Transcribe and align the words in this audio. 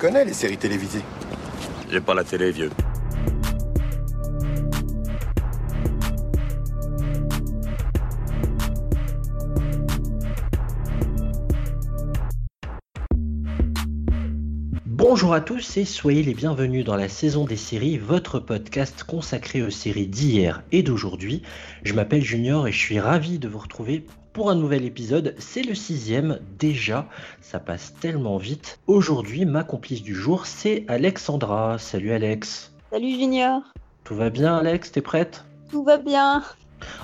connais 0.00 0.24
les 0.24 0.32
séries 0.32 0.56
télévisées. 0.56 1.02
J'ai 1.90 2.00
pas 2.00 2.14
la 2.14 2.24
télé, 2.24 2.50
vieux. 2.52 2.70
Bonjour 14.86 15.34
à 15.34 15.42
tous 15.42 15.76
et 15.76 15.84
soyez 15.84 16.22
les 16.22 16.34
bienvenus 16.34 16.84
dans 16.84 16.96
la 16.96 17.08
saison 17.08 17.44
des 17.44 17.56
séries, 17.56 17.98
votre 17.98 18.38
podcast 18.38 19.04
consacré 19.04 19.62
aux 19.62 19.70
séries 19.70 20.06
d'hier 20.06 20.62
et 20.72 20.82
d'aujourd'hui. 20.82 21.42
Je 21.82 21.92
m'appelle 21.92 22.22
Junior 22.22 22.66
et 22.66 22.72
je 22.72 22.78
suis 22.78 23.00
ravi 23.00 23.38
de 23.38 23.48
vous 23.48 23.58
retrouver 23.58 24.06
pour 24.32 24.50
un 24.50 24.54
nouvel 24.54 24.84
épisode. 24.84 25.34
C'est 25.38 25.62
le 25.62 25.74
sixième 25.74 26.38
déjà, 26.58 27.08
ça 27.40 27.58
passe 27.58 27.94
tellement 28.00 28.36
vite. 28.36 28.78
Aujourd'hui, 28.86 29.44
ma 29.44 29.64
complice 29.64 30.02
du 30.02 30.14
jour, 30.14 30.46
c'est 30.46 30.84
Alexandra. 30.88 31.78
Salut 31.78 32.12
Alex. 32.12 32.72
Salut 32.90 33.10
Junior. 33.10 33.62
Tout 34.04 34.14
va 34.14 34.30
bien 34.30 34.56
Alex, 34.56 34.92
t'es 34.92 35.00
prête? 35.00 35.44
Tout 35.70 35.84
va 35.84 35.98
bien. 35.98 36.42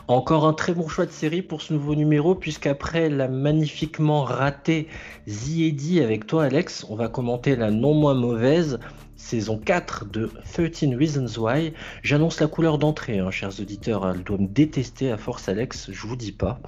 Encore 0.09 0.47
un 0.47 0.53
très 0.53 0.73
bon 0.73 0.89
choix 0.89 1.07
de 1.07 1.11
série 1.11 1.43
pour 1.43 1.61
ce 1.63 1.73
nouveau 1.73 1.95
numéro, 1.95 2.35
puisqu'après 2.35 3.09
la 3.11 3.29
magnifiquement 3.29 4.23
ratée 4.23 4.89
The 5.27 6.01
avec 6.03 6.27
toi, 6.27 6.45
Alex, 6.45 6.87
on 6.89 6.97
va 6.97 7.09
commenter 7.09 7.57
la 7.57 7.71
non 7.71 7.95
moins 7.95 8.15
mauvaise 8.15 8.79
saison 9.27 9.59
4 9.59 10.05
de 10.07 10.31
13 10.53 10.95
Reasons 10.97 11.41
Why. 11.41 11.73
J'annonce 12.05 12.41
la 12.41 12.47
couleur 12.47 12.79
d'entrée, 12.79 13.19
hein, 13.19 13.33
chers 13.33 13.61
auditeurs. 13.61 14.09
Elle 14.09 14.23
doit 14.23 14.39
me 14.39 14.47
détester 14.47 15.11
à 15.11 15.17
force, 15.17 15.49
Alex, 15.49 15.91
je 15.91 16.07
vous 16.07 16.15
dis 16.15 16.31
pas. 16.31 16.61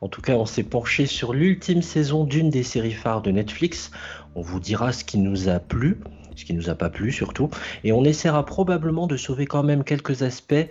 En 0.00 0.08
tout 0.08 0.22
cas, 0.22 0.32
on 0.32 0.46
s'est 0.46 0.62
penché 0.62 1.04
sur 1.04 1.34
l'ultime 1.34 1.82
saison 1.82 2.24
d'une 2.24 2.48
des 2.48 2.62
séries 2.62 2.92
phares 2.92 3.20
de 3.20 3.30
Netflix. 3.30 3.90
On 4.34 4.40
vous 4.40 4.58
dira 4.58 4.92
ce 4.92 5.04
qui 5.04 5.18
nous 5.18 5.50
a 5.50 5.58
plu, 5.58 6.00
ce 6.34 6.46
qui 6.46 6.54
nous 6.54 6.70
a 6.70 6.74
pas 6.74 6.88
plu 6.88 7.12
surtout, 7.12 7.50
et 7.84 7.92
on 7.92 8.04
essaiera 8.04 8.46
probablement 8.46 9.06
de 9.06 9.18
sauver 9.18 9.44
quand 9.44 9.62
même 9.62 9.84
quelques 9.84 10.22
aspects 10.22 10.66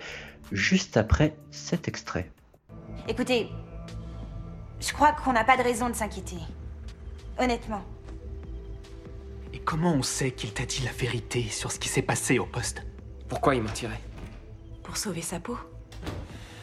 juste 0.51 0.97
après 0.97 1.35
cet 1.51 1.87
extrait. 1.87 2.31
Écoutez, 3.07 3.47
je 4.79 4.91
crois 4.91 5.11
qu'on 5.11 5.33
n'a 5.33 5.43
pas 5.43 5.57
de 5.57 5.63
raison 5.63 5.87
de 5.87 5.95
s'inquiéter. 5.95 6.37
Honnêtement. 7.39 7.83
Et 9.53 9.59
comment 9.59 9.93
on 9.93 10.03
sait 10.03 10.31
qu'il 10.31 10.53
t'a 10.53 10.65
dit 10.65 10.81
la 10.83 10.91
vérité 10.91 11.43
sur 11.43 11.71
ce 11.71 11.79
qui 11.79 11.89
s'est 11.89 12.01
passé 12.01 12.39
au 12.39 12.45
poste 12.45 12.83
Pourquoi 13.27 13.55
il 13.55 13.63
mentirait 13.63 14.01
Pour 14.83 14.97
sauver 14.97 15.21
sa 15.21 15.39
peau. 15.39 15.57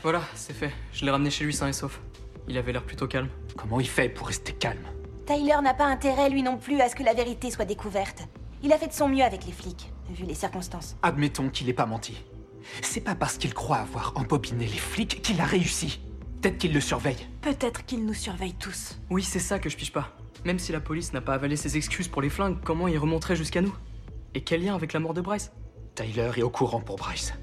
Voilà, 0.03 0.23
c'est 0.35 0.53
fait. 0.53 0.73
Je 0.93 1.05
l'ai 1.05 1.11
ramené 1.11 1.31
chez 1.31 1.45
lui 1.45 1.55
sain 1.55 1.69
et 1.69 1.73
sauf. 1.73 2.01
Il 2.47 2.59
avait 2.59 2.73
l'air 2.73 2.85
plutôt 2.85 3.07
calme. 3.07 3.29
Comment 3.57 3.81
il 3.81 3.89
fait 3.89 4.09
pour 4.09 4.27
rester 4.27 4.53
calme 4.53 4.87
Tyler 5.27 5.57
n'a 5.63 5.73
pas 5.73 5.87
intérêt, 5.87 6.29
lui 6.29 6.43
non 6.43 6.59
plus, 6.59 6.81
à 6.81 6.89
ce 6.91 6.95
que 6.95 7.03
la 7.03 7.15
vérité 7.15 7.51
soit 7.51 7.65
découverte. 7.65 8.23
Il 8.63 8.73
a 8.73 8.79
fait 8.79 8.89
de 8.89 8.93
son 8.93 9.09
mieux 9.09 9.25
avec 9.25 9.47
les 9.47 9.53
flics, 9.53 9.91
vu 10.11 10.25
les 10.25 10.35
circonstances. 10.35 10.97
Admettons 11.03 11.49
qu'il 11.49 11.67
n'ait 11.67 11.73
pas 11.73 11.87
menti. 11.87 12.23
C'est 12.83 13.01
pas 13.01 13.15
parce 13.15 13.39
qu'il 13.39 13.55
croit 13.55 13.79
avoir 13.79 14.13
embobiné 14.17 14.67
les 14.67 14.77
flics 14.77 15.23
qu'il 15.23 15.41
a 15.41 15.45
réussi. 15.45 16.01
Peut-être 16.43 16.59
qu'il 16.59 16.75
le 16.75 16.81
surveille. 16.81 17.27
Peut-être 17.41 17.87
qu'il 17.87 18.05
nous 18.05 18.15
surveille 18.15 18.55
tous. 18.55 18.99
Oui, 19.09 19.23
c'est 19.23 19.39
ça 19.39 19.59
que 19.59 19.71
je 19.71 19.77
piche 19.77 19.93
pas. 19.93 20.15
Même 20.45 20.59
si 20.59 20.73
la 20.73 20.81
police 20.81 21.13
n'a 21.13 21.21
pas 21.21 21.35
avalé 21.35 21.57
ses 21.57 21.77
excuses 21.77 22.09
pour 22.09 22.23
les 22.23 22.29
flingues, 22.29 22.59
comment 22.63 22.89
il 22.89 22.99
remonterait 22.99 23.37
jusqu'à 23.37 23.61
nous? 23.61 23.75
Et 24.35 24.43
quel 24.43 24.65
lien 24.65 24.75
avec 24.75 24.93
la 24.93 25.01
mort 25.01 25.15
de 25.15 25.21
Bryce? 25.21 25.53
Tyler 25.95 26.31
est 26.37 26.43
au 26.43 26.51
courant 26.51 26.81
pour 26.81 26.97
Bryce. 26.97 27.35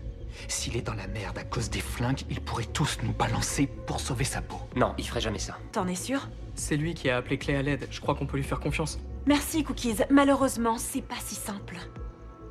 S'il 0.48 0.76
est 0.76 0.82
dans 0.82 0.94
la 0.94 1.08
merde 1.08 1.38
à 1.38 1.44
cause 1.44 1.70
des 1.70 1.80
flingues, 1.80 2.22
ils 2.30 2.42
pourraient 2.42 2.66
tous 2.66 2.98
nous 3.04 3.14
balancer 3.14 3.68
pour 3.68 4.00
sauver 4.00 4.24
sa 4.24 4.42
peau. 4.42 4.58
Non, 4.76 4.94
il 4.98 5.08
ferait 5.08 5.22
jamais 5.22 5.40
ça. 5.40 5.58
T'en 5.72 5.88
es 5.88 5.96
sûr? 5.96 6.28
C'est 6.56 6.78
lui 6.78 6.94
qui 6.94 7.10
a 7.10 7.18
appelé 7.18 7.38
Clay 7.38 7.56
à 7.56 7.62
l'aide. 7.62 7.88
Je 7.92 8.02
crois 8.02 8.16
qu'on 8.16 8.26
peut 8.26 8.38
lui 8.38 8.44
faire 8.44 8.60
confiance. 8.60 9.00
Merci, 9.26 9.64
Cookies. 9.64 9.98
Malheureusement, 10.10 10.78
c'est 10.78 11.02
pas 11.02 11.16
si 11.24 11.36
simple. 11.36 11.78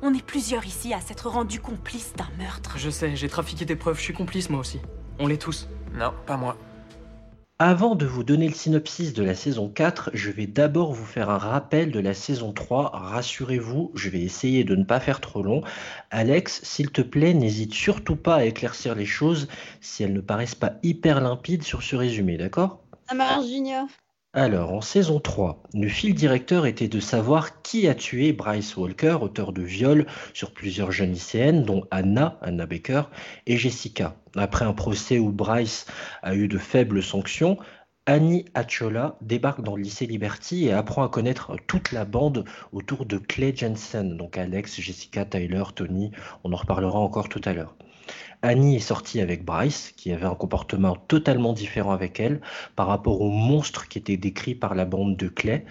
On 0.01 0.13
est 0.13 0.25
plusieurs 0.25 0.65
ici 0.65 0.93
à 0.93 1.01
s'être 1.01 1.29
rendus 1.29 1.59
complices 1.59 2.13
d'un 2.17 2.29
meurtre. 2.43 2.77
Je 2.77 2.89
sais, 2.89 3.15
j'ai 3.15 3.29
trafiqué 3.29 3.65
des 3.65 3.75
preuves, 3.75 3.97
je 3.97 4.03
suis 4.03 4.13
complice 4.13 4.49
moi 4.49 4.59
aussi. 4.59 4.79
On 5.19 5.27
l'est 5.27 5.37
tous. 5.37 5.67
Non, 5.93 6.13
pas 6.25 6.37
moi. 6.37 6.57
Avant 7.63 7.93
de 7.93 8.07
vous 8.07 8.23
donner 8.23 8.47
le 8.47 8.55
synopsis 8.55 9.13
de 9.13 9.21
la 9.21 9.35
saison 9.35 9.69
4, 9.69 10.09
je 10.15 10.31
vais 10.31 10.47
d'abord 10.47 10.93
vous 10.93 11.05
faire 11.05 11.29
un 11.29 11.37
rappel 11.37 11.91
de 11.91 11.99
la 11.99 12.15
saison 12.15 12.53
3. 12.53 12.89
Rassurez-vous, 12.91 13.91
je 13.93 14.09
vais 14.09 14.21
essayer 14.21 14.63
de 14.63 14.75
ne 14.75 14.83
pas 14.83 14.99
faire 14.99 15.21
trop 15.21 15.43
long. 15.43 15.61
Alex, 16.09 16.61
s'il 16.63 16.89
te 16.89 17.03
plaît, 17.03 17.35
n'hésite 17.35 17.75
surtout 17.75 18.15
pas 18.15 18.37
à 18.37 18.45
éclaircir 18.45 18.95
les 18.95 19.05
choses 19.05 19.47
si 19.79 20.01
elles 20.01 20.11
ne 20.11 20.21
paraissent 20.21 20.55
pas 20.55 20.73
hyper 20.81 21.21
limpides 21.21 21.61
sur 21.61 21.83
ce 21.83 21.95
résumé, 21.95 22.35
d'accord? 22.35 22.81
Ça 23.07 23.13
marche, 23.13 23.45
Junior. 23.45 23.85
Alors, 24.33 24.73
en 24.73 24.81
saison 24.81 25.19
3, 25.19 25.61
le 25.75 25.87
fil 25.87 26.15
directeur 26.15 26.65
était 26.65 26.87
de 26.87 26.99
savoir 26.99 27.61
qui 27.61 27.87
a 27.87 27.93
tué 27.93 28.33
Bryce 28.33 28.75
Walker, 28.75 29.19
auteur 29.21 29.53
de 29.53 29.61
viol 29.61 30.07
sur 30.33 30.51
plusieurs 30.51 30.91
jeunes 30.91 31.13
lycéennes, 31.13 31.63
dont 31.63 31.85
Anna, 31.91 32.39
Anna 32.41 32.65
Baker, 32.65 33.03
et 33.45 33.57
Jessica. 33.57 34.15
Après 34.35 34.65
un 34.65 34.73
procès 34.73 35.19
où 35.19 35.31
Bryce 35.31 35.85
a 36.21 36.35
eu 36.35 36.47
de 36.47 36.57
faibles 36.57 37.03
sanctions, 37.03 37.57
Annie 38.05 38.45
Achola 38.53 39.17
débarque 39.21 39.61
dans 39.61 39.75
le 39.75 39.83
lycée 39.83 40.05
Liberty 40.05 40.65
et 40.65 40.71
apprend 40.71 41.03
à 41.03 41.09
connaître 41.09 41.55
toute 41.67 41.91
la 41.91 42.03
bande 42.05 42.45
autour 42.71 43.05
de 43.05 43.17
Clay 43.17 43.53
Jensen, 43.55 44.17
donc 44.17 44.37
Alex, 44.37 44.81
Jessica, 44.81 45.23
Tyler, 45.25 45.63
Tony, 45.75 46.11
on 46.43 46.51
en 46.51 46.55
reparlera 46.55 46.97
encore 46.97 47.29
tout 47.29 47.41
à 47.45 47.53
l'heure. 47.53 47.75
Annie 48.41 48.77
est 48.77 48.79
sortie 48.79 49.21
avec 49.21 49.45
Bryce, 49.45 49.93
qui 49.95 50.11
avait 50.11 50.25
un 50.25 50.33
comportement 50.33 50.95
totalement 50.95 51.53
différent 51.53 51.91
avec 51.91 52.19
elle 52.19 52.41
par 52.75 52.87
rapport 52.87 53.21
au 53.21 53.29
monstre 53.29 53.87
qui 53.87 53.99
était 53.99 54.17
décrit 54.17 54.55
par 54.55 54.73
la 54.73 54.85
bande 54.85 55.15
de 55.15 55.27
Clay. 55.27 55.65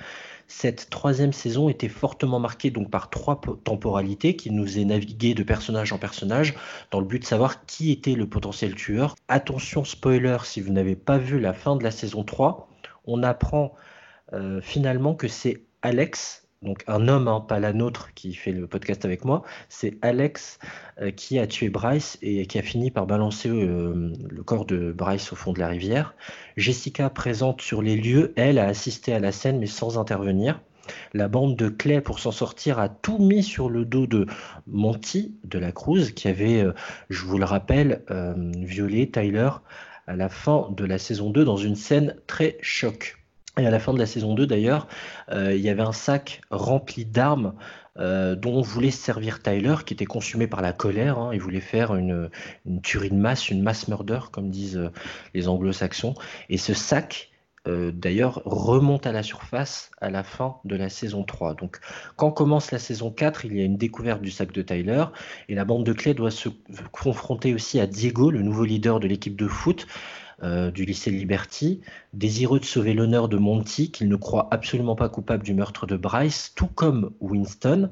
Cette 0.53 0.91
troisième 0.91 1.33
saison 1.33 1.69
était 1.69 1.89
fortement 1.89 2.41
marquée 2.41 2.73
donc 2.73 2.91
par 2.91 3.09
trois 3.09 3.41
temporalités 3.63 4.35
qui 4.35 4.51
nous 4.51 4.81
est 4.81 4.85
navigué 4.85 5.33
de 5.33 5.45
personnage 5.45 5.93
en 5.93 5.99
personnage 5.99 6.57
dans 6.91 6.99
le 6.99 7.07
but 7.07 7.21
de 7.21 7.25
savoir 7.25 7.65
qui 7.67 7.93
était 7.93 8.17
le 8.17 8.29
potentiel 8.29 8.75
tueur. 8.75 9.15
Attention 9.29 9.85
spoiler 9.85 10.39
si 10.43 10.61
vous 10.61 10.73
n'avez 10.73 10.97
pas 10.97 11.19
vu 11.19 11.39
la 11.39 11.55
fin 11.55 11.77
de 11.77 11.85
la 11.85 11.93
saison 11.93 12.25
3, 12.25 12.69
on 13.05 13.23
apprend 13.23 13.77
euh, 14.33 14.61
finalement 14.61 15.15
que 15.15 15.29
c'est 15.29 15.63
Alex 15.83 16.40
donc 16.63 16.85
un 16.87 17.09
homme, 17.09 17.27
hein, 17.27 17.41
pas 17.41 17.59
la 17.59 17.73
nôtre, 17.73 18.13
qui 18.15 18.35
fait 18.35 18.53
le 18.53 18.67
podcast 18.67 19.07
avec 19.07 19.25
moi, 19.25 19.43
c'est 19.71 19.97
Alex 20.03 20.59
euh, 21.01 21.11
qui 21.11 21.39
a 21.39 21.47
tué 21.47 21.71
Bryce 21.71 22.19
et 22.21 22.45
qui 22.47 22.59
a 22.59 22.63
fini 22.63 22.91
par 22.91 23.07
balancer 23.07 23.49
euh, 23.49 24.13
le 24.29 24.43
corps 24.43 24.67
de 24.67 24.93
Bryce 24.93 25.33
au 25.33 25.37
fond 25.37 25.55
de 25.55 25.59
la 25.59 25.69
rivière. 25.69 26.15
Jessica, 26.59 27.09
présente 27.09 27.63
sur 27.63 27.81
les 27.81 27.97
lieux, 27.97 28.35
elle 28.37 28.59
a 28.59 28.67
assisté 28.67 29.15
à 29.15 29.21
la 29.21 29.33
scène 29.33 29.59
mais 29.59 29.67
sans 29.67 29.99
intervenir. 29.99 30.61
La 31.15 31.29
bande 31.29 31.57
de 31.57 31.69
Clay, 31.71 32.03
pour 32.03 32.19
s'en 32.19 32.33
sortir, 32.33 32.79
a 32.79 32.91
tout 32.91 33.19
mis 33.19 33.43
sur 33.43 33.71
le 33.71 33.87
dos 33.87 34.07
de 34.07 34.27
Monty 34.67 35.35
de 35.45 35.59
la 35.59 35.73
Cruz, 35.73 36.13
qui 36.13 36.29
avait, 36.29 36.63
euh, 36.63 36.75
je 37.09 37.25
vous 37.25 37.39
le 37.39 37.45
rappelle, 37.45 38.03
violé 38.57 39.11
Tyler 39.11 39.51
à 40.07 40.17
la 40.17 40.29
fin 40.29 40.69
de 40.77 40.85
la 40.85 40.99
saison 40.99 41.31
2 41.31 41.45
dans 41.45 41.57
une 41.57 41.77
scène 41.77 42.17
très 42.27 42.59
choc. 42.61 43.20
Et 43.61 43.67
à 43.67 43.71
la 43.71 43.79
fin 43.79 43.93
de 43.93 43.99
la 43.99 44.07
saison 44.07 44.35
2, 44.35 44.47
d'ailleurs, 44.47 44.89
euh, 45.31 45.55
il 45.55 45.61
y 45.61 45.69
avait 45.69 45.83
un 45.83 45.93
sac 45.93 46.41
rempli 46.51 47.05
d'armes 47.05 47.55
euh, 47.99 48.35
dont 48.35 48.63
voulait 48.63 48.91
se 48.91 49.03
servir 49.03 49.43
Tyler, 49.43 49.77
qui 49.85 49.95
était 49.95 50.07
consumé 50.07 50.47
par 50.47 50.63
la 50.63 50.73
colère. 50.73 51.19
Hein. 51.19 51.31
il 51.35 51.41
voulait 51.41 51.61
faire 51.61 51.95
une, 51.95 52.31
tuerie 52.83 53.11
de 53.11 53.17
masse, 53.17 53.51
une 53.51 53.63
mass 53.63 53.89
murder, 53.89 54.21
comme 54.33 54.51
disent 54.51 54.79
euh, 54.79 54.91
les 55.35 55.49
anglo-saxons. 55.49 56.15
Et 56.49 56.57
ce 56.57 56.75
sac, 56.75 57.27
d'ailleurs, 57.67 58.41
remonte 58.47 59.07
à 59.07 59.13
la 59.13 59.23
surface 59.23 59.91
à 60.01 60.09
la 60.09 60.25
fin 60.25 60.57
de 60.65 60.77
la 60.77 60.89
saison 60.89 61.25
3. 61.25 61.55
Donc, 61.55 61.79
quand 62.17 62.33
commence 62.33 62.73
la 62.73 62.79
saison 62.79 63.11
4, 63.11 63.45
il 63.45 63.55
y 63.55 63.61
a 63.61 63.65
une 63.65 63.77
découverte 63.77 64.23
du 64.23 64.31
sac 64.31 64.51
de 64.51 64.63
Tyler. 64.63 65.05
Et 65.51 65.55
la 65.55 65.67
bande 65.67 65.85
de 65.85 65.93
clés 65.93 66.15
doit 66.15 66.31
se 66.31 66.49
confronter 66.91 67.53
aussi 67.53 67.79
à 67.79 67.87
Diego, 67.87 68.31
le 68.31 68.41
nouveau 68.41 68.65
leader 68.65 68.99
de 68.99 69.07
l'équipe 69.07 69.37
de 69.37 69.47
foot. 69.47 69.87
Euh, 70.43 70.71
du 70.71 70.87
lycée 70.87 71.11
Liberty, 71.11 71.83
désireux 72.15 72.61
de 72.61 72.65
sauver 72.65 72.95
l'honneur 72.95 73.29
de 73.29 73.37
Monty, 73.37 73.91
qu'il 73.91 74.09
ne 74.09 74.17
croit 74.17 74.49
absolument 74.51 74.97
pas 74.97 75.11
coupable 75.11 75.45
du 75.45 75.53
meurtre 75.53 75.87
de 75.87 75.97
Bryce, 75.99 76.53
tout 76.57 76.67
comme 76.67 77.13
Winston, 77.21 77.91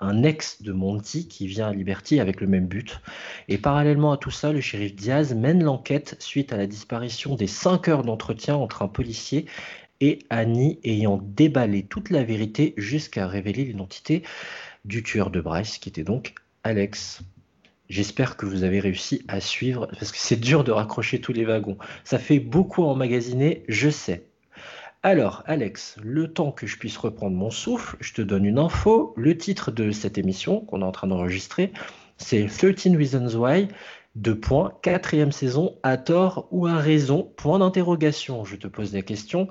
un 0.00 0.22
ex 0.22 0.60
de 0.60 0.72
Monty 0.72 1.26
qui 1.26 1.46
vient 1.46 1.68
à 1.68 1.72
Liberty 1.72 2.20
avec 2.20 2.42
le 2.42 2.48
même 2.48 2.66
but. 2.66 3.00
Et 3.48 3.56
parallèlement 3.56 4.12
à 4.12 4.18
tout 4.18 4.30
ça, 4.30 4.52
le 4.52 4.60
shérif 4.60 4.94
Diaz 4.94 5.34
mène 5.34 5.64
l'enquête 5.64 6.16
suite 6.18 6.52
à 6.52 6.58
la 6.58 6.66
disparition 6.66 7.34
des 7.34 7.46
5 7.46 7.88
heures 7.88 8.02
d'entretien 8.02 8.56
entre 8.56 8.82
un 8.82 8.88
policier 8.88 9.46
et 10.02 10.18
Annie 10.28 10.78
ayant 10.84 11.18
déballé 11.22 11.82
toute 11.82 12.10
la 12.10 12.24
vérité 12.24 12.74
jusqu'à 12.76 13.26
révéler 13.26 13.64
l'identité 13.64 14.22
du 14.84 15.02
tueur 15.02 15.30
de 15.30 15.40
Bryce, 15.40 15.78
qui 15.78 15.88
était 15.88 16.04
donc 16.04 16.34
Alex. 16.62 17.22
J'espère 17.88 18.36
que 18.36 18.46
vous 18.46 18.64
avez 18.64 18.80
réussi 18.80 19.24
à 19.28 19.40
suivre, 19.40 19.86
parce 19.98 20.12
que 20.12 20.18
c'est 20.18 20.36
dur 20.36 20.64
de 20.64 20.72
raccrocher 20.72 21.20
tous 21.20 21.32
les 21.32 21.44
wagons. 21.44 21.78
Ça 22.04 22.18
fait 22.18 22.40
beaucoup 22.40 22.82
emmagasiner, 22.82 23.64
je 23.68 23.90
sais. 23.90 24.24
Alors, 25.02 25.44
Alex, 25.46 25.96
le 26.02 26.32
temps 26.32 26.50
que 26.50 26.66
je 26.66 26.78
puisse 26.78 26.96
reprendre 26.96 27.36
mon 27.36 27.50
souffle, 27.50 27.96
je 28.00 28.12
te 28.12 28.22
donne 28.22 28.44
une 28.44 28.58
info. 28.58 29.14
Le 29.16 29.38
titre 29.38 29.70
de 29.70 29.92
cette 29.92 30.18
émission 30.18 30.60
qu'on 30.60 30.82
est 30.82 30.84
en 30.84 30.90
train 30.90 31.06
d'enregistrer, 31.06 31.72
c'est 32.16 32.46
13 32.46 32.96
Reasons 32.96 33.38
Why, 33.38 33.68
deux 34.16 34.38
points, 34.38 34.72
quatrième 34.82 35.30
saison, 35.30 35.76
à 35.84 35.96
tort 35.96 36.48
ou 36.50 36.66
à 36.66 36.76
raison, 36.76 37.30
point 37.36 37.60
d'interrogation. 37.60 38.44
Je 38.44 38.56
te 38.56 38.66
pose 38.66 38.94
la 38.94 39.02
question, 39.02 39.46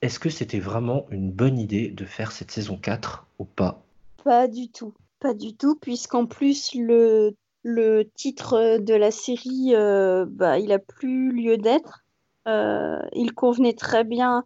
est-ce 0.00 0.20
que 0.20 0.30
c'était 0.30 0.60
vraiment 0.60 1.06
une 1.10 1.32
bonne 1.32 1.58
idée 1.58 1.88
de 1.88 2.04
faire 2.04 2.30
cette 2.30 2.50
saison 2.50 2.76
4 2.76 3.26
ou 3.40 3.44
pas? 3.44 3.82
Pas 4.22 4.46
du 4.46 4.68
tout. 4.68 4.94
Pas 5.18 5.34
du 5.34 5.56
tout, 5.56 5.74
puisqu'en 5.74 6.26
plus, 6.26 6.72
le, 6.74 7.34
le 7.64 8.04
titre 8.14 8.78
de 8.78 8.94
la 8.94 9.10
série, 9.10 9.74
euh, 9.74 10.26
bah, 10.28 10.58
il 10.58 10.70
a 10.70 10.78
plus 10.78 11.32
lieu 11.32 11.56
d'être. 11.56 12.04
Euh, 12.46 13.00
il 13.12 13.34
convenait 13.34 13.72
très 13.72 14.04
bien 14.04 14.44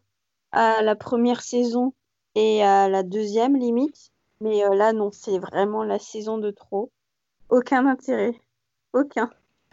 à 0.53 0.83
la 0.83 0.95
première 0.95 1.43
saison 1.43 1.93
et 2.37 2.63
à 2.63 2.89
la 2.89 3.03
deuxième 3.03 3.57
limite. 3.57 4.13
Mais 4.41 4.65
euh, 4.65 4.75
là, 4.75 4.93
non, 4.93 5.11
c'est 5.11 5.39
vraiment 5.39 5.83
la 5.83 5.99
saison 5.99 6.39
de 6.39 6.53
trop. 6.53 6.93
Aucun 7.51 7.87
intérêt. 7.87 8.41
Aucun. 8.93 9.31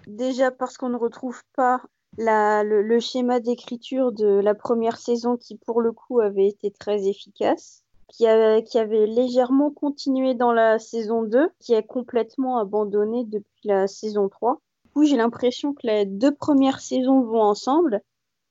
Déjà 0.08 0.50
parce 0.50 0.78
qu'on 0.78 0.90
ne 0.90 0.98
retrouve 0.98 1.42
pas 1.56 1.82
le 2.18 3.00
schéma 3.00 3.40
d'écriture 3.40 4.12
de 4.12 4.40
la 4.40 4.56
première 4.56 4.98
saison 4.98 5.38
qui, 5.38 5.58
pour 5.58 5.82
le 5.82 5.92
coup, 5.92 6.20
avait 6.20 6.48
été 6.48 6.72
très 6.72 7.08
efficace. 7.08 7.85
Qui 8.08 8.28
avait, 8.28 9.08
légèrement 9.08 9.72
continué 9.72 10.36
dans 10.36 10.54
la 10.54 10.80
saison 10.80 11.24
2, 11.24 11.50
qui 11.60 11.74
est 11.74 11.86
complètement 11.86 12.60
abandonné 12.60 13.26
depuis 13.26 13.68
la 13.68 13.88
saison 13.88 14.30
3. 14.30 14.62
Du 14.86 14.92
coup, 14.92 15.04
j'ai 15.06 15.18
l'impression 15.18 15.74
que 15.74 15.88
les 15.88 16.06
deux 16.06 16.34
premières 16.34 16.80
saisons 16.80 17.22
vont 17.22 17.42
ensemble 17.42 18.02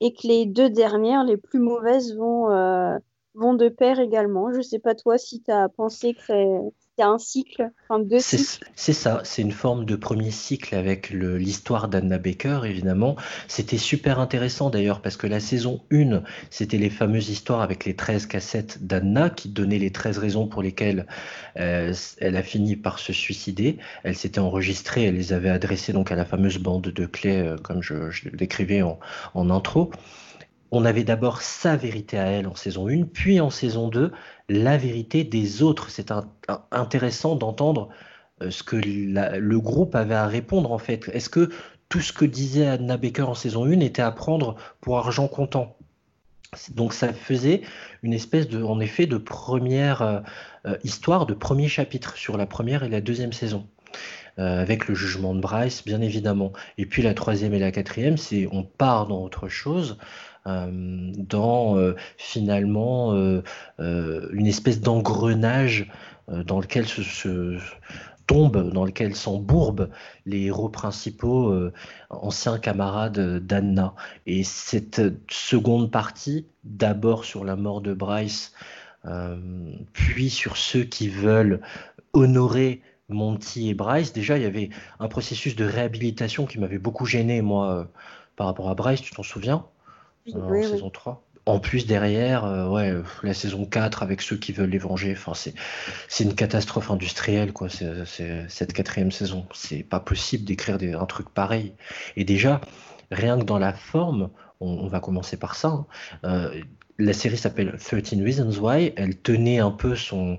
et 0.00 0.12
que 0.12 0.26
les 0.26 0.44
deux 0.44 0.68
dernières, 0.68 1.24
les 1.24 1.36
plus 1.36 1.60
mauvaises, 1.60 2.16
vont, 2.16 2.50
euh, 2.50 2.98
vont 3.34 3.54
de 3.54 3.68
pair 3.68 4.00
également. 4.00 4.52
Je 4.52 4.60
sais 4.60 4.80
pas 4.80 4.94
toi 4.94 5.18
si 5.18 5.42
tu 5.42 5.50
as 5.50 5.68
pensé 5.68 6.14
que 6.14 6.70
un 7.02 7.18
cycle, 7.18 7.70
enfin 7.88 8.02
deux 8.02 8.20
C'est 8.20 8.38
cycles. 8.38 8.70
c'est 8.76 8.92
ça, 8.92 9.20
c'est 9.24 9.42
une 9.42 9.52
forme 9.52 9.84
de 9.84 9.96
premier 9.96 10.30
cycle 10.30 10.74
avec 10.74 11.10
l'histoire 11.10 11.88
d'Anna 11.88 12.18
Baker, 12.18 12.60
évidemment. 12.64 13.16
C'était 13.48 13.78
super 13.78 14.20
intéressant 14.20 14.70
d'ailleurs 14.70 15.02
parce 15.02 15.16
que 15.16 15.26
la 15.26 15.40
saison 15.40 15.82
1, 15.92 16.22
c'était 16.50 16.78
les 16.78 16.90
fameuses 16.90 17.28
histoires 17.30 17.60
avec 17.62 17.84
les 17.84 17.96
13 17.96 18.26
cassettes 18.26 18.86
d'Anna 18.86 19.30
qui 19.30 19.48
donnaient 19.48 19.78
les 19.78 19.90
13 19.90 20.18
raisons 20.18 20.46
pour 20.46 20.62
lesquelles 20.62 21.06
euh, 21.58 21.92
elle 22.18 22.36
a 22.36 22.42
fini 22.42 22.76
par 22.76 22.98
se 22.98 23.12
suicider. 23.12 23.78
Elle 24.04 24.16
s'était 24.16 24.38
enregistrée, 24.40 25.04
elle 25.04 25.16
les 25.16 25.32
avait 25.32 25.50
adressées 25.50 25.92
donc 25.92 26.12
à 26.12 26.16
la 26.16 26.24
fameuse 26.24 26.58
bande 26.58 26.84
de 26.84 27.06
clés, 27.06 27.40
euh, 27.42 27.56
comme 27.56 27.82
je, 27.82 28.28
décrivais 28.32 28.82
en, 28.82 28.98
en 29.34 29.50
intro. 29.50 29.90
On 30.74 30.84
avait 30.84 31.04
d'abord 31.04 31.40
sa 31.40 31.76
vérité 31.76 32.18
à 32.18 32.24
elle 32.24 32.48
en 32.48 32.56
saison 32.56 32.88
1, 32.88 33.04
puis 33.04 33.38
en 33.38 33.48
saison 33.48 33.86
2, 33.86 34.10
la 34.48 34.76
vérité 34.76 35.22
des 35.22 35.62
autres. 35.62 35.88
C'est 35.88 36.12
intéressant 36.72 37.36
d'entendre 37.36 37.90
euh, 38.42 38.50
ce 38.50 38.64
que 38.64 38.74
le 38.74 39.60
groupe 39.60 39.94
avait 39.94 40.16
à 40.16 40.26
répondre 40.26 40.72
en 40.72 40.78
fait. 40.78 41.08
Est-ce 41.12 41.28
que 41.28 41.50
tout 41.88 42.00
ce 42.00 42.12
que 42.12 42.24
disait 42.24 42.66
Anna 42.66 42.96
Baker 42.96 43.22
en 43.22 43.34
saison 43.34 43.64
1 43.66 43.78
était 43.80 44.02
à 44.02 44.10
prendre 44.10 44.56
pour 44.80 44.98
argent 44.98 45.28
comptant? 45.28 45.76
Donc 46.72 46.92
ça 46.92 47.12
faisait 47.12 47.62
une 48.02 48.12
espèce 48.12 48.48
de, 48.48 48.60
en 48.60 48.80
effet, 48.80 49.06
de 49.06 49.16
première 49.16 50.02
euh, 50.02 50.20
euh, 50.66 50.76
histoire, 50.82 51.24
de 51.24 51.34
premier 51.34 51.68
chapitre 51.68 52.16
sur 52.16 52.36
la 52.36 52.46
première 52.46 52.82
et 52.82 52.88
la 52.88 53.00
deuxième 53.00 53.32
saison. 53.32 53.68
Avec 54.36 54.88
le 54.88 54.96
jugement 54.96 55.32
de 55.32 55.40
Bryce, 55.40 55.84
bien 55.84 56.00
évidemment. 56.00 56.52
Et 56.76 56.86
puis 56.86 57.02
la 57.02 57.14
troisième 57.14 57.54
et 57.54 57.60
la 57.60 57.70
quatrième, 57.70 58.16
c'est 58.16 58.48
on 58.50 58.64
part 58.64 59.06
dans 59.06 59.22
autre 59.22 59.46
chose, 59.46 59.96
dans 60.46 61.78
euh, 61.78 61.94
finalement 62.18 63.14
euh, 63.14 63.42
euh, 63.80 64.28
une 64.32 64.46
espèce 64.46 64.80
d'engrenage 64.80 65.90
euh, 66.28 66.44
dans 66.44 66.60
lequel 66.60 66.86
se, 66.86 67.02
se 67.02 67.58
dans 68.26 68.84
lequel 68.84 69.14
s'embourbent 69.14 69.90
les 70.26 70.44
héros 70.44 70.68
principaux, 70.68 71.50
euh, 71.50 71.72
anciens 72.10 72.58
camarades 72.58 73.38
d'Anna. 73.46 73.94
Et 74.26 74.44
cette 74.44 75.02
seconde 75.30 75.90
partie, 75.90 76.46
d'abord 76.64 77.24
sur 77.24 77.44
la 77.44 77.56
mort 77.56 77.80
de 77.80 77.92
Bryce, 77.92 78.52
euh, 79.04 79.36
puis 79.92 80.30
sur 80.30 80.56
ceux 80.56 80.84
qui 80.84 81.08
veulent 81.08 81.60
honorer 82.12 82.80
Monty 83.08 83.68
et 83.68 83.74
Bryce. 83.74 84.12
Déjà, 84.12 84.38
il 84.38 84.42
y 84.42 84.46
avait 84.46 84.70
un 84.98 85.08
processus 85.08 85.56
de 85.56 85.64
réhabilitation 85.64 86.46
qui 86.46 86.58
m'avait 86.58 86.78
beaucoup 86.78 87.04
gêné, 87.04 87.42
moi, 87.42 87.72
euh, 87.72 87.84
par 88.36 88.46
rapport 88.46 88.70
à 88.70 88.74
Bryce, 88.74 89.02
tu 89.02 89.12
t'en 89.14 89.22
souviens, 89.22 89.66
Oui, 90.26 90.34
en 90.34 90.50
oui, 90.50 90.58
oui. 90.58 90.70
saison 90.70 90.90
3. 90.90 91.22
En 91.46 91.60
plus, 91.60 91.86
derrière, 91.86 92.44
euh, 92.46 92.68
ouais, 92.68 92.94
la 93.22 93.34
saison 93.34 93.66
4 93.66 94.02
avec 94.02 94.22
ceux 94.22 94.36
qui 94.38 94.52
veulent 94.52 94.70
les 94.70 94.78
venger, 94.78 95.12
enfin, 95.12 95.34
c'est, 95.34 96.24
une 96.24 96.34
catastrophe 96.34 96.90
industrielle, 96.90 97.52
quoi, 97.52 97.68
c'est, 97.68 98.04
c'est- 98.06 98.46
cette 98.48 98.72
quatrième 98.72 99.12
saison. 99.12 99.46
C'est 99.52 99.82
pas 99.82 100.00
possible 100.00 100.44
d'écrire 100.44 100.78
un 100.98 101.06
truc 101.06 101.28
pareil. 101.30 101.74
Et 102.16 102.24
déjà, 102.24 102.60
rien 103.10 103.38
que 103.38 103.44
dans 103.44 103.58
la 103.58 103.74
forme, 103.74 104.30
on, 104.60 104.68
on 104.68 104.88
va 104.88 105.00
commencer 105.00 105.36
par 105.36 105.54
ça. 105.54 105.68
hein. 105.68 105.86
Euh, 106.24 106.60
la 106.98 107.12
série 107.12 107.36
s'appelle 107.36 107.76
13 107.78 108.22
Reasons 108.22 108.58
Why. 108.60 108.92
Elle 108.96 109.18
tenait 109.20 109.58
un 109.58 109.70
peu 109.72 109.96
son, 109.96 110.38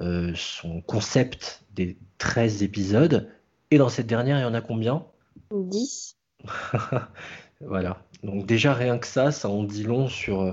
euh, 0.00 0.32
son 0.34 0.80
concept 0.82 1.62
des 1.74 1.96
13 2.18 2.62
épisodes. 2.62 3.30
Et 3.70 3.78
dans 3.78 3.88
cette 3.88 4.06
dernière, 4.06 4.38
il 4.38 4.42
y 4.42 4.44
en 4.44 4.54
a 4.54 4.60
combien? 4.60 5.04
10. 5.50 6.16
Voilà. 7.66 8.02
Donc 8.22 8.46
déjà, 8.46 8.74
rien 8.74 8.98
que 8.98 9.06
ça, 9.06 9.30
ça 9.32 9.48
en 9.48 9.62
dit 9.64 9.84
long 9.84 10.08
sur 10.08 10.40
euh, 10.42 10.52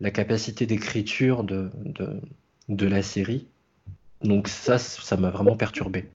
la 0.00 0.10
capacité 0.10 0.66
d'écriture 0.66 1.44
de, 1.44 1.70
de, 1.84 2.20
de 2.68 2.86
la 2.86 3.02
série. 3.02 3.46
Donc 4.22 4.48
ça, 4.48 4.78
ça 4.78 5.16
m'a 5.16 5.30
vraiment 5.30 5.56
perturbé. 5.56 6.10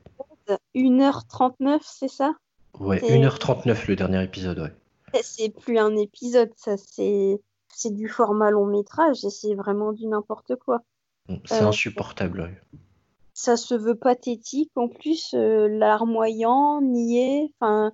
1h39, 0.75 1.79
c'est 1.83 2.07
ça? 2.07 2.33
Ouais, 2.79 2.99
C'est- 2.99 3.17
1h39 3.17 3.87
le 3.87 3.95
dernier 3.95 4.23
épisode, 4.23 4.59
ouais. 4.59 5.21
C'est 5.21 5.49
plus 5.49 5.77
un 5.77 5.95
épisode, 5.97 6.51
ça, 6.55 6.77
c'est 6.77 7.39
c'est 7.73 7.93
du 7.93 8.07
format 8.09 8.51
long 8.51 8.65
métrage 8.65 9.23
et 9.25 9.29
c'est 9.29 9.55
vraiment 9.55 9.91
du 9.93 10.05
n'importe 10.07 10.55
quoi. 10.55 10.81
C'est 11.45 11.61
Euh, 11.63 11.67
insupportable. 11.67 12.41
ouais. 12.41 12.61
Ça 13.33 13.55
se 13.57 13.73
veut 13.75 13.95
pathétique, 13.95 14.71
en 14.75 14.87
plus, 14.87 15.33
euh, 15.33 15.67
larmoyant, 15.69 16.81
niais, 16.81 17.51
enfin, 17.59 17.91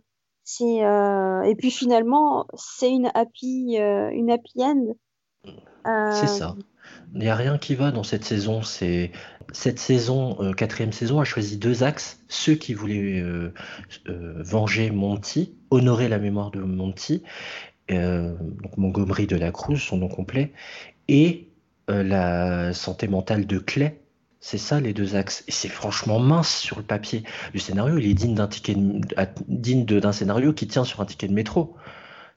c'est 0.49 0.85
euh, 0.85 1.41
et 1.41 1.55
puis 1.55 1.71
finalement, 1.71 2.47
c'est 2.53 2.89
une 2.89 3.11
happy, 3.13 3.77
euh, 3.81 4.09
une 4.11 4.31
happy 4.31 4.63
end. 4.63 4.95
Euh, 5.85 6.11
C'est 6.13 6.27
ça. 6.27 6.55
Il 7.13 7.19
n'y 7.19 7.27
a 7.27 7.35
rien 7.35 7.57
qui 7.57 7.75
va 7.75 7.91
dans 7.91 8.03
cette 8.03 8.23
saison. 8.23 8.61
C'est 8.61 9.11
cette 9.51 9.77
saison, 9.77 10.37
euh, 10.41 10.53
quatrième 10.53 10.93
saison, 10.93 11.19
a 11.19 11.25
choisi 11.25 11.57
deux 11.57 11.83
axes. 11.83 12.23
Ceux 12.29 12.55
qui 12.55 12.73
voulaient 12.73 13.19
euh, 13.19 13.53
euh, 14.07 14.41
venger 14.41 14.89
Monty, 14.89 15.53
honorer 15.69 16.07
la 16.07 16.17
mémoire 16.17 16.49
de 16.49 16.61
Monty, 16.61 17.23
euh, 17.91 18.33
donc 18.39 18.77
Montgomery 18.77 19.27
de 19.27 19.35
la 19.35 19.51
Cruz, 19.51 19.79
son 19.79 19.97
nom 19.97 20.07
complet, 20.07 20.53
et 21.09 21.49
euh, 21.89 22.03
la 22.03 22.71
santé 22.71 23.09
mentale 23.09 23.45
de 23.45 23.59
Clay. 23.59 23.99
C'est 24.39 24.57
ça 24.57 24.79
les 24.79 24.93
deux 24.93 25.15
axes. 25.15 25.43
Et 25.47 25.51
c'est 25.51 25.67
franchement 25.69 26.19
mince 26.19 26.57
sur 26.59 26.77
le 26.77 26.83
papier. 26.83 27.23
Le 27.53 27.59
scénario, 27.59 27.97
il 27.97 28.05
est 28.07 28.13
digne 28.13 28.35
d'un 28.35 28.47
ticket 28.47 28.75
de- 28.75 30.11
scénario 30.11 30.53
qui 30.53 30.67
tient 30.67 30.83
sur 30.83 31.01
un 31.01 31.05
ticket 31.05 31.27
de 31.27 31.33
métro. 31.33 31.75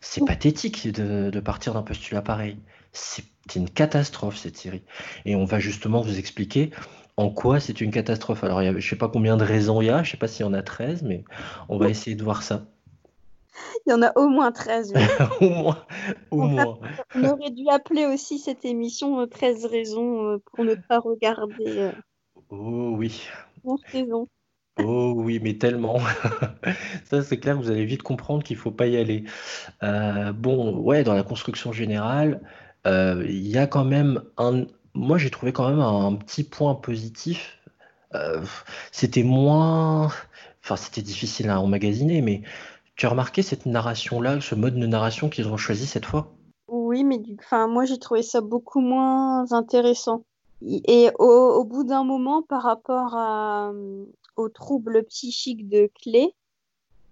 C'est 0.00 0.24
pathétique 0.24 0.90
de, 0.92 1.30
de 1.30 1.40
partir 1.40 1.74
d'un 1.74 1.82
postulat 1.82 2.22
pareil. 2.22 2.58
C'est 2.92 3.24
une 3.56 3.70
catastrophe 3.70 4.36
cette 4.38 4.56
série. 4.58 4.84
Et 5.26 5.36
on 5.36 5.44
va 5.44 5.60
justement 5.60 6.02
vous 6.02 6.18
expliquer 6.18 6.70
en 7.16 7.30
quoi 7.30 7.60
c'est 7.60 7.80
une 7.80 7.90
catastrophe. 7.92 8.44
Alors, 8.44 8.62
il 8.62 8.66
y 8.66 8.68
a- 8.68 8.78
je 8.78 8.88
sais 8.88 8.96
pas 8.96 9.08
combien 9.08 9.36
de 9.36 9.44
raisons 9.44 9.80
il 9.82 9.86
y 9.86 9.90
a, 9.90 10.02
je 10.04 10.12
sais 10.12 10.16
pas 10.18 10.28
s'il 10.28 10.46
y 10.46 10.48
en 10.48 10.54
a 10.54 10.62
13, 10.62 11.02
mais 11.02 11.24
on 11.68 11.78
va 11.78 11.88
essayer 11.90 12.16
de 12.16 12.24
voir 12.24 12.42
ça. 12.42 12.66
Il 13.86 13.90
y 13.90 13.92
en 13.92 14.02
a 14.02 14.12
au 14.16 14.28
moins 14.28 14.52
13. 14.52 14.92
oui. 14.94 15.02
au 15.40 15.50
moins, 15.50 15.84
au 16.30 16.42
On 16.42 16.46
moins. 16.46 16.78
On 17.14 17.24
aurait 17.24 17.50
dû 17.50 17.64
appeler 17.70 18.06
aussi 18.06 18.38
cette 18.38 18.64
émission 18.64 19.20
euh, 19.20 19.26
13 19.26 19.66
raisons 19.66 20.26
euh, 20.26 20.38
pour 20.46 20.64
ne 20.64 20.74
pas 20.74 20.98
regarder 20.98 21.64
euh, 21.66 21.92
Oh 22.50 22.94
oui. 22.96 23.28
11 23.64 23.80
saisons. 23.90 24.28
Oh 24.78 25.12
oui, 25.16 25.40
mais 25.42 25.54
tellement. 25.58 25.98
Ça, 27.04 27.22
c'est 27.22 27.38
clair, 27.38 27.56
vous 27.56 27.70
allez 27.70 27.84
vite 27.84 28.02
comprendre 28.02 28.42
qu'il 28.42 28.56
faut 28.56 28.70
pas 28.70 28.86
y 28.86 28.96
aller. 28.96 29.24
Euh, 29.82 30.32
bon, 30.32 30.78
ouais, 30.78 31.04
dans 31.04 31.14
la 31.14 31.22
construction 31.22 31.72
générale, 31.72 32.40
euh, 32.86 33.24
il 33.28 33.46
y 33.48 33.58
a 33.58 33.66
quand 33.66 33.84
même 33.84 34.22
un. 34.38 34.66
Moi, 34.94 35.18
j'ai 35.18 35.30
trouvé 35.30 35.52
quand 35.52 35.68
même 35.68 35.80
un, 35.80 36.14
petit 36.16 36.44
point 36.44 36.74
positif. 36.74 37.58
Euh, 38.14 38.42
c'était 38.92 39.22
moins. 39.22 40.10
Enfin, 40.62 40.76
c'était 40.76 41.02
difficile 41.02 41.50
à 41.50 41.60
emmagasiner, 41.60 42.22
mais 42.22 42.42
tu 43.00 43.06
as 43.06 43.08
remarqué 43.08 43.40
cette 43.40 43.64
narration-là, 43.64 44.42
ce 44.42 44.54
mode 44.54 44.78
de 44.78 44.86
narration 44.86 45.30
qu'ils 45.30 45.48
ont 45.48 45.56
choisi 45.56 45.86
cette 45.86 46.04
fois? 46.04 46.34
Oui, 46.68 47.02
mais 47.02 47.18
enfin, 47.38 47.66
moi 47.66 47.86
j'ai 47.86 47.98
trouvé 47.98 48.22
ça 48.22 48.42
beaucoup 48.42 48.80
moins 48.80 49.50
intéressant. 49.52 50.24
Et 50.60 51.08
au, 51.18 51.64
bout 51.64 51.84
d'un 51.84 52.04
moment, 52.04 52.42
par 52.42 52.62
rapport 52.62 53.16
à, 53.16 53.70
euh, 53.70 54.04
aux 54.36 54.50
troubles 54.50 55.02
psychiques 55.04 55.66
de 55.66 55.88
Clé, 56.02 56.34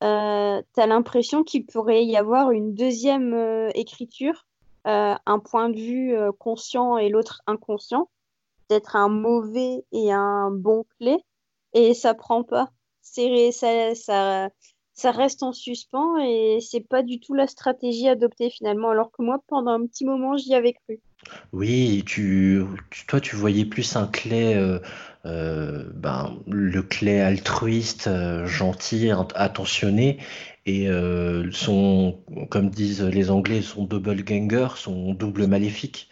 euh, 0.04 0.60
t'as 0.74 0.86
l'impression 0.86 1.42
qu'il 1.42 1.64
pourrait 1.64 2.04
y 2.04 2.18
avoir 2.18 2.50
une 2.50 2.74
deuxième 2.74 3.32
euh, 3.32 3.70
écriture, 3.74 4.46
euh, 4.86 5.14
un 5.24 5.38
point 5.38 5.70
de 5.70 5.78
vue 5.78 6.14
conscient 6.38 6.98
et 6.98 7.08
l'autre 7.08 7.40
inconscient, 7.46 8.10
peut-être 8.68 8.94
un 8.94 9.08
mauvais 9.08 9.86
et 9.92 10.12
un 10.12 10.50
bon 10.50 10.84
Clé, 10.98 11.16
et 11.72 11.94
ça 11.94 12.12
prend 12.12 12.44
pas. 12.44 12.68
Ça, 13.00 13.94
ça, 13.94 14.50
ça 14.98 15.12
reste 15.12 15.44
en 15.44 15.52
suspens 15.52 16.16
et 16.18 16.58
c'est 16.60 16.80
pas 16.80 17.04
du 17.04 17.20
tout 17.20 17.32
la 17.32 17.46
stratégie 17.46 18.08
adoptée 18.08 18.50
finalement, 18.50 18.90
alors 18.90 19.12
que 19.12 19.22
moi, 19.22 19.38
pendant 19.46 19.70
un 19.70 19.86
petit 19.86 20.04
moment, 20.04 20.36
j'y 20.36 20.54
avais 20.56 20.72
cru. 20.72 20.98
Oui, 21.52 22.02
tu, 22.04 22.64
toi, 23.06 23.20
tu 23.20 23.36
voyais 23.36 23.64
plus 23.64 23.94
un 23.94 24.08
Clay, 24.08 24.56
euh, 24.56 24.80
euh, 25.24 25.84
ben, 25.94 26.36
le 26.48 26.82
Clay 26.82 27.20
altruiste, 27.20 28.08
euh, 28.08 28.44
gentil, 28.46 29.12
attentionné, 29.36 30.18
et 30.66 30.88
son, 31.52 32.18
comme 32.50 32.68
disent 32.68 33.02
les 33.02 33.30
Anglais, 33.30 33.62
son 33.62 33.84
double 33.84 34.22
ganger, 34.22 34.68
son 34.76 35.14
double 35.14 35.46
maléfique. 35.46 36.10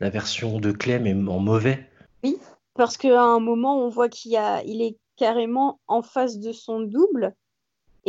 La 0.00 0.10
version 0.10 0.58
de 0.58 0.72
Clay, 0.72 0.98
mais 0.98 1.12
en 1.12 1.38
mauvais. 1.38 1.86
Oui, 2.24 2.38
parce 2.74 2.96
qu'à 2.96 3.22
un 3.22 3.38
moment, 3.38 3.78
on 3.78 3.88
voit 3.88 4.08
qu'il 4.08 4.32
il 4.64 4.82
est 4.82 4.96
carrément 5.16 5.78
en 5.86 6.02
face 6.02 6.38
de 6.40 6.52
son 6.52 6.80
double 6.80 7.34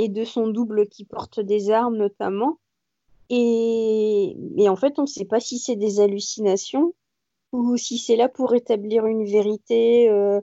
et 0.04 0.10
de 0.10 0.24
son 0.24 0.48
double 0.48 0.88
qui 0.88 1.06
porte 1.06 1.40
des 1.40 1.72
armes 1.72 1.98
notamment. 1.98 2.60
Et, 3.30 4.36
et 4.58 4.70
en 4.70 4.76
fait, 4.76 4.98
on 4.98 5.04
ne 5.04 5.08
sait 5.08 5.26
pas 5.26 5.40
si 5.40 5.60
c'est 5.60 5.76
des 5.76 6.00
hallucinations 6.00 6.94
ou 7.52 7.78
si 7.78 7.98
c'est 7.98 8.16
là 8.16 8.30
pour 8.30 8.54
établir 8.54 9.06
une 9.06 9.26
vérité, 9.26 10.10
euh, 10.10 10.40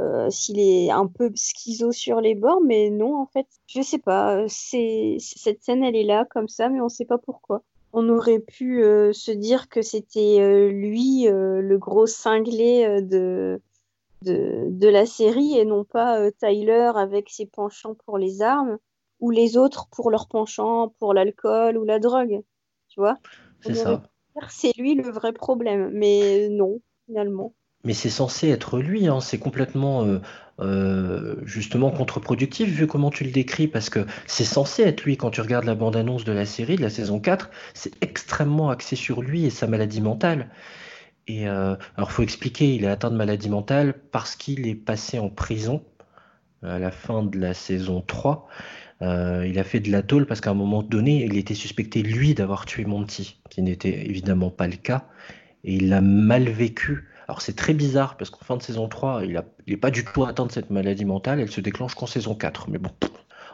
euh, 0.00 0.30
s'il 0.30 0.58
est 0.58 0.90
un 0.90 1.06
peu 1.06 1.30
schizo 1.34 1.92
sur 1.92 2.20
les 2.20 2.34
bords, 2.34 2.60
mais 2.60 2.90
non, 2.90 3.16
en 3.16 3.26
fait, 3.26 3.46
je 3.66 3.82
sais 3.82 3.98
pas. 3.98 4.44
Cette 4.48 5.62
scène, 5.62 5.84
elle 5.84 5.96
est 5.96 6.04
là 6.04 6.24
comme 6.24 6.48
ça, 6.48 6.68
mais 6.68 6.80
on 6.80 6.84
ne 6.84 6.88
sait 6.88 7.04
pas 7.04 7.18
pourquoi. 7.18 7.62
On 7.92 8.08
aurait 8.08 8.40
pu 8.40 8.82
euh, 8.82 9.12
se 9.12 9.32
dire 9.32 9.68
que 9.68 9.82
c'était 9.82 10.70
lui, 10.70 11.24
le 11.26 11.76
gros 11.76 12.06
cinglé 12.06 13.00
de, 13.02 13.60
de, 14.22 14.88
la 14.88 15.06
série, 15.06 15.58
et 15.58 15.64
non 15.64 15.84
pas 15.84 16.30
Tyler 16.32 16.92
avec 16.94 17.30
ses 17.30 17.46
penchants 17.46 17.96
pour 18.06 18.18
les 18.18 18.42
armes, 18.42 18.78
ou 19.20 19.30
les 19.30 19.56
autres 19.56 19.88
pour 19.90 20.10
leur 20.10 20.28
penchant 20.28 20.92
pour 20.98 21.14
l'alcool 21.14 21.76
ou 21.76 21.84
la 21.84 21.98
drogue. 21.98 22.42
Tu 22.88 23.00
vois? 23.00 23.18
C'est 23.60 23.74
ça. 23.74 24.02
c'est 24.48 24.76
lui 24.76 24.94
le 24.94 25.10
vrai 25.10 25.32
problème, 25.32 25.90
mais 25.92 26.48
non, 26.50 26.80
finalement. 27.06 27.54
Mais 27.84 27.94
c'est 27.94 28.10
censé 28.10 28.48
être 28.48 28.78
lui, 28.78 29.06
hein. 29.06 29.20
C'est 29.20 29.38
complètement 29.38 30.04
euh, 30.04 30.18
euh, 30.60 31.36
justement 31.44 31.90
contre-productif 31.90 32.68
vu 32.68 32.86
comment 32.86 33.10
tu 33.10 33.24
le 33.24 33.30
décris, 33.30 33.68
parce 33.68 33.88
que 33.88 34.06
c'est 34.26 34.44
censé 34.44 34.82
être 34.82 35.02
lui 35.02 35.16
quand 35.16 35.30
tu 35.30 35.40
regardes 35.40 35.64
la 35.64 35.74
bande-annonce 35.74 36.24
de 36.24 36.32
la 36.32 36.44
série, 36.44 36.76
de 36.76 36.82
la 36.82 36.90
saison 36.90 37.20
4, 37.20 37.50
c'est 37.72 37.92
extrêmement 38.02 38.70
axé 38.70 38.96
sur 38.96 39.22
lui 39.22 39.46
et 39.46 39.50
sa 39.50 39.66
maladie 39.66 40.02
mentale. 40.02 40.50
Et 41.26 41.48
euh, 41.48 41.76
alors 41.96 42.12
faut 42.12 42.22
expliquer, 42.22 42.74
il 42.74 42.84
est 42.84 42.88
atteint 42.88 43.10
de 43.10 43.16
maladie 43.16 43.48
mentale 43.48 43.94
parce 44.10 44.36
qu'il 44.36 44.66
est 44.66 44.74
passé 44.74 45.18
en 45.18 45.30
prison 45.30 45.82
à 46.62 46.78
la 46.78 46.90
fin 46.90 47.22
de 47.22 47.38
la 47.38 47.54
saison 47.54 48.02
3. 48.06 48.46
Euh, 49.02 49.46
il 49.46 49.58
a 49.58 49.64
fait 49.64 49.80
de 49.80 49.90
la 49.90 50.02
tôle 50.02 50.26
parce 50.26 50.40
qu'à 50.40 50.50
un 50.50 50.54
moment 50.54 50.82
donné, 50.82 51.24
il 51.24 51.36
était 51.36 51.54
suspecté 51.54 52.02
lui 52.02 52.34
d'avoir 52.34 52.66
tué 52.66 52.84
Monty, 52.84 53.40
qui 53.48 53.62
n'était 53.62 54.06
évidemment 54.06 54.50
pas 54.50 54.66
le 54.66 54.76
cas, 54.76 55.06
et 55.64 55.74
il 55.74 55.88
l'a 55.88 56.00
mal 56.00 56.48
vécu. 56.48 57.08
Alors 57.26 57.42
c'est 57.42 57.56
très 57.56 57.74
bizarre 57.74 58.16
parce 58.16 58.30
qu'en 58.30 58.44
fin 58.44 58.56
de 58.56 58.62
saison 58.62 58.88
3, 58.88 59.24
il 59.24 59.36
a, 59.36 59.44
il 59.66 59.72
est 59.72 59.78
pas 59.78 59.90
du 59.90 60.04
tout 60.04 60.24
atteint 60.24 60.46
de 60.46 60.52
cette 60.52 60.70
maladie 60.70 61.04
mentale, 61.04 61.40
elle 61.40 61.50
se 61.50 61.60
déclenche 61.60 61.94
qu'en 61.94 62.06
saison 62.06 62.34
4. 62.34 62.68
Mais 62.68 62.78
bon. 62.78 62.90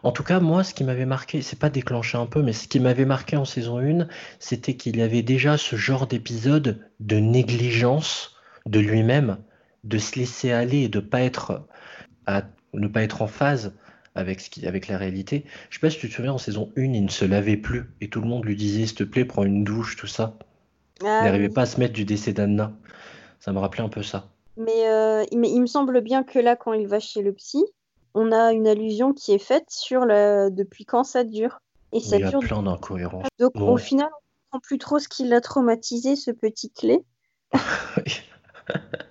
En 0.02 0.12
tout 0.12 0.22
cas, 0.22 0.40
moi, 0.40 0.62
ce 0.62 0.74
qui 0.74 0.84
m'avait 0.84 1.06
marqué, 1.06 1.42
c'est 1.42 1.58
pas 1.58 1.70
déclenché 1.70 2.18
un 2.18 2.26
peu, 2.26 2.42
mais 2.42 2.52
ce 2.52 2.68
qui 2.68 2.80
m'avait 2.80 3.04
marqué 3.04 3.36
en 3.36 3.44
saison 3.44 3.78
1, 3.78 4.06
c'était 4.38 4.74
qu'il 4.74 5.00
avait 5.00 5.22
déjà 5.22 5.56
ce 5.56 5.76
genre 5.76 6.06
d'épisode 6.06 6.90
de 7.00 7.16
négligence 7.16 8.36
de 8.66 8.78
lui-même, 8.78 9.38
de 9.84 9.98
se 9.98 10.18
laisser 10.18 10.52
aller 10.52 10.82
et 10.82 10.88
de 10.88 10.98
ne 10.98 12.88
pas 12.88 13.02
être 13.02 13.22
en 13.22 13.26
phase 13.26 13.74
avec 14.16 14.40
ce 14.40 14.50
qui, 14.50 14.66
avec 14.66 14.88
la 14.88 14.98
réalité. 14.98 15.44
Je 15.70 15.76
sais 15.76 15.80
pas 15.80 15.90
si 15.90 15.98
tu 15.98 16.08
te 16.08 16.14
souviens, 16.14 16.32
en 16.32 16.38
saison 16.38 16.72
1, 16.76 16.82
il 16.82 17.04
ne 17.04 17.08
se 17.10 17.24
lavait 17.24 17.56
plus 17.56 17.90
et 18.00 18.08
tout 18.08 18.20
le 18.20 18.26
monde 18.28 18.44
lui 18.44 18.56
disait, 18.56 18.86
s'il 18.86 18.96
te 18.96 19.04
plaît, 19.04 19.24
prends 19.24 19.44
une 19.44 19.62
douche, 19.64 19.96
tout 19.96 20.06
ça. 20.06 20.36
Il 21.02 21.06
Ah 21.06 21.22
n'arrivait 21.24 21.48
oui. 21.48 21.52
pas 21.54 21.62
à 21.62 21.66
se 21.66 21.78
mettre 21.78 21.92
du 21.94 22.04
décès 22.04 22.32
d'Anna. 22.32 22.72
Ça 23.40 23.52
me 23.52 23.58
rappelait 23.58 23.82
un 23.84 23.88
peu 23.88 24.02
ça. 24.02 24.28
Mais, 24.56 24.88
euh, 24.88 25.24
mais 25.36 25.50
il 25.50 25.60
me 25.60 25.66
semble 25.66 26.00
bien 26.00 26.24
que 26.24 26.38
là, 26.38 26.56
quand 26.56 26.72
il 26.72 26.86
va 26.86 26.98
chez 26.98 27.20
le 27.22 27.32
psy, 27.34 27.62
on 28.14 28.32
a 28.32 28.52
une 28.52 28.66
allusion 28.66 29.12
qui 29.12 29.32
est 29.32 29.38
faite 29.38 29.66
sur 29.70 30.06
la... 30.06 30.48
depuis 30.50 30.86
quand 30.86 31.04
ça 31.04 31.22
dure. 31.22 31.60
Et 31.92 32.00
ça 32.00 32.16
Il 32.16 32.22
y 32.22 32.24
a 32.24 32.30
dure. 32.30 32.40
plein 32.40 32.62
d'incohérences. 32.62 33.28
Donc 33.38 33.52
Bon. 33.54 33.72
au 33.72 33.76
final, 33.76 34.06
on 34.06 34.16
ne 34.16 34.50
comprend 34.52 34.60
plus 34.60 34.78
trop 34.78 34.98
ce 34.98 35.08
qui 35.08 35.28
l'a 35.28 35.40
traumatisé, 35.42 36.16
ce 36.16 36.30
petit 36.30 36.70
clé. 36.70 37.00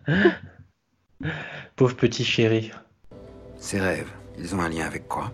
Pauvre 1.75 1.95
petit 1.95 2.23
chéri. 2.25 2.71
Ces 3.57 3.79
rêves, 3.79 4.11
ils 4.37 4.55
ont 4.55 4.61
un 4.61 4.69
lien 4.69 4.85
avec 4.85 5.07
quoi? 5.07 5.31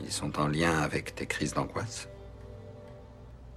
Ils 0.00 0.12
sont 0.12 0.38
en 0.38 0.48
lien 0.48 0.80
avec 0.80 1.14
tes 1.14 1.26
crises 1.26 1.54
d'angoisse? 1.54 2.08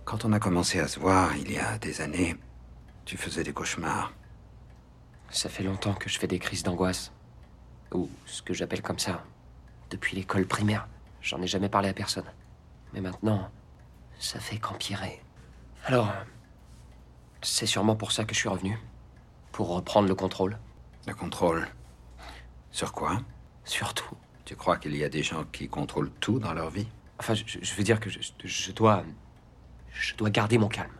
Quand 0.05 0.25
on 0.25 0.33
a 0.33 0.39
commencé 0.39 0.79
à 0.79 0.87
se 0.87 0.99
voir, 0.99 1.35
il 1.37 1.51
y 1.51 1.57
a 1.57 1.77
des 1.77 2.01
années, 2.01 2.35
tu 3.05 3.17
faisais 3.17 3.43
des 3.43 3.53
cauchemars. 3.53 4.13
Ça 5.29 5.49
fait 5.49 5.63
longtemps 5.63 5.93
que 5.93 6.09
je 6.09 6.19
fais 6.19 6.27
des 6.27 6.39
crises 6.39 6.63
d'angoisse. 6.63 7.11
Ou 7.93 8.09
ce 8.25 8.41
que 8.41 8.53
j'appelle 8.53 8.81
comme 8.81 8.99
ça. 8.99 9.23
Depuis 9.89 10.15
l'école 10.15 10.45
primaire. 10.45 10.87
J'en 11.21 11.41
ai 11.41 11.47
jamais 11.47 11.69
parlé 11.69 11.89
à 11.89 11.93
personne. 11.93 12.29
Mais 12.93 13.01
maintenant, 13.01 13.49
ça 14.19 14.39
fait 14.39 14.57
qu'empirer. 14.57 15.21
Alors, 15.85 16.11
c'est 17.41 17.65
sûrement 17.65 17.95
pour 17.95 18.11
ça 18.11 18.25
que 18.25 18.33
je 18.33 18.39
suis 18.39 18.49
revenu. 18.49 18.77
Pour 19.51 19.69
reprendre 19.69 20.07
le 20.07 20.15
contrôle. 20.15 20.59
Le 21.07 21.13
contrôle. 21.13 21.67
Sur 22.71 22.91
quoi? 22.91 23.21
Surtout. 23.65 24.15
Tu 24.45 24.55
crois 24.55 24.77
qu'il 24.77 24.95
y 24.95 25.03
a 25.03 25.09
des 25.09 25.23
gens 25.23 25.45
qui 25.51 25.69
contrôlent 25.69 26.11
tout 26.19 26.39
dans 26.39 26.53
leur 26.53 26.69
vie? 26.69 26.87
Enfin, 27.19 27.33
je, 27.33 27.43
je 27.61 27.75
veux 27.75 27.83
dire 27.83 27.99
que 27.99 28.09
je, 28.09 28.19
je 28.43 28.71
dois. 28.71 29.03
Je 29.91 30.15
dois 30.15 30.29
garder 30.29 30.57
mon 30.57 30.67
calme. 30.67 30.91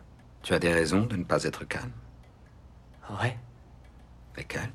Tu 0.42 0.54
as 0.54 0.58
des 0.58 0.72
raisons 0.72 1.04
de 1.06 1.16
ne 1.16 1.24
pas 1.24 1.44
être 1.44 1.64
calme? 1.64 1.92
Ouais. 3.20 3.36
Lesquelles? 4.36 4.72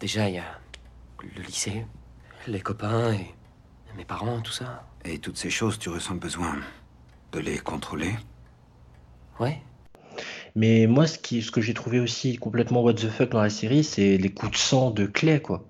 Déjà, 0.00 0.28
il 0.28 0.36
y 0.36 0.38
a 0.38 0.60
le 1.22 1.42
lycée, 1.42 1.86
les 2.46 2.60
copains 2.60 3.12
et 3.12 3.34
mes 3.96 4.04
parents, 4.04 4.40
tout 4.40 4.52
ça. 4.52 4.86
Et 5.04 5.18
toutes 5.18 5.36
ces 5.36 5.50
choses, 5.50 5.78
tu 5.78 5.88
ressens 5.88 6.14
besoin 6.14 6.56
de 7.32 7.38
les 7.38 7.58
contrôler? 7.58 8.14
Ouais. 9.40 9.60
Mais 10.54 10.86
moi, 10.86 11.06
ce 11.06 11.18
qui, 11.18 11.42
ce 11.42 11.50
que 11.50 11.60
j'ai 11.60 11.74
trouvé 11.74 12.00
aussi 12.00 12.36
complètement 12.36 12.82
what 12.82 12.94
the 12.94 13.08
fuck 13.08 13.30
dans 13.30 13.42
la 13.42 13.50
série, 13.50 13.84
c'est 13.84 14.16
les 14.16 14.32
coups 14.32 14.52
de 14.52 14.56
sang 14.56 14.90
de 14.90 15.06
Clay, 15.06 15.40
quoi. 15.40 15.64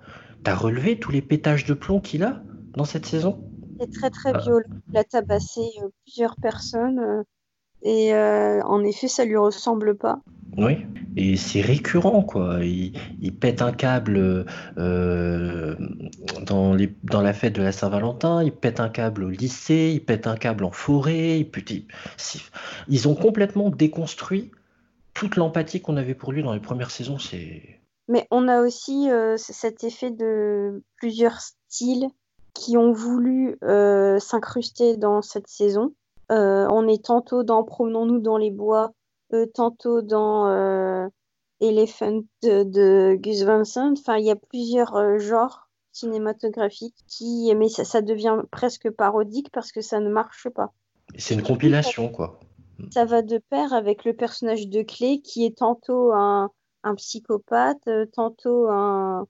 T'as 0.45 0.55
relevé 0.55 0.99
tous 0.99 1.11
les 1.11 1.23
pétages 1.23 1.65
de 1.65 1.75
plomb 1.75 2.01
qu'il 2.01 2.23
a 2.23 2.43
dans 2.75 2.85
cette 2.85 3.07
saison? 3.07 3.43
C'est 3.81 3.91
très 3.91 4.11
très 4.11 4.31
Ah. 4.35 4.39
violent. 4.41 4.67
Il 4.93 4.99
a 4.99 5.05
tabassé 5.05 5.63
euh, 5.83 5.89
plusieurs 6.05 6.37
personnes. 6.37 6.99
euh, 6.99 7.23
et 7.83 8.15
euh, 8.15 8.63
en 8.63 8.83
effet, 8.85 9.09
ça 9.09 9.25
lui 9.25 9.37
ressemble 9.37 9.97
pas. 9.97 10.21
Oui, 10.57 10.87
et 11.17 11.37
c'est 11.37 11.61
récurrent, 11.61 12.23
quoi. 12.23 12.65
Il, 12.65 12.93
il 13.21 13.35
pète 13.35 13.61
un 13.61 13.73
câble 13.73 14.47
dans 14.77 16.75
les, 16.75 16.95
dans 17.05 17.21
la 17.21 17.33
fête 17.33 17.55
de 17.55 17.63
la 17.63 17.73
Saint-Valentin, 17.73 18.43
il 18.43 18.53
pète 18.53 18.81
un 18.81 18.89
câble 18.89 19.25
au 19.25 19.31
lycée, 19.31 19.93
il 19.95 20.05
pète 20.05 20.27
un 20.27 20.37
câble 20.37 20.65
en 20.65 20.71
forêt. 20.71 21.41
il 21.41 21.51
ils 22.89 23.09
ont 23.09 23.15
complètement 23.15 23.71
déconstruit 23.71 24.51
toute 25.13 25.37
l'empathie 25.37 25.81
qu'on 25.81 25.97
avait 25.97 26.15
pour 26.15 26.33
lui 26.33 26.43
dans 26.43 26.55
les 26.55 26.61
premières 26.61 26.91
saisons. 26.91 27.19
C'est 27.19 27.74
Mais 28.09 28.27
on 28.31 28.49
a 28.49 28.61
aussi 28.61 29.11
euh, 29.11 29.37
cet 29.37 29.85
effet 29.85 30.11
de 30.11 30.83
plusieurs 30.97 31.41
styles 31.41 32.09
qui 32.53 32.77
ont 32.77 32.93
voulu 32.93 33.57
euh, 33.65 34.19
s'incruster 34.19 34.97
dans 34.97 35.23
cette 35.23 35.49
saison. 35.49 35.93
Euh, 36.31 36.67
on 36.71 36.87
est 36.87 37.05
tantôt 37.05 37.43
dans 37.43 37.65
Promenons-nous 37.65 38.21
dans 38.21 38.37
les 38.37 38.51
bois, 38.51 38.93
tantôt 39.55 40.01
dans 40.01 41.11
Elephant 41.61 42.21
de, 42.43 42.63
de 42.63 43.17
Gus 43.17 43.43
Van 43.43 43.65
Sant. 43.65 43.93
Enfin, 43.93 44.17
il 44.17 44.27
y 44.27 44.31
a 44.31 44.37
plusieurs 44.37 45.19
genres 45.19 45.69
cinématographiques 45.93 46.97
qui, 47.09 47.53
mais 47.57 47.69
ça, 47.69 47.85
ça 47.85 48.01
devient 48.01 48.37
presque 48.51 48.91
parodique 48.91 49.49
parce 49.53 49.73
que 49.73 49.81
ça 49.81 49.99
ne 49.99 50.09
marche 50.09 50.49
pas. 50.51 50.73
c'est 51.17 51.35
une 51.35 51.43
compilation, 51.43 52.09
quoi. 52.09 52.39
Ça 52.93 53.05
va 53.05 53.23
de 53.23 53.39
pair 53.39 53.73
avec 53.73 54.05
le 54.05 54.15
personnage 54.15 54.69
de 54.69 54.83
Clé 54.83 55.21
qui 55.21 55.45
est 55.45 55.59
tantôt 55.59 56.13
un, 56.13 56.51
un 56.85 56.95
psychopathe, 56.95 57.89
euh, 57.89 58.07
tantôt 58.07 58.69
un, 58.69 59.27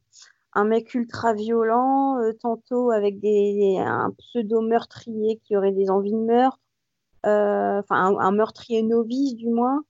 mec 0.65 0.95
ultra 0.95 1.33
violent, 1.33 2.19
euh, 2.19 2.33
tantôt 2.41 2.91
avec 2.91 3.21
des, 3.21 3.77
un 3.79 4.11
pseudo-meurtrier 4.19 5.41
qui 5.45 5.57
aurait 5.57 5.73
des 5.73 5.91
envies 5.91 6.13
de 6.13 6.19
meurtre, 6.19 6.61
euh, 7.27 7.83
un, 7.91 8.31
meurtrier 8.33 8.83
novice 8.83 9.35
du 9.35 9.49
moins, 9.49 9.85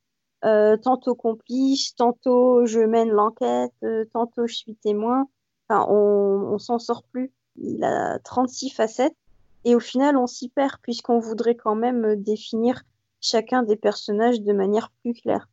tantôt 0.82 1.14
complice, 1.14 1.94
tantôt 1.96 2.66
je 2.66 2.80
mène 2.80 3.10
l'enquête, 3.10 3.72
tantôt 4.12 4.46
je 4.46 4.54
suis 4.54 4.76
témoin. 4.76 5.26
Enfin, 5.68 5.86
on, 5.88 6.52
on 6.52 6.58
s'en 6.58 6.78
sort 6.78 7.02
plus. 7.02 7.32
Il 7.56 7.82
a 7.82 8.18
36 8.18 8.70
facettes 8.70 9.16
et 9.64 9.74
au 9.74 9.80
final 9.80 10.16
on 10.18 10.26
s'y 10.26 10.48
perd 10.50 10.76
puisqu'on 10.82 11.18
voudrait 11.18 11.54
quand 11.54 11.74
même 11.74 12.16
définir 12.16 12.82
chacun 13.20 13.62
des 13.62 13.76
personnages 13.76 14.42
de 14.42 14.52
manière 14.52 14.90
plus 15.02 15.14
claire. 15.14 15.48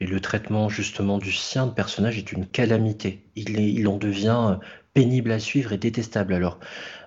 Et 0.00 0.06
le 0.06 0.20
traitement 0.20 0.68
justement 0.68 1.18
du 1.18 1.32
sien 1.32 1.66
de 1.66 1.72
personnage 1.72 2.18
est 2.18 2.32
une 2.32 2.46
calamité. 2.46 3.24
Il, 3.34 3.88
en 3.88 3.96
devient 3.96 4.58
pénible 4.92 5.30
à 5.30 5.38
suivre 5.38 5.72
et 5.72 5.78
détestable. 5.78 6.34
Alors, 6.34 6.58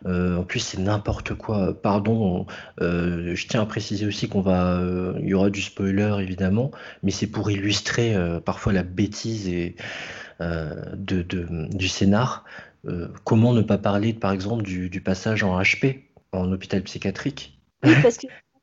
euh, 0.06 0.38
en 0.38 0.44
plus, 0.44 0.60
c'est 0.60 0.80
n'importe 0.80 1.34
quoi. 1.34 1.80
Pardon, 1.80 2.46
euh, 2.82 3.36
je 3.36 3.48
tiens 3.48 3.62
à 3.62 3.66
préciser 3.66 4.06
aussi 4.06 4.28
qu'on 4.28 4.42
va, 4.42 4.78
euh, 4.78 5.14
y 5.22 5.34
aura 5.34 5.50
du 5.50 5.62
spoiler 5.62 6.18
évidemment, 6.20 6.72
mais 7.04 7.12
c'est 7.12 7.28
pour 7.28 7.50
illustrer 7.52 8.16
parfois 8.46 8.74
la 8.74 8.84
bêtise 8.84 9.48
et 9.48 9.76
de, 10.40 11.22
du 11.24 11.88
scénar. 11.88 12.46
comment 13.24 13.54
ne 13.54 13.62
pas 13.62 13.78
parler, 13.78 14.14
par 14.14 14.32
exemple, 14.32 14.64
du, 14.64 15.02
passage 15.02 15.44
en 15.44 15.60
HP, 15.60 16.04
en 16.32 16.52
hôpital 16.52 16.82
psychiatrique? 16.84 17.60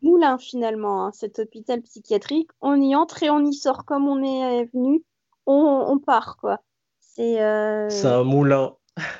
Moulin 0.07 0.39
finalement, 0.39 1.07
hein, 1.07 1.13
cet 1.13 1.39
hôpital 1.39 1.83
psychiatrique, 1.83 2.51
on 2.61 2.81
y 2.81 2.95
entre 2.95 3.23
et 3.23 3.31
on 3.31 3.45
y 3.45 3.55
sort 3.55 3.85
comme 3.85 4.09
on 4.09 4.23
est 4.23 4.65
venu, 4.73 5.05
on, 5.47 5.99
part 5.99 6.37
quoi. 6.37 6.61
C'est 7.01 7.41
un 7.41 8.25
moulin. 8.25 8.77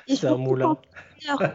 C'est 0.09 0.27
un 0.27 0.37
moulin. 0.37 0.77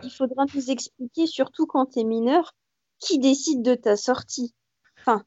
il 0.03 0.11
faudra 0.11 0.45
nous 0.53 0.69
expliquer, 0.69 1.27
surtout 1.27 1.65
quand 1.65 1.87
tu 1.87 1.99
es 1.99 2.03
mineur, 2.03 2.53
qui 2.99 3.19
décide 3.19 3.61
de 3.61 3.75
ta 3.75 3.95
sortie. 3.95 4.53
Enfin, 4.99 5.23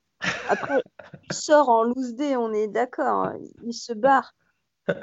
après, 0.48 0.82
il 1.30 1.32
sort 1.34 1.68
en 1.68 1.82
loose 1.82 2.14
day, 2.14 2.36
on 2.36 2.52
est 2.52 2.68
d'accord, 2.68 3.24
hein, 3.24 3.38
il 3.64 3.74
se 3.74 3.92
barre. 3.92 4.34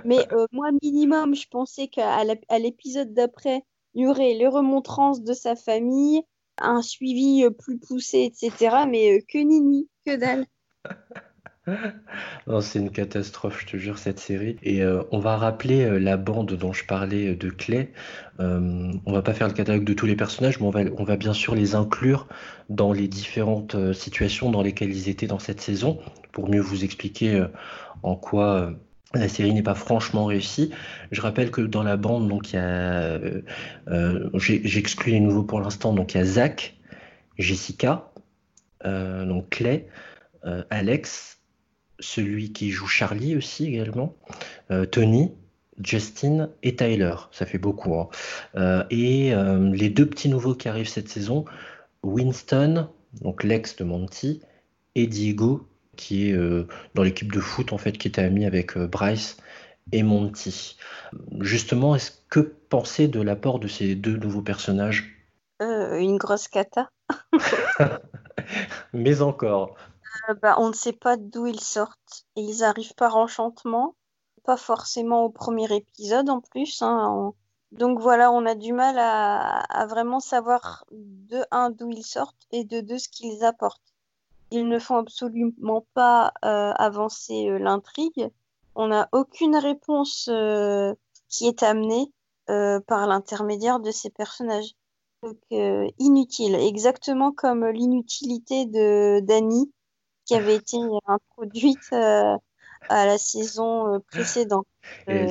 Mais 0.06 0.32
euh, 0.32 0.46
moi, 0.52 0.70
minimum, 0.82 1.36
je 1.36 1.48
pensais 1.48 1.88
qu'à 1.88 2.24
l'épisode 2.60 3.14
d'après, 3.14 3.64
il 3.94 4.04
y 4.04 4.08
aurait 4.08 4.34
les 4.34 4.48
remontrances 4.48 5.22
de 5.22 5.34
sa 5.34 5.56
famille, 5.56 6.24
un 6.62 6.82
suivi 6.82 7.44
euh, 7.44 7.50
plus 7.52 7.78
poussé, 7.78 8.32
etc. 8.32 8.86
Mais 8.90 9.18
euh, 9.18 9.22
que 9.28 9.38
nini, 9.38 9.90
que 10.06 10.16
dalle. 10.16 10.46
c'est 12.62 12.80
une 12.80 12.92
catastrophe, 12.92 13.62
je 13.62 13.66
te 13.68 13.78
jure, 13.78 13.98
cette 13.98 14.20
série. 14.20 14.58
Et 14.64 14.82
euh, 14.82 15.04
on 15.12 15.20
va 15.20 15.38
rappeler 15.38 16.00
la 16.00 16.18
bande 16.18 16.54
dont 16.54 16.74
je 16.74 16.86
parlais 16.86 17.36
de 17.36 17.50
Clay. 17.50 17.92
on 18.40 19.00
va 19.06 19.22
pas 19.22 19.34
faire 19.34 19.48
le 19.48 19.54
catalogue 19.54 19.84
de 19.84 19.94
tous 19.94 20.08
les 20.08 20.16
personnages, 20.16 20.60
mais 20.60 20.66
on 20.66 20.72
va, 20.72 20.82
on 20.98 21.04
va 21.04 21.18
bien 21.18 21.34
sûr 21.34 21.54
les 21.56 21.76
inclure 21.76 22.28
dans 22.70 22.94
les 22.94 23.08
différentes 23.08 23.94
situations 23.94 24.50
dans 24.50 24.64
lesquelles 24.64 24.92
ils 24.92 25.10
étaient 25.10 25.28
dans 25.28 25.40
cette 25.40 25.62
saison, 25.62 26.00
pour 26.32 26.50
mieux 26.50 26.62
vous 26.62 26.84
expliquer 26.84 27.46
en 28.02 28.16
quoi 28.16 28.74
la 29.14 29.28
série 29.28 29.54
n'est 29.54 29.64
pas 29.64 29.76
franchement 29.76 30.26
réussie. 30.26 30.72
Je 31.12 31.22
rappelle 31.22 31.52
que 31.52 31.62
dans 31.62 31.84
la 31.84 31.98
bande, 31.98 32.28
donc 32.28 32.54
y 32.54 32.58
a, 32.58 33.20
j'exclus 34.36 35.12
les 35.12 35.20
nouveaux 35.20 35.44
pour 35.44 35.60
l'instant, 35.60 35.94
donc 35.94 36.14
il 36.14 36.18
y 36.18 36.22
a 36.22 36.26
Zach, 36.26 36.78
Jessica, 37.38 38.12
donc 38.84 39.50
Clay, 39.50 39.88
Alex, 40.70 41.32
celui 42.02 42.52
qui 42.52 42.72
joue 42.72 42.88
Charlie 42.88 43.38
aussi 43.38 43.66
également, 43.66 44.16
euh, 44.72 44.86
Tony, 44.86 45.32
Justin 45.82 46.50
et 46.64 46.76
Tyler. 46.76 47.16
Ça 47.32 47.46
fait 47.46 47.58
beaucoup. 47.58 47.96
Hein. 47.96 48.10
Euh, 48.56 48.84
et 48.90 49.34
euh, 49.34 49.72
les 49.74 49.90
deux 49.90 50.06
petits 50.06 50.30
nouveaux 50.30 50.56
qui 50.56 50.68
arrivent 50.68 50.90
cette 50.90 51.10
saison, 51.10 51.46
Winston, 52.04 52.90
donc 53.22 53.44
l'ex 53.44 53.76
de 53.78 53.84
Monty, 53.84 54.42
et 54.96 55.08
Diego, 55.08 55.68
qui 55.98 56.30
est 56.30 56.38
dans 56.96 57.04
l'équipe 57.04 57.32
de 57.32 57.40
foot 57.40 57.74
en 57.74 57.78
fait, 57.78 57.94
qui 57.94 58.08
était 58.08 58.22
ami 58.22 58.46
avec 58.46 58.78
Bryce 58.78 59.38
et 59.92 60.04
Monty. 60.04 60.78
Justement, 61.40 61.96
est-ce 61.96 62.12
que 62.30 62.40
penser 62.40 63.08
de 63.08 63.22
l'apport 63.22 63.60
de 63.60 63.68
ces 63.68 63.96
deux 63.96 64.18
nouveaux 64.18 64.42
personnages? 64.42 65.18
Une 65.60 66.18
grosse 66.18 66.48
cata. 66.48 66.90
Mais 68.94 69.22
encore. 69.22 69.76
Euh, 70.30 70.34
bah, 70.42 70.56
on 70.58 70.70
ne 70.70 70.74
sait 70.74 70.94
pas 70.94 71.18
d'où 71.18 71.48
ils 71.48 71.60
sortent. 71.60 72.26
Et 72.36 72.42
ils 72.42 72.64
arrivent 72.64 72.96
par 72.96 73.18
enchantement, 73.18 73.96
pas 74.44 74.58
forcément 74.58 75.24
au 75.24 75.30
premier 75.30 75.74
épisode 75.76 76.30
en 76.30 76.42
plus. 76.42 76.82
Hein, 76.82 77.34
donc 77.72 78.00
voilà, 78.00 78.32
on 78.32 78.46
a 78.46 78.56
du 78.56 78.74
mal 78.74 78.98
à, 79.00 79.86
vraiment 79.88 80.20
savoir 80.20 80.86
de 80.92 81.42
un 81.52 81.70
d'où 81.70 81.90
ils 81.92 82.04
sortent 82.04 82.48
et 82.52 82.66
de 82.66 82.82
deux 82.82 82.98
ce 82.98 83.10
qu'ils 83.10 83.44
apportent. 83.44 83.91
Ils 84.52 84.68
ne 84.68 84.80
font 84.80 84.98
absolument 84.98 85.86
pas 85.94 86.34
euh, 86.46 86.72
avancer 86.76 87.50
euh, 87.50 87.58
l'intrigue. 87.58 88.30
On 88.76 88.88
n'a 88.88 89.10
aucune 89.12 89.56
réponse 89.56 90.30
qui 91.28 91.48
est 91.48 91.64
amenée 91.64 92.12
par 92.48 93.08
l'intermédiaire 93.08 93.82
de 93.82 93.92
ces 93.92 94.10
personnages. 94.10 94.72
Donc 95.24 95.38
inutile, 96.00 96.56
exactement 96.56 97.34
comme 97.34 97.66
l'inutilité 97.66 98.66
de 98.66 99.20
Danny 99.20 99.72
qui 100.26 100.36
avait 100.36 100.56
été 100.56 100.78
introduite 101.08 101.90
euh, 101.94 102.38
à 102.90 103.06
la 103.06 103.18
saison 103.18 103.96
euh, 103.96 104.00
précédente. 104.00 104.68
Euh, 105.10 105.28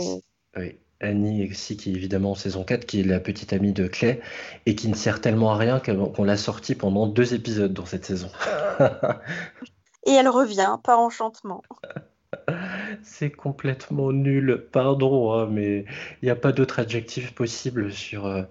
oui. 0.56 0.78
Annie 1.00 1.48
qui 1.48 1.90
est 1.90 1.92
évidemment 1.92 2.32
en 2.32 2.34
saison 2.34 2.64
4, 2.64 2.84
qui 2.84 3.00
est 3.00 3.04
la 3.04 3.20
petite 3.20 3.52
amie 3.52 3.72
de 3.72 3.86
Clay, 3.86 4.20
et 4.66 4.74
qui 4.74 4.88
ne 4.88 4.94
sert 4.94 5.20
tellement 5.20 5.52
à 5.52 5.56
rien 5.56 5.80
qu'on 5.80 6.24
l'a 6.24 6.36
sortie 6.36 6.74
pendant 6.74 7.06
deux 7.06 7.34
épisodes 7.34 7.72
dans 7.72 7.86
cette 7.86 8.04
saison. 8.04 8.30
et 10.06 10.12
elle 10.12 10.28
revient, 10.28 10.78
par 10.82 10.98
enchantement. 10.98 11.62
C'est 13.02 13.30
complètement 13.30 14.12
nul, 14.12 14.66
pardon, 14.72 15.32
hein, 15.32 15.48
mais 15.50 15.84
il 16.22 16.24
n'y 16.24 16.30
a 16.30 16.36
pas 16.36 16.52
d'autre 16.52 16.80
adjectif 16.80 17.34
possible 17.34 17.92
sur, 17.92 18.46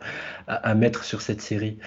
à, 0.47 0.75
mettre 0.75 1.03
sur 1.03 1.21
cette 1.21 1.41
série. 1.41 1.79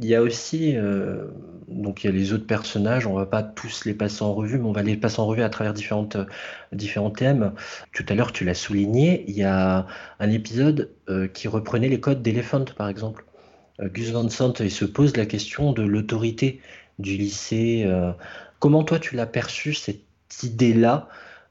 Il 0.00 0.06
y 0.06 0.14
a 0.14 0.22
aussi, 0.22 0.76
euh, 0.76 1.26
donc 1.66 2.04
il 2.04 2.06
y 2.06 2.10
a 2.10 2.12
les 2.12 2.32
autres 2.32 2.46
personnages, 2.46 3.06
on 3.08 3.14
va 3.14 3.26
pas 3.26 3.42
tous 3.42 3.84
les 3.84 3.94
passer 3.94 4.22
en 4.22 4.32
revue, 4.32 4.58
mais 4.58 4.66
on 4.66 4.72
va 4.72 4.84
les 4.84 4.96
passer 4.96 5.18
en 5.20 5.26
revue 5.26 5.42
à 5.42 5.48
travers 5.48 5.74
différentes, 5.74 6.16
différents 6.72 7.10
thèmes. 7.10 7.52
Tout 7.92 8.04
à 8.08 8.14
l'heure, 8.14 8.32
tu 8.32 8.44
l'as 8.44 8.54
souligné, 8.54 9.24
il 9.26 9.36
y 9.36 9.42
a 9.42 9.86
un 10.20 10.30
épisode 10.30 10.90
euh, 11.08 11.26
qui 11.26 11.48
reprenait 11.48 11.88
les 11.88 11.98
codes 12.00 12.22
d'Elephant, 12.22 12.64
par 12.76 12.88
exemple. 12.88 13.24
Euh, 13.80 13.88
Gus 13.88 14.10
Van 14.12 14.28
Sant, 14.28 14.54
il 14.60 14.70
se 14.70 14.84
pose 14.84 15.16
la 15.16 15.26
question 15.26 15.72
de 15.72 15.82
l'autorité 15.82 16.60
du 17.00 17.16
lycée. 17.16 17.88
comment 18.58 18.82
toi, 18.84 18.98
tu 18.98 19.14
l'as 19.16 19.26
perçu, 19.26 19.74
cette 19.74 20.02
idée-là, 20.42 21.08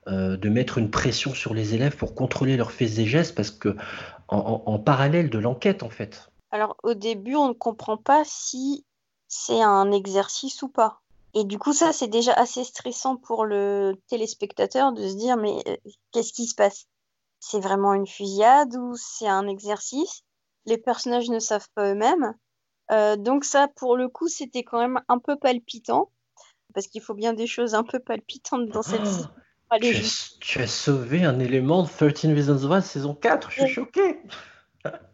de 0.08 0.50
mettre 0.50 0.78
une 0.78 0.90
pression 0.90 1.34
sur 1.34 1.54
les 1.54 1.74
élèves 1.74 1.96
pour 1.96 2.16
contrôler 2.16 2.58
leurs 2.58 2.72
faits 2.72 3.00
et 3.00 3.06
gestes, 3.06 3.34
parce 3.36 3.52
que 3.52 3.76
en 4.28 4.80
parallèle 4.80 5.30
de 5.30 5.40
l'enquête, 5.40 5.84
en 5.84 5.90
fait. 5.90 6.30
Alors 6.52 6.78
au 6.84 6.94
début, 6.94 7.36
on 7.36 7.50
ne 7.50 7.54
comprend 7.54 7.98
pas 7.98 8.24
si 8.26 8.86
c'est 9.28 9.62
un 9.62 9.92
exercice 9.92 10.62
ou 10.62 10.70
pas. 10.70 11.02
Et 11.34 11.44
du 11.44 11.60
coup, 11.60 11.74
ça, 11.74 11.94
c'est 11.94 12.08
déjà 12.08 12.34
assez 12.34 12.64
stressant 12.64 13.18
pour 13.18 13.46
le 13.46 13.94
téléspectateur 14.08 14.94
de 14.94 15.08
se 15.08 15.16
dire, 15.16 15.38
mais 15.38 15.62
euh, 15.68 15.76
qu'est-ce 16.12 16.34
qui 16.34 16.48
se 16.48 16.56
passe? 16.56 16.88
C'est 17.40 17.60
vraiment 17.60 17.94
une 17.94 18.08
fusillade 18.08 18.76
ou 18.76 18.96
c'est 18.96 19.28
un 19.28 19.48
exercice? 19.48 20.24
Les 20.66 20.78
personnages 20.78 21.30
ne 21.30 21.40
savent 21.40 21.68
pas 21.76 21.92
eux-mêmes. 21.92 22.34
Euh, 22.92 23.18
donc 23.18 23.44
ça, 23.44 23.68
pour 23.76 23.98
le 23.98 24.08
coup, 24.08 24.28
c'était 24.28 24.64
quand 24.64 24.80
même 24.80 25.00
un 25.10 25.20
peu 25.20 25.36
palpitant, 25.36 26.10
parce 26.74 26.88
qu'il 26.88 27.02
faut 27.02 27.14
bien 27.14 27.34
des 27.34 27.48
choses 27.48 27.76
un 27.76 27.84
peu 27.84 28.00
palpitantes 28.00 28.70
dans 28.70 28.82
cette 28.82 29.02
oh, 29.72 29.76
tu, 30.40 30.60
as, 30.60 30.68
sauvé 30.68 31.26
un 31.26 31.40
élément 31.40 31.84
de 31.84 31.90
13 31.90 32.34
Reasons 32.34 32.68
Why 32.68 32.82
saison 32.82 33.14
4, 33.14 33.52
je 33.52 33.62
suis 33.62 33.74
choqué 33.74 34.22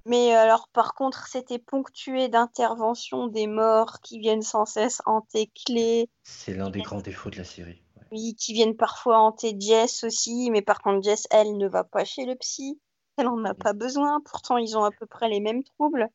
mais 0.05 0.33
alors, 0.33 0.67
par 0.73 0.93
contre, 0.93 1.27
c'était 1.27 1.59
ponctué 1.59 2.27
d'interventions 2.27 3.27
des 3.27 3.47
morts 3.47 3.99
qui 4.01 4.19
viennent 4.19 4.41
sans 4.41 4.65
cesse 4.65 5.01
hanter 5.05 5.51
Clé. 5.65 6.09
C'est 6.23 6.53
l'un 6.53 6.69
des 6.69 6.81
grands 6.81 7.01
défauts 7.01 7.29
de 7.29 7.37
la 7.37 7.43
série. 7.43 7.81
Oui, 8.11 8.35
qui 8.35 8.53
viennent 8.53 8.75
parfois 8.75 9.19
hanter 9.19 9.55
Jess 9.59 10.03
aussi, 10.03 10.49
mais 10.51 10.61
par 10.61 10.81
contre, 10.81 11.03
Jess, 11.03 11.27
elle, 11.31 11.57
ne 11.57 11.67
va 11.67 11.83
pas 11.83 12.05
chez 12.05 12.25
le 12.25 12.35
psy. 12.35 12.79
Elle 13.17 13.27
en 13.27 13.43
a 13.45 13.53
pas 13.53 13.73
besoin. 13.73 14.21
Pourtant, 14.21 14.57
ils 14.57 14.77
ont 14.77 14.83
à 14.83 14.91
peu 14.91 15.05
près 15.05 15.29
les 15.29 15.39
mêmes 15.39 15.63
troubles, 15.63 16.07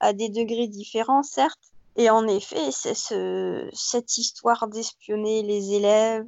à 0.00 0.12
des 0.12 0.28
degrés 0.28 0.68
différents, 0.68 1.22
certes. 1.22 1.72
Et 1.96 2.10
en 2.10 2.26
effet, 2.28 2.70
c'est 2.70 2.94
ce... 2.94 3.68
cette 3.72 4.16
histoire 4.18 4.68
d'espionner 4.68 5.42
les 5.42 5.74
élèves, 5.74 6.26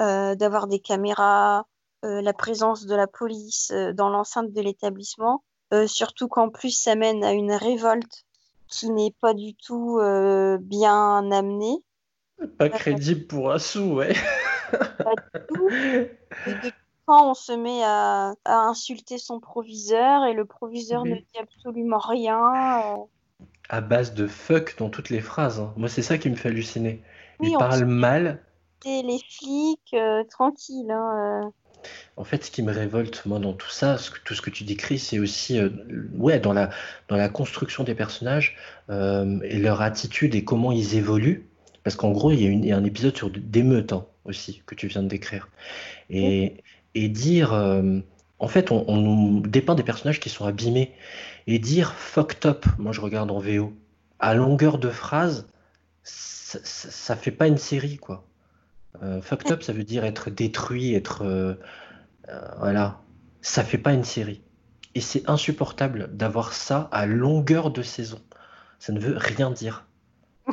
euh, 0.00 0.34
d'avoir 0.34 0.66
des 0.66 0.80
caméras, 0.80 1.66
euh, 2.04 2.20
la 2.20 2.32
présence 2.32 2.86
de 2.86 2.94
la 2.94 3.06
police 3.06 3.70
euh, 3.72 3.92
dans 3.92 4.08
l'enceinte 4.08 4.52
de 4.52 4.60
l'établissement 4.60 5.42
surtout 5.86 6.28
qu'en 6.28 6.48
plus, 6.48 6.70
ça 6.70 6.94
mène 6.94 7.24
à 7.24 7.32
une 7.32 7.52
révolte 7.52 8.24
qui 8.68 8.90
n'est 8.90 9.14
pas 9.20 9.34
du 9.34 9.54
tout 9.54 9.98
euh, 9.98 10.58
bien 10.60 11.30
amenée. 11.32 11.82
Pas 12.58 12.68
crédible 12.68 13.26
pour 13.26 13.50
un 13.50 13.58
sou, 13.58 13.94
ouais. 13.94 14.14
pas 14.70 15.14
du 15.14 15.46
tout. 15.48 15.68
quand 17.06 17.30
on 17.30 17.34
se 17.34 17.52
met 17.52 17.82
à, 17.82 18.34
insulter 18.44 19.16
son 19.16 19.40
proviseur 19.40 20.26
et 20.26 20.34
le 20.34 20.44
proviseur 20.44 21.06
ne 21.06 21.14
dit 21.14 21.38
absolument 21.40 21.98
rien. 21.98 22.38
Euh. 22.84 22.96
À 23.70 23.80
base 23.80 24.14
de 24.14 24.26
fuck 24.26 24.76
dans 24.78 24.90
toutes 24.90 25.08
les 25.08 25.22
phrases. 25.22 25.58
Hein. 25.58 25.72
Moi, 25.76 25.88
c'est 25.88 26.02
ça 26.02 26.18
qui 26.18 26.28
me 26.28 26.36
fait 26.36 26.50
halluciner. 26.50 27.02
Il 27.40 27.56
parle 27.56 27.84
mal. 27.86 28.42
Les 28.84 29.20
flics, 29.26 29.96
tranquille. 30.30 30.90
Hein, 30.90 31.50
en 32.16 32.24
fait, 32.24 32.44
ce 32.44 32.50
qui 32.50 32.62
me 32.62 32.72
révolte, 32.72 33.22
moi, 33.26 33.38
dans 33.38 33.52
tout 33.52 33.70
ça, 33.70 33.96
tout 34.24 34.34
ce 34.34 34.42
que 34.42 34.50
tu 34.50 34.64
décris, 34.64 34.98
c'est 34.98 35.18
aussi 35.18 35.58
euh, 35.58 35.70
ouais, 36.14 36.40
dans, 36.40 36.52
la, 36.52 36.70
dans 37.06 37.16
la 37.16 37.28
construction 37.28 37.84
des 37.84 37.94
personnages 37.94 38.56
euh, 38.90 39.38
et 39.44 39.58
leur 39.58 39.82
attitude 39.82 40.34
et 40.34 40.44
comment 40.44 40.72
ils 40.72 40.96
évoluent. 40.96 41.48
Parce 41.84 41.96
qu'en 41.96 42.10
gros, 42.10 42.32
il 42.32 42.66
y, 42.66 42.72
a 42.72 42.76
un 42.76 42.84
épisode 42.84 43.16
sur 43.16 43.30
des 43.30 43.62
meutes 43.62 43.92
hein, 43.92 44.04
aussi, 44.24 44.62
que 44.66 44.74
tu 44.74 44.88
viens 44.88 45.02
de 45.02 45.08
décrire. 45.08 45.48
Et, 46.10 46.62
et 46.94 47.08
dire, 47.08 47.52
euh, 47.52 48.00
En 48.40 48.48
fait, 48.48 48.72
on, 48.72 48.96
nous 48.96 49.40
dépeint 49.46 49.74
des 49.74 49.84
personnages 49.84 50.20
qui 50.20 50.28
sont 50.28 50.44
abîmés. 50.44 50.92
Et 51.46 51.58
dire 51.58 51.94
fucked 51.94 52.44
up, 52.46 52.66
moi 52.78 52.92
je 52.92 53.00
regarde 53.00 53.30
en 53.30 53.38
VO, 53.38 53.72
à 54.18 54.34
longueur 54.34 54.78
de 54.78 54.90
phrase, 54.90 55.46
ça, 56.02 56.58
ça, 56.62 57.16
fait 57.16 57.30
pas 57.30 57.46
une 57.46 57.58
série, 57.58 57.96
quoi. 57.96 58.27
Euh, 59.02 59.20
fucked 59.22 59.52
up, 59.52 59.62
ça 59.62 59.72
veut 59.72 59.84
dire 59.84 60.04
être 60.04 60.30
détruit, 60.30 60.94
être. 60.94 61.22
Euh, 61.24 61.54
euh, 62.28 62.40
voilà. 62.58 63.00
Ça 63.40 63.64
fait 63.64 63.78
pas 63.78 63.92
une 63.92 64.04
série. 64.04 64.42
Et 64.94 65.00
c'est 65.00 65.28
insupportable 65.28 66.10
d'avoir 66.12 66.52
ça 66.52 66.88
à 66.92 67.06
longueur 67.06 67.70
de 67.70 67.82
saison. 67.82 68.20
Ça 68.78 68.92
ne 68.92 69.00
veut 69.00 69.16
rien 69.16 69.50
dire. 69.50 69.86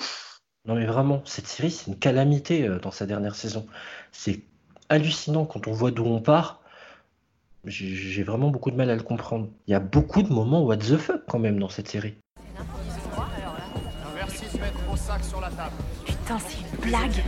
Non 0.68 0.74
mais 0.74 0.88
vraiment, 0.88 1.22
cette 1.26 1.46
série, 1.46 1.70
c'est 1.70 1.86
une 1.92 2.00
calamité 2.00 2.68
dans 2.82 2.90
sa 2.90 3.06
dernière 3.06 3.36
saison. 3.36 3.68
C'est 4.12 4.42
hallucinant 4.90 5.46
quand 5.46 5.68
on 5.68 5.72
voit 5.72 5.92
d'où 5.92 6.06
on 6.06 6.20
part. 6.20 6.64
J'ai 7.66 8.24
vraiment 8.24 8.50
beaucoup 8.50 8.72
de 8.72 8.76
mal 8.76 8.90
à 8.90 8.96
le 8.96 9.04
comprendre. 9.04 9.48
Il 9.68 9.72
y 9.72 9.74
a 9.76 9.80
beaucoup 9.80 10.24
de 10.24 10.34
moments 10.34 10.64
what 10.64 10.78
the 10.78 10.98
fuck 10.98 11.22
quand 11.28 11.38
même 11.38 11.60
dans 11.60 11.70
cette 11.70 11.88
série. 11.88 12.16
Putain, 16.26 16.40
c'est 16.40 16.58
une 16.58 16.90
blague. 16.90 17.24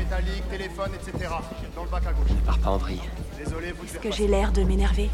Pars 2.47 2.57
pas 2.57 2.69
en 2.71 2.77
vrille. 2.77 3.01
Est-ce 3.39 3.99
que 3.99 4.11
j'ai 4.11 4.27
l'air 4.27 4.51
de 4.51 4.63
m'énerver 4.63 5.11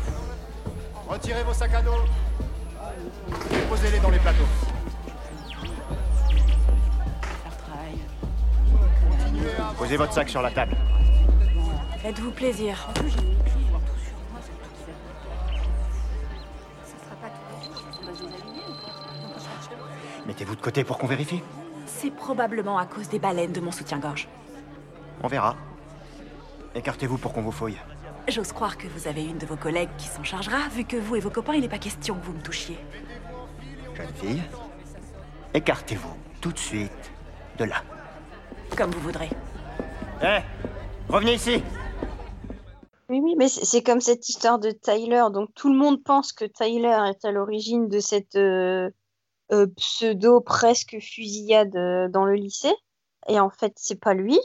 Retirez 1.05 1.43
vos 1.43 1.51
sacs 1.51 1.73
à 1.73 1.81
dos. 1.81 1.91
Posez-les 3.67 3.99
dans 3.99 4.09
les 4.09 4.19
plateaux. 4.19 4.47
Posez 9.77 9.97
votre 9.97 10.13
sac 10.13 10.29
sur 10.29 10.41
la 10.41 10.51
table. 10.51 10.77
Faites-vous 12.01 12.31
plaisir. 12.31 12.87
Mettez-vous 20.25 20.55
de 20.55 20.61
côté 20.61 20.85
pour 20.85 20.97
qu'on 20.97 21.07
vérifie 21.07 21.43
C'est 22.03 22.11
probablement 22.11 22.77
à 22.77 22.85
cause 22.85 23.07
des 23.07 23.17
baleines 23.17 23.53
de 23.53 23.61
mon 23.61 23.71
soutien-gorge. 23.71 24.27
On 25.23 25.27
verra. 25.29 25.55
Écartez-vous 26.75 27.17
pour 27.17 27.31
qu'on 27.31 27.43
vous 27.43 27.53
fouille. 27.53 27.77
J'ose 28.27 28.51
croire 28.51 28.77
que 28.77 28.89
vous 28.89 29.07
avez 29.07 29.23
une 29.23 29.37
de 29.37 29.45
vos 29.45 29.55
collègues 29.55 29.95
qui 29.97 30.07
s'en 30.07 30.21
chargera, 30.21 30.67
vu 30.67 30.83
que 30.83 30.97
vous 30.97 31.15
et 31.15 31.21
vos 31.21 31.29
copains, 31.29 31.53
il 31.53 31.61
n'est 31.61 31.69
pas 31.69 31.77
question 31.77 32.15
que 32.15 32.25
vous 32.25 32.33
me 32.33 32.41
touchiez. 32.41 32.77
Jeune 33.95 34.13
fille, 34.15 34.41
écartez-vous 35.53 36.13
tout 36.41 36.51
de 36.51 36.57
suite 36.57 36.91
de 37.57 37.63
là. 37.63 37.77
Comme 38.75 38.91
vous 38.91 38.99
voudrez. 38.99 39.29
Hé 40.21 40.39
Revenez 41.07 41.35
ici 41.35 41.63
Oui, 43.07 43.21
oui, 43.23 43.35
mais 43.37 43.47
c'est 43.47 43.81
comme 43.81 44.01
cette 44.01 44.27
histoire 44.27 44.59
de 44.59 44.71
Tyler. 44.71 45.23
Donc 45.31 45.53
tout 45.55 45.71
le 45.71 45.79
monde 45.79 46.03
pense 46.03 46.33
que 46.33 46.43
Tyler 46.43 46.97
est 47.11 47.23
à 47.23 47.31
l'origine 47.31 47.87
de 47.87 48.01
cette 48.01 48.35
euh, 48.35 48.89
pseudo 49.77 50.41
presque 50.41 50.97
fusillade 50.99 51.75
euh, 51.75 52.07
dans 52.09 52.25
le 52.25 52.33
lycée. 52.33 52.75
Et 53.27 53.39
en 53.39 53.49
fait, 53.49 53.73
c'est 53.75 53.99
pas 53.99 54.13
lui. 54.13 54.39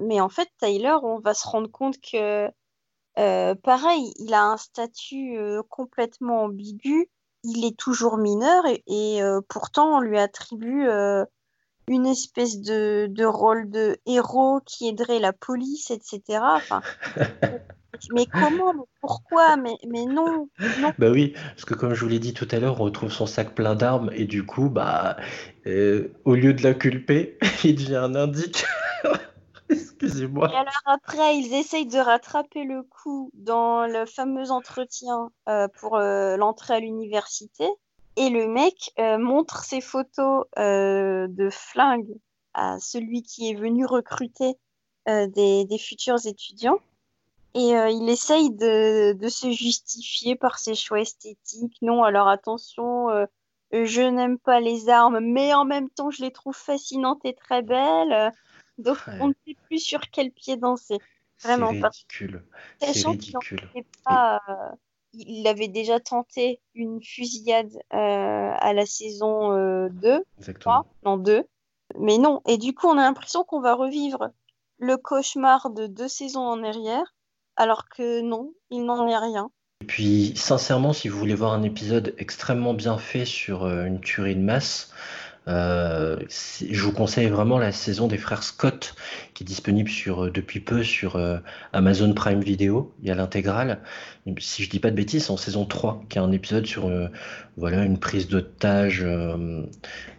Mais 0.00 0.20
en 0.20 0.28
fait, 0.28 0.48
Tyler, 0.58 0.96
on 1.02 1.18
va 1.18 1.34
se 1.34 1.46
rendre 1.46 1.70
compte 1.70 1.96
que, 2.00 2.48
euh, 3.18 3.54
pareil, 3.56 4.12
il 4.16 4.32
a 4.32 4.44
un 4.44 4.56
statut 4.56 5.36
complètement 5.68 6.44
ambigu. 6.44 7.10
Il 7.44 7.64
est 7.64 7.76
toujours 7.76 8.16
mineur 8.16 8.64
et, 8.86 9.20
pourtant, 9.48 9.96
on 9.96 10.00
lui 10.00 10.18
attribue 10.18 10.88
une 11.88 12.06
espèce 12.06 12.60
de, 12.60 13.24
rôle 13.24 13.68
de 13.70 13.98
héros 14.06 14.60
qui 14.64 14.88
aiderait 14.88 15.18
la 15.18 15.32
police, 15.32 15.90
etc. 15.90 16.40
mais 18.12 18.26
comment 18.26 18.72
mais 18.74 18.82
Pourquoi 19.00 19.56
mais, 19.56 19.76
mais 19.86 20.04
non, 20.06 20.48
non, 20.80 20.92
Bah 20.98 21.10
oui, 21.10 21.34
parce 21.34 21.64
que 21.64 21.74
comme 21.74 21.94
je 21.94 22.00
vous 22.04 22.08
l'ai 22.08 22.18
dit 22.18 22.34
tout 22.34 22.48
à 22.50 22.58
l'heure, 22.58 22.80
on 22.80 22.84
retrouve 22.84 23.12
son 23.12 23.26
sac 23.26 23.54
plein 23.54 23.74
d'armes 23.74 24.10
et 24.14 24.24
du 24.24 24.44
coup, 24.44 24.68
bah, 24.68 25.16
euh, 25.66 26.12
au 26.24 26.34
lieu 26.34 26.54
de 26.54 26.62
l'inculper, 26.62 27.38
il 27.64 27.76
devient 27.76 27.96
un 27.96 28.14
indique. 28.14 28.64
Excusez-moi. 29.68 30.50
Et 30.50 30.56
alors 30.56 30.82
après, 30.86 31.38
ils 31.38 31.54
essayent 31.54 31.86
de 31.86 31.98
rattraper 31.98 32.64
le 32.64 32.82
coup 32.82 33.30
dans 33.34 33.86
le 33.86 34.06
fameux 34.06 34.50
entretien 34.50 35.30
euh, 35.48 35.68
pour 35.80 35.96
euh, 35.96 36.36
l'entrée 36.36 36.74
à 36.74 36.80
l'université. 36.80 37.66
Et 38.16 38.28
le 38.28 38.46
mec 38.46 38.92
montre 38.98 39.64
ses 39.64 39.80
photos 39.80 40.44
de 40.58 41.48
flingue 41.50 42.14
à 42.52 42.78
celui 42.78 43.22
qui 43.22 43.50
est 43.50 43.54
venu 43.54 43.86
recruter 43.86 44.58
des, 45.06 45.64
des 45.64 45.78
futurs 45.78 46.26
étudiants. 46.26 46.78
Et 47.54 47.76
euh, 47.76 47.90
il 47.90 48.08
essaye 48.08 48.50
de, 48.50 49.12
de, 49.12 49.28
se 49.28 49.50
justifier 49.50 50.36
par 50.36 50.58
ses 50.58 50.74
choix 50.74 51.00
esthétiques. 51.00 51.76
Non, 51.82 52.02
alors 52.02 52.28
attention, 52.28 53.10
euh, 53.10 53.26
je 53.72 54.02
n'aime 54.02 54.38
pas 54.38 54.60
les 54.60 54.88
armes, 54.88 55.20
mais 55.20 55.52
en 55.52 55.64
même 55.64 55.90
temps, 55.90 56.10
je 56.10 56.22
les 56.22 56.30
trouve 56.30 56.56
fascinantes 56.56 57.20
et 57.24 57.34
très 57.34 57.62
belles. 57.62 58.32
Donc, 58.78 58.98
on 59.20 59.28
ne 59.28 59.34
sait 59.46 59.56
plus 59.66 59.80
sur 59.80 60.00
quel 60.10 60.30
pied 60.30 60.56
danser. 60.56 60.98
Vraiment 61.42 61.72
C'est 61.72 61.82
ridicule. 61.82 62.44
C'est 62.80 63.06
ridicule. 63.06 63.60
Pas, 64.04 64.40
euh, 64.48 64.74
il 65.12 65.46
avait 65.46 65.68
déjà 65.68 66.00
tenté 66.00 66.60
une 66.74 67.02
fusillade 67.02 67.72
à 67.90 68.72
la 68.72 68.86
saison 68.86 69.88
2, 69.90 70.24
Exactement. 70.38 70.86
non 71.04 71.18
2. 71.18 71.44
Mais 71.98 72.16
non, 72.16 72.40
et 72.46 72.56
du 72.56 72.72
coup, 72.72 72.86
on 72.86 72.96
a 72.96 73.02
l'impression 73.02 73.44
qu'on 73.44 73.60
va 73.60 73.74
revivre 73.74 74.30
le 74.78 74.96
cauchemar 74.96 75.68
de 75.68 75.86
deux 75.86 76.08
saisons 76.08 76.40
en 76.40 76.64
arrière 76.64 77.14
alors 77.56 77.88
que 77.88 78.20
non, 78.20 78.52
il 78.70 78.84
n'en 78.84 79.06
est 79.08 79.16
rien. 79.16 79.50
Et 79.82 79.84
puis, 79.84 80.32
sincèrement, 80.36 80.92
si 80.92 81.08
vous 81.08 81.18
voulez 81.18 81.34
voir 81.34 81.52
un 81.52 81.64
épisode 81.64 82.14
extrêmement 82.16 82.72
bien 82.72 82.98
fait 82.98 83.24
sur 83.24 83.64
euh, 83.64 83.84
une 83.84 84.00
tuerie 84.00 84.36
de 84.36 84.40
masse, 84.40 84.92
euh, 85.48 86.20
je 86.28 86.82
vous 86.84 86.92
conseille 86.92 87.26
vraiment 87.26 87.58
la 87.58 87.72
saison 87.72 88.06
des 88.06 88.16
frères 88.16 88.44
Scott, 88.44 88.94
qui 89.34 89.42
est 89.42 89.44
disponible 89.44 89.90
euh, 90.06 90.30
depuis 90.30 90.60
peu 90.60 90.84
sur 90.84 91.20
Amazon 91.72 92.14
Prime 92.14 92.40
Video. 92.40 92.94
Il 93.02 93.08
y 93.08 93.10
a 93.10 93.16
l'intégrale. 93.16 93.80
Si 94.38 94.62
je 94.62 94.70
dis 94.70 94.78
pas 94.78 94.92
de 94.92 94.96
bêtises, 94.96 95.30
en 95.30 95.36
saison 95.36 95.64
3, 95.64 96.04
qui 96.08 96.20
a 96.20 96.22
un 96.22 96.30
épisode 96.30 96.66
sur 96.66 96.88
voilà, 97.56 97.82
une 97.82 97.98
prise 97.98 98.28
d'otage 98.28 99.04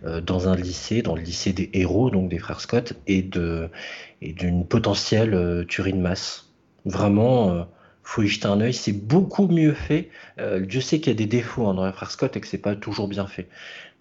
dans 0.04 0.50
un 0.50 0.56
lycée, 0.58 1.02
dans 1.04 1.16
le 1.16 1.22
lycée 1.22 1.54
des 1.54 1.70
héros, 1.72 2.10
donc 2.10 2.30
des 2.30 2.38
frères 2.38 2.60
Scott, 2.60 2.96
et 3.08 3.22
d'une 3.22 4.68
potentielle 4.68 5.66
tuerie 5.70 5.94
de 5.94 6.00
masse. 6.00 6.43
Vraiment, 6.86 7.50
euh, 7.50 7.64
faut 8.04 8.22
y 8.22 8.28
jeter 8.28 8.48
un 8.48 8.60
œil. 8.62 8.74
C'est 8.74 8.92
beaucoup 8.92 9.48
mieux 9.48 9.74
fait. 9.74 10.10
Euh, 10.40 10.60
Dieu 10.60 10.82
sait 10.82 11.00
qu'il 11.00 11.14
y 11.14 11.16
a 11.16 11.18
des 11.18 11.26
défauts 11.26 11.68
hein, 11.68 11.74
dans 11.74 11.86
les 11.86 11.94
frères 11.94 12.12
Scott 12.12 12.36
et 12.36 12.42
que 12.42 12.48
c'est 12.48 12.58
pas 12.58 12.76
toujours 12.76 13.08
bien 13.08 13.28
fait. 13.28 13.48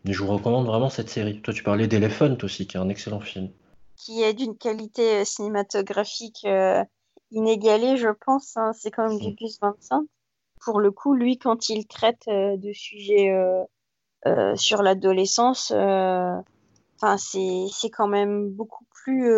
Mais 0.04 0.12
je 0.12 0.22
vous 0.22 0.32
recommande 0.32 0.66
vraiment 0.66 0.90
cette 0.90 1.08
série. 1.08 1.40
Toi, 1.42 1.54
tu 1.54 1.62
parlais 1.62 1.86
d'Elephant 1.86 2.36
aussi, 2.42 2.66
qui 2.66 2.76
est 2.76 2.80
un 2.80 2.88
excellent 2.88 3.20
film. 3.20 3.50
Qui 3.96 4.22
est 4.22 4.34
d'une 4.34 4.56
qualité 4.56 5.20
euh, 5.20 5.24
cinématographique 5.24 6.46
inégalée, 7.30 7.96
je 7.96 8.08
pense. 8.26 8.56
Hein. 8.56 8.72
C'est 8.74 8.90
quand 8.90 9.08
même 9.08 9.18
du 9.18 9.32
Gus 9.34 9.58
Van 9.60 9.74
Sant. 9.80 10.04
Pour 10.60 10.80
le 10.80 10.90
coup, 10.90 11.14
lui, 11.14 11.38
quand 11.38 11.68
il 11.68 11.86
traite 11.86 12.24
de 12.28 12.72
sujets 12.72 13.32
sur 14.54 14.82
l'adolescence, 14.82 15.72
enfin, 15.72 17.16
c'est 17.18 17.90
quand 17.90 18.06
même 18.06 18.48
beaucoup 18.50 18.84
plus 18.90 19.28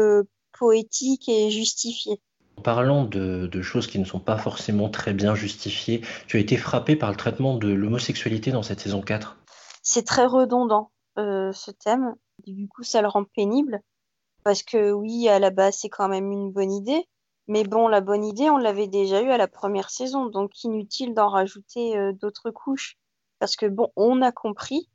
poétique 0.52 1.30
et 1.30 1.50
justifié. 1.50 2.20
Parlant 2.62 3.05
de, 3.05 3.62
choses 3.62 3.87
qui 3.87 3.99
ne 3.99 4.05
sont 4.05 4.21
pas 4.21 4.38
forcément 4.38 4.88
très 4.88 5.12
bien 5.12 5.35
justifiées, 5.35 6.03
tu 6.27 6.37
as 6.37 6.40
été 6.40 6.57
frappé 6.57 6.97
par 6.97 7.11
le 7.11 7.17
traitement 7.17 7.57
de 7.57 7.69
l'homosexualité 7.69 8.53
dans 8.53 8.62
cette 8.62 8.81
saison 8.81 9.03
4 9.03 9.37
C'est 9.83 10.07
très 10.07 10.27
redondant, 10.27 10.90
euh, 11.19 11.53
ce 11.53 11.71
thème. 11.71 12.14
Du 12.47 12.69
coup, 12.69 12.83
ça 12.83 13.03
le 13.03 13.09
rend 13.09 13.25
pénible. 13.25 13.81
Parce 14.45 14.62
que 14.62 14.93
oui, 14.93 15.29
à 15.29 15.38
la 15.38 15.51
base, 15.51 15.77
c'est 15.81 15.88
quand 15.88 16.09
même 16.09 16.31
une 16.31 16.53
bonne 16.53 16.73
idée. 16.73 17.07
Mais 17.49 17.64
bon, 17.64 17.88
la 17.88 18.01
bonne 18.01 18.25
idée, 18.25 18.49
on 18.51 18.57
l'avait 18.57 18.88
déjà 18.88 19.21
eue 19.23 19.31
à 19.31 19.38
la 19.38 19.49
première 19.49 19.90
saison. 19.90 20.27
Donc, 20.27 20.64
inutile 20.64 21.14
d'en 21.14 21.29
rajouter 21.29 21.97
euh, 21.97 22.12
d'autres 22.12 22.51
couches. 22.51 22.97
Parce 23.38 23.57
que 23.57 23.67
bon, 23.67 23.90
on 23.97 24.23
a 24.23 24.33
compris. 24.33 24.88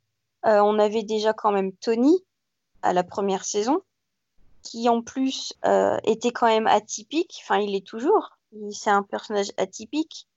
Euh, 0.46 0.60
on 0.60 0.78
avait 0.78 1.02
déjà 1.02 1.32
quand 1.32 1.52
même 1.52 1.72
Tony 1.76 2.24
à 2.82 2.92
la 2.92 3.04
première 3.04 3.44
saison 3.44 3.82
qui 4.62 4.88
en 4.88 5.02
plus 5.02 5.52
euh, 5.64 5.98
était 6.04 6.32
quand 6.32 6.46
même 6.46 6.66
atypique. 6.66 7.40
Enfin, 7.42 7.58
il 7.60 7.74
est 7.74 7.86
toujours. 7.86 8.38
C'est 8.72 8.90
un 8.90 9.02
personnage 9.02 9.52
atypique. 9.56 10.28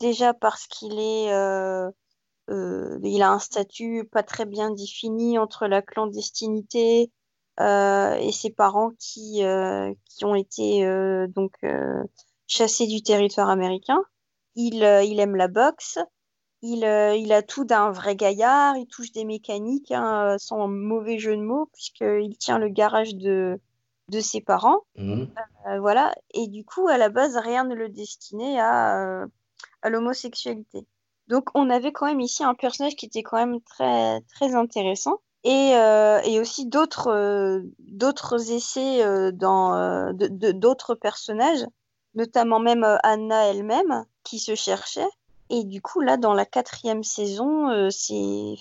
Déjà 0.00 0.34
parce 0.34 0.66
qu'il 0.66 0.98
est, 0.98 1.32
euh, 1.32 1.90
euh, 2.50 2.98
il 3.02 3.22
a 3.22 3.30
un 3.32 3.38
statut 3.38 4.08
pas 4.10 4.22
très 4.22 4.46
bien 4.46 4.70
défini 4.70 5.38
entre 5.38 5.66
la 5.66 5.82
clandestinité 5.82 7.10
et 7.58 8.32
ses 8.32 8.48
parents 8.50 8.92
qui 8.98 9.42
qui 10.06 10.24
ont 10.24 10.34
été 10.34 10.82
donc 11.28 11.52
chassés 12.46 12.86
du 12.86 13.02
territoire 13.02 13.50
américain. 13.50 14.02
Il, 14.54 14.76
il 14.76 15.20
aime 15.20 15.36
la 15.36 15.48
boxe. 15.48 15.98
Il, 16.62 16.84
il, 16.84 17.32
a 17.32 17.42
tout 17.42 17.64
d'un 17.66 17.90
vrai 17.90 18.16
gaillard, 18.16 18.78
il 18.78 18.86
touche 18.86 19.12
des 19.12 19.26
mécaniques, 19.26 19.90
hein, 19.90 20.36
sans 20.38 20.68
mauvais 20.68 21.18
jeu 21.18 21.36
de 21.36 21.42
mots, 21.42 21.68
puisqu'il 21.74 22.36
tient 22.38 22.58
le 22.58 22.68
garage 22.70 23.14
de, 23.14 23.60
de 24.10 24.20
ses 24.20 24.40
parents. 24.40 24.80
Mmh. 24.96 25.24
Euh, 25.66 25.80
voilà. 25.80 26.12
Et 26.34 26.48
du 26.48 26.64
coup, 26.64 26.88
à 26.88 26.98
la 26.98 27.08
base, 27.08 27.36
rien 27.36 27.64
ne 27.64 27.74
le 27.74 27.88
destinait 27.88 28.58
à, 28.58 29.22
euh, 29.22 29.26
à 29.82 29.88
l'homosexualité. 29.88 30.86
Donc 31.28 31.48
on 31.54 31.70
avait 31.70 31.92
quand 31.92 32.06
même 32.06 32.20
ici 32.20 32.42
un 32.42 32.54
personnage 32.54 32.96
qui 32.96 33.06
était 33.06 33.22
quand 33.22 33.36
même 33.36 33.60
très 33.60 34.20
très 34.34 34.56
intéressant 34.56 35.20
et, 35.44 35.76
euh, 35.76 36.20
et 36.24 36.40
aussi 36.40 36.66
d'autres 36.66 37.62
d'autres 37.78 38.50
essais 38.50 39.30
dans 39.32 40.12
d'autres 40.12 40.96
personnages, 40.96 41.64
notamment 42.16 42.58
même 42.58 42.84
Anna 43.04 43.46
elle-même 43.46 44.06
qui 44.24 44.40
se 44.40 44.56
cherchait. 44.56 45.08
Et 45.50 45.62
du 45.62 45.80
coup 45.80 46.00
là 46.00 46.16
dans 46.16 46.34
la 46.34 46.46
quatrième 46.46 47.04
saison 47.04 47.88
c'est 47.90 48.56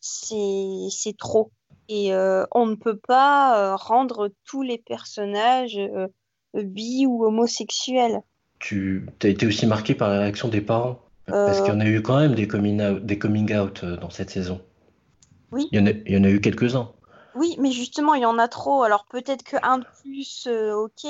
c'est 0.00 1.16
trop 1.18 1.50
et 1.88 2.14
euh, 2.14 2.44
on 2.52 2.66
ne 2.66 2.74
peut 2.74 2.96
pas 2.96 3.58
euh, 3.58 3.76
rendre 3.76 4.30
tous 4.44 4.62
les 4.62 4.78
personnages 4.78 5.78
euh, 5.78 6.08
bi 6.54 7.06
ou 7.06 7.24
homosexuels. 7.24 8.22
Tu 8.58 9.06
as 9.22 9.28
été 9.28 9.46
aussi 9.46 9.66
marqué 9.66 9.94
par 9.94 10.08
la 10.08 10.20
réaction 10.20 10.48
des 10.48 10.60
parents? 10.60 11.00
Parce 11.26 11.60
qu'il 11.60 11.72
y 11.72 11.76
en 11.76 11.80
a 11.80 11.86
eu 11.86 12.02
quand 12.02 12.18
même 12.20 12.36
des 12.36 12.46
coming 12.46 12.80
out, 12.80 13.04
des 13.04 13.18
coming 13.18 13.52
out 13.56 13.84
dans 13.84 14.10
cette 14.10 14.30
saison. 14.30 14.60
Oui. 15.50 15.68
Il 15.72 15.78
y 15.78 15.82
en 15.82 15.86
a, 15.86 15.90
il 15.90 16.12
y 16.12 16.16
en 16.16 16.22
a 16.22 16.30
eu 16.30 16.40
quelques-uns. 16.40 16.92
Oui, 17.34 17.56
mais 17.58 17.70
justement, 17.70 18.14
il 18.14 18.22
y 18.22 18.26
en 18.26 18.38
a 18.38 18.48
trop. 18.48 18.82
Alors 18.82 19.04
peut-être 19.06 19.42
que 19.42 19.56
un 19.62 19.78
de 19.78 19.86
plus, 20.00 20.46
euh, 20.46 20.74
ok. 20.74 21.06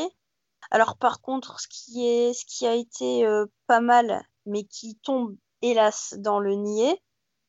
Alors 0.70 0.96
par 0.96 1.20
contre, 1.20 1.60
ce 1.60 1.68
qui 1.68 2.08
est, 2.08 2.32
ce 2.32 2.44
qui 2.44 2.66
a 2.66 2.74
été 2.74 3.24
euh, 3.24 3.46
pas 3.66 3.80
mal, 3.80 4.22
mais 4.44 4.64
qui 4.64 4.96
tombe 4.96 5.36
hélas 5.62 6.14
dans 6.18 6.40
le 6.40 6.54
niais, 6.54 7.00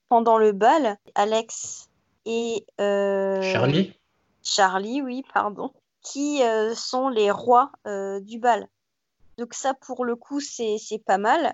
pendant 0.09 0.37
le 0.37 0.51
bal, 0.51 0.97
Alex 1.15 1.86
et 2.27 2.65
euh, 2.81 3.41
Charlie? 3.41 3.93
Charlie, 4.43 5.01
oui, 5.01 5.23
pardon, 5.33 5.71
qui 6.01 6.43
euh, 6.43 6.75
sont 6.75 7.07
les 7.07 7.31
rois 7.31 7.71
euh, 7.87 8.19
du 8.19 8.37
bal. 8.37 8.67
Donc 9.37 9.53
ça, 9.53 9.73
pour 9.73 10.03
le 10.03 10.15
coup, 10.15 10.41
c'est 10.41 10.77
pas 11.05 11.17
mal. 11.17 11.53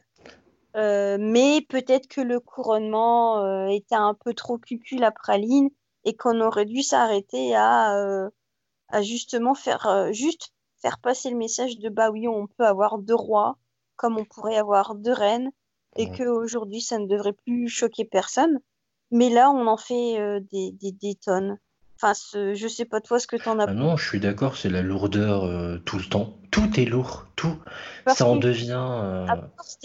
Euh, 0.75 1.17
mais 1.19 1.61
peut-être 1.69 2.07
que 2.07 2.21
le 2.21 2.39
couronnement 2.39 3.43
euh, 3.43 3.67
était 3.67 3.93
un 3.93 4.15
peu 4.15 4.33
trop 4.33 4.57
cucul 4.57 4.99
la 4.99 5.11
praline 5.11 5.69
et 6.03 6.15
qu'on 6.15 6.41
aurait 6.41 6.65
dû 6.65 6.81
s'arrêter 6.81 7.55
à, 7.55 7.95
euh, 7.95 8.29
à 8.89 9.03
justement 9.03 9.53
faire 9.53 10.11
juste 10.11 10.51
faire 10.81 10.97
passer 10.99 11.29
le 11.29 11.37
message 11.37 11.77
de 11.77 11.89
bah 11.89 12.09
oui, 12.09 12.27
on 12.27 12.47
peut 12.47 12.65
avoir 12.65 12.97
deux 12.97 13.15
rois 13.15 13.57
comme 13.95 14.17
on 14.17 14.25
pourrait 14.25 14.57
avoir 14.57 14.95
deux 14.95 15.13
reines 15.13 15.51
et 15.95 16.05
Ouais. 16.05 16.17
que 16.17 16.23
aujourd'hui 16.23 16.81
ça 16.81 16.97
ne 16.97 17.05
devrait 17.05 17.33
plus 17.33 17.69
choquer 17.69 18.03
personne. 18.05 18.59
Mais 19.13 19.29
là, 19.29 19.49
on 19.51 19.67
en 19.67 19.77
fait 19.77 20.19
euh, 20.19 20.41
des, 20.51 20.71
des, 20.71 20.91
des 20.91 21.15
tonnes. 21.15 21.57
Enfin, 21.95 22.13
ce, 22.13 22.53
je 22.53 22.67
sais 22.67 22.83
pas 22.85 22.99
toi 22.99 23.19
ce 23.19 23.27
que 23.27 23.37
t'en 23.37 23.59
as 23.59 23.65
Ah 23.69 23.73
non, 23.73 23.95
je 23.95 24.05
suis 24.09 24.19
d'accord, 24.19 24.57
c'est 24.57 24.69
la 24.69 24.81
lourdeur 24.81 25.45
euh, 25.45 25.77
tout 25.85 25.97
le 25.97 26.03
temps. 26.03 26.33
Tout 26.51 26.79
est 26.79 26.85
lourd, 26.85 27.27
tout. 27.37 27.55
Parce 28.03 28.17
Ça 28.17 28.27
en 28.27 28.35
devient 28.35 28.71
euh, 28.73 29.27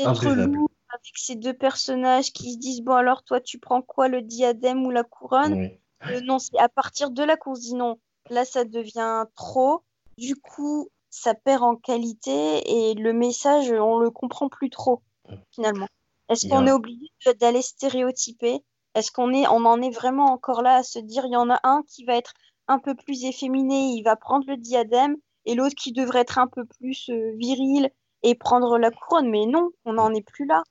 imbuvable. 0.05 0.57
lourd 0.57 0.71
avec 0.91 1.13
ces 1.17 1.37
deux 1.37 1.53
personnages 1.55 2.33
qui 2.33 2.55
se 2.55 2.59
disent 2.59 2.81
bon 2.81 2.95
alors 2.95 3.23
toi 3.23 3.41
tu 3.41 3.59
prends 3.59 3.83
quoi 3.83 4.09
le 4.09 4.23
diadème 4.23 4.87
ou 4.87 4.91
la 4.91 5.05
couronne 5.05 5.53
Oui. 5.55 5.71
Euh, 6.11 6.21
non 6.23 6.39
c'est 6.39 6.59
à 6.59 6.71
partir 6.71 7.11
de 7.11 7.23
là 7.23 7.37
qu'on 7.37 7.55
se 7.55 7.61
dit 7.61 7.75
non 7.75 7.99
là 8.31 8.47
ça 8.47 8.65
devient 8.65 9.25
trop 9.37 9.83
du 10.17 10.35
coup 10.35 10.89
ça 11.11 11.35
perd 11.35 11.63
en 11.63 11.77
qualité 11.77 12.91
et 12.91 12.95
le 12.95 13.13
message 13.13 13.71
on 13.71 13.99
le 13.99 14.11
comprend 14.11 14.49
plus 14.49 14.71
trop 14.71 15.03
finalement 15.51 15.89
est-ce 16.31 16.49
qu'on 16.49 16.61
un- 16.61 16.67
est 16.69 16.73
obligé 16.73 17.11
d'aller 17.39 17.61
stéréotyper 17.63 18.65
est-ce 18.95 19.11
qu'on 19.11 19.33
est 19.33 19.47
on 19.49 19.65
en 19.65 19.81
est 19.81 19.91
vraiment 19.91 20.27
encore 20.33 20.63
là 20.63 20.77
à 20.77 20.83
se 20.83 20.99
dire 20.99 21.25
il 21.27 21.33
y 21.33 21.37
en 21.37 21.51
a 21.51 21.61
un 21.63 21.83
qui 21.89 22.05
va 22.05 22.17
être 22.17 22.35
un 22.67 22.79
peu 22.79 22.95
plus 22.95 23.25
efféminé 23.25 23.93
il 23.95 24.03
va 24.03 24.17
prendre 24.17 24.45
le 24.49 24.57
diadème 24.57 25.17
et 25.49 25.55
l'autre 25.55 25.75
qui 25.75 25.93
devrait 25.93 26.21
être 26.21 26.39
un 26.39 26.47
peu 26.47 26.65
plus 26.65 27.09
euh, 27.09 27.33
viril 27.39 27.91
et 28.23 28.35
prendre 28.35 28.79
la 28.79 28.91
couronne. 28.91 29.31
Mais 29.31 29.47
non, 29.47 29.71
on 29.85 29.95
n'en 29.95 30.13
est 30.13 30.27
plus 30.27 30.47
là. 30.47 30.63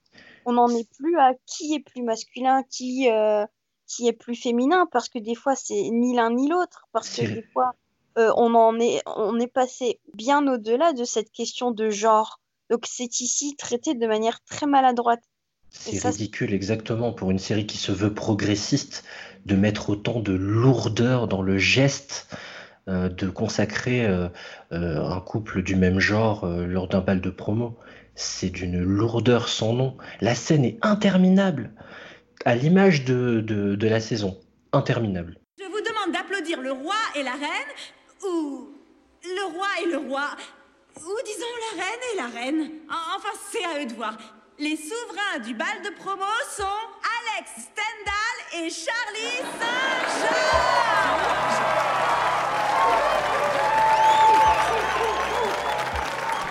On 0.45 0.53
n'en 0.53 0.69
est 0.69 0.89
plus 0.97 1.17
à 1.17 1.33
qui 1.45 1.73
est 1.73 1.79
plus 1.79 2.03
masculin, 2.03 2.63
qui, 2.69 3.09
euh, 3.09 3.45
qui 3.87 4.07
est 4.07 4.13
plus 4.13 4.35
féminin, 4.35 4.87
parce 4.91 5.09
que 5.09 5.19
des 5.19 5.35
fois, 5.35 5.55
c'est 5.55 5.89
ni 5.91 6.15
l'un 6.15 6.31
ni 6.31 6.47
l'autre. 6.47 6.87
Parce 6.91 7.09
que 7.09 7.21
des 7.21 7.43
fois, 7.53 7.73
euh, 8.17 8.31
on 8.37 8.53
en 8.55 8.79
est, 8.79 9.01
on 9.07 9.39
est 9.39 9.51
passé 9.51 9.99
bien 10.13 10.47
au-delà 10.47 10.93
de 10.93 11.03
cette 11.03 11.31
question 11.31 11.71
de 11.71 11.89
genre. 11.89 12.39
Donc, 12.69 12.85
c'est 12.85 13.19
ici 13.19 13.55
traité 13.55 13.93
de 13.93 14.07
manière 14.07 14.43
très 14.43 14.67
maladroite. 14.67 15.23
C'est 15.69 16.03
ridicule 16.07 16.53
exactement 16.53 17.13
pour 17.13 17.31
une 17.31 17.39
série 17.39 17.65
qui 17.67 17.77
se 17.77 17.91
veut 17.91 18.13
progressiste 18.13 19.03
de 19.45 19.55
mettre 19.55 19.89
autant 19.89 20.19
de 20.19 20.33
lourdeur 20.33 21.27
dans 21.27 21.41
le 21.41 21.57
geste, 21.57 22.27
euh, 22.87 23.09
de 23.09 23.29
consacrer 23.29 24.05
euh, 24.05 24.27
euh, 24.71 25.03
un 25.03 25.21
couple 25.21 25.61
du 25.63 25.75
même 25.75 25.99
genre 25.99 26.43
euh, 26.45 26.65
lors 26.65 26.87
d'un 26.87 27.01
bal 27.01 27.21
de 27.21 27.29
promo. 27.29 27.77
C'est 28.15 28.49
d'une 28.49 28.81
lourdeur 28.81 29.47
sans 29.47 29.73
nom. 29.73 29.97
La 30.21 30.35
scène 30.35 30.65
est 30.65 30.77
interminable, 30.81 31.71
à 32.45 32.55
l'image 32.55 33.05
de, 33.05 33.41
de, 33.41 33.75
de 33.75 33.87
la 33.87 33.99
saison. 33.99 34.39
Interminable. 34.73 35.37
Je 35.59 35.65
vous 35.65 35.79
demande 35.81 36.13
d'applaudir 36.13 36.61
le 36.61 36.71
roi 36.71 36.95
et 37.15 37.23
la 37.23 37.33
reine, 37.33 37.71
ou 38.25 38.69
le 39.23 39.53
roi 39.55 39.67
et 39.83 39.91
le 39.91 39.97
roi, 39.97 40.29
ou 40.97 41.15
disons 41.25 41.77
la 41.77 41.83
reine 41.83 41.99
et 42.13 42.17
la 42.17 42.39
reine. 42.39 42.71
En- 42.89 43.17
Enfin, 43.17 43.29
c'est 43.51 43.63
à 43.63 43.83
eux 43.83 43.87
de 43.87 43.93
voir. 43.93 44.17
Les 44.59 44.75
souverains 44.75 45.37
du 45.45 45.53
bal 45.53 45.83
de 45.83 45.91
promo 45.91 46.25
sont 46.49 46.63
Alex 47.37 47.51
Stendhal 47.61 48.37
et 48.55 48.71
Charlie 48.71 49.37
Saint-Jean. 49.59 50.33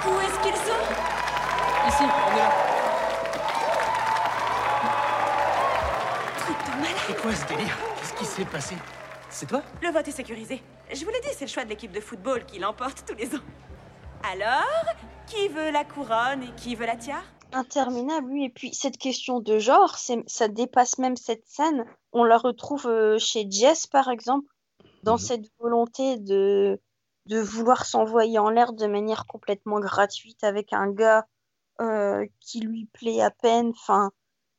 Où 0.07 0.21
est-ce 0.21 0.39
qu'ils 0.41 0.55
sont? 0.55 0.85
Ici, 1.89 2.05
on 2.05 2.33
est 2.33 2.39
là. 2.39 2.49
Truc 6.39 6.59
de 6.65 6.71
malade. 6.81 6.97
C'est 7.09 7.21
quoi 7.21 7.35
ce 7.35 7.45
délire? 7.47 7.77
Qu'est-ce 7.97 8.15
qui 8.15 8.25
s'est 8.25 8.45
passé? 8.45 8.77
C'est 9.31 9.47
toi? 9.47 9.63
Le 9.83 9.91
vote 9.91 10.07
est 10.07 10.13
sécurisé. 10.13 10.63
Je 10.93 11.05
vous 11.05 11.11
l'ai 11.11 11.21
dit, 11.23 11.31
c'est 11.37 11.47
le 11.47 11.51
choix 11.51 11.65
de 11.65 11.71
l'équipe 11.71 11.91
de 11.91 12.01
football 12.01 12.47
qui 12.47 12.61
l'emporte 12.61 13.05
tous 13.05 13.17
les 13.17 13.35
ans. 13.35 13.43
Alors, 14.33 14.95
qui 15.27 15.49
veut 15.49 15.73
la 15.73 15.83
couronne 15.83 16.45
et 16.45 16.55
qui 16.55 16.77
veut 16.77 16.87
la 16.87 16.95
tiare? 16.95 17.25
Interminable, 17.53 18.31
oui. 18.33 18.45
Et 18.45 18.51
puis, 18.51 18.75
cette 18.75 18.99
question 18.99 19.41
de 19.41 19.59
genre, 19.59 19.97
ça 20.27 20.49
dépasse 20.49 20.99
même 20.99 21.17
cette 21.17 21.47
scène. 21.47 21.85
On 22.13 22.25
la 22.25 22.39
retrouve 22.39 22.87
euh, 22.87 23.19
chez 23.19 23.47
Jess, 23.51 23.87
par 23.87 24.09
exemple, 24.09 24.47
dans 25.03 25.15
Mhm. 25.15 25.19
cette 25.19 25.47
volonté 25.59 26.19
de, 26.19 26.81
de 27.27 27.39
vouloir 27.41 27.87
s'envoyer 27.87 28.39
en 28.39 28.51
l'air 28.51 28.73
de 28.73 28.87
manière 28.87 29.27
complètement 29.27 29.81
gratuite 29.81 30.45
avec 30.45 30.73
un 30.73 30.91
gars 30.91 31.27
euh, 31.81 32.27
qui 32.41 32.61
lui 32.61 32.87
plaît 32.93 33.21
à 33.23 33.31
peine. 33.31 33.71
Enfin, 33.71 34.13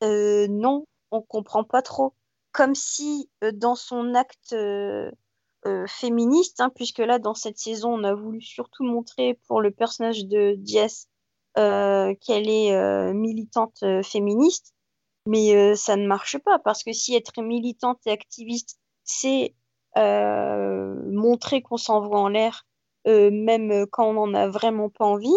euh, 0.03 0.47
non, 0.49 0.87
on 1.11 1.21
comprend 1.21 1.63
pas 1.63 1.81
trop. 1.81 2.15
Comme 2.51 2.75
si, 2.75 3.29
dans 3.53 3.75
son 3.75 4.15
acte 4.15 4.55
féministe, 5.87 6.61
hein, 6.61 6.69
puisque 6.73 6.99
là, 6.99 7.19
dans 7.19 7.33
cette 7.33 7.57
saison, 7.57 7.93
on 7.93 8.03
a 8.03 8.13
voulu 8.13 8.41
surtout 8.41 8.83
montrer 8.83 9.39
pour 9.47 9.61
le 9.61 9.71
personnage 9.71 10.25
de 10.25 10.57
Jess 10.63 11.07
qu'elle 11.57 12.49
est 12.49 12.73
euh, 12.73 13.13
militante 13.13 13.77
euh, 13.83 14.03
féministe, 14.03 14.73
mais 15.25 15.55
euh, 15.55 15.75
ça 15.75 15.95
ne 15.95 16.07
marche 16.07 16.37
pas 16.39 16.59
parce 16.59 16.83
que 16.83 16.93
si 16.93 17.15
être 17.15 17.41
militante 17.41 17.99
et 18.05 18.11
activiste, 18.11 18.77
c'est 19.03 19.55
euh, 19.97 20.95
montrer 21.11 21.61
qu'on 21.61 21.77
s'envoie 21.77 22.19
en 22.19 22.29
l'air, 22.29 22.65
euh, 23.07 23.29
même 23.31 23.85
quand 23.91 24.09
on 24.09 24.13
n'en 24.27 24.33
a 24.33 24.47
vraiment 24.47 24.89
pas 24.89 25.05
envie, 25.05 25.29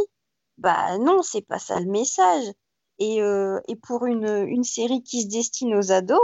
bah 0.59 0.98
non, 0.98 1.22
c'est 1.22 1.46
pas 1.46 1.59
ça 1.59 1.80
le 1.80 1.87
message. 1.90 2.44
Et, 2.98 3.22
euh, 3.22 3.59
et 3.66 3.76
pour 3.76 4.04
une, 4.04 4.28
une 4.46 4.64
série 4.64 5.02
qui 5.02 5.22
se 5.22 5.28
destine 5.28 5.74
aux 5.74 5.90
ados, 5.90 6.20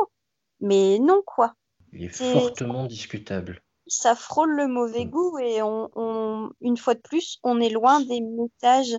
mais 0.61 0.98
non 0.98 1.22
quoi. 1.24 1.54
Il 1.92 2.04
est 2.04 2.09
fortement 2.11 2.85
discutable. 2.85 3.62
Ça 3.87 4.14
frôle 4.14 4.54
le 4.54 4.66
mauvais 4.68 5.06
Mm. 5.06 5.11
goût 5.11 5.38
et 5.38 5.62
on, 5.62 5.88
on- 5.94 6.50
une 6.61 6.76
fois 6.76 6.94
de 6.94 7.00
plus, 7.00 7.38
on 7.44 7.61
est 7.61 7.70
loin 7.70 8.00
des 8.00 8.20
messages 8.20 8.96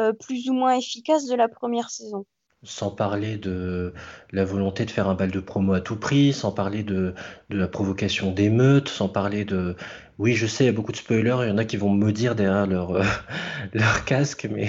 euh, 0.00 0.12
plus 0.12 0.48
ou 0.48 0.54
moins 0.54 0.76
efficaces 0.76 1.26
de 1.26 1.34
la 1.34 1.48
première 1.48 1.90
saison. 1.90 2.24
Sans 2.62 2.90
parler 2.90 3.38
de 3.38 3.94
la 4.32 4.44
volonté 4.44 4.84
de 4.84 4.90
faire 4.90 5.08
un 5.08 5.14
bal 5.14 5.30
de 5.30 5.40
promo 5.40 5.72
à 5.72 5.80
tout 5.80 5.96
prix, 5.96 6.32
sans 6.34 6.52
parler 6.52 6.82
de, 6.82 7.14
de 7.48 7.56
la 7.56 7.68
provocation 7.68 8.32
d'émeutes, 8.32 8.88
sans 8.88 9.08
parler 9.08 9.44
de... 9.46 9.76
Oui, 10.18 10.34
je 10.34 10.46
sais, 10.46 10.64
il 10.64 10.66
y 10.66 10.70
a 10.70 10.72
beaucoup 10.72 10.92
de 10.92 10.98
spoilers, 10.98 11.38
il 11.42 11.48
y 11.48 11.50
en 11.50 11.56
a 11.58 11.64
qui 11.64 11.78
vont 11.78 11.90
me 11.90 11.98
maudire 12.04 12.34
derrière 12.34 12.66
leur, 12.66 12.92
euh, 12.96 13.04
leur 13.72 14.04
casque, 14.04 14.46
mais 14.50 14.68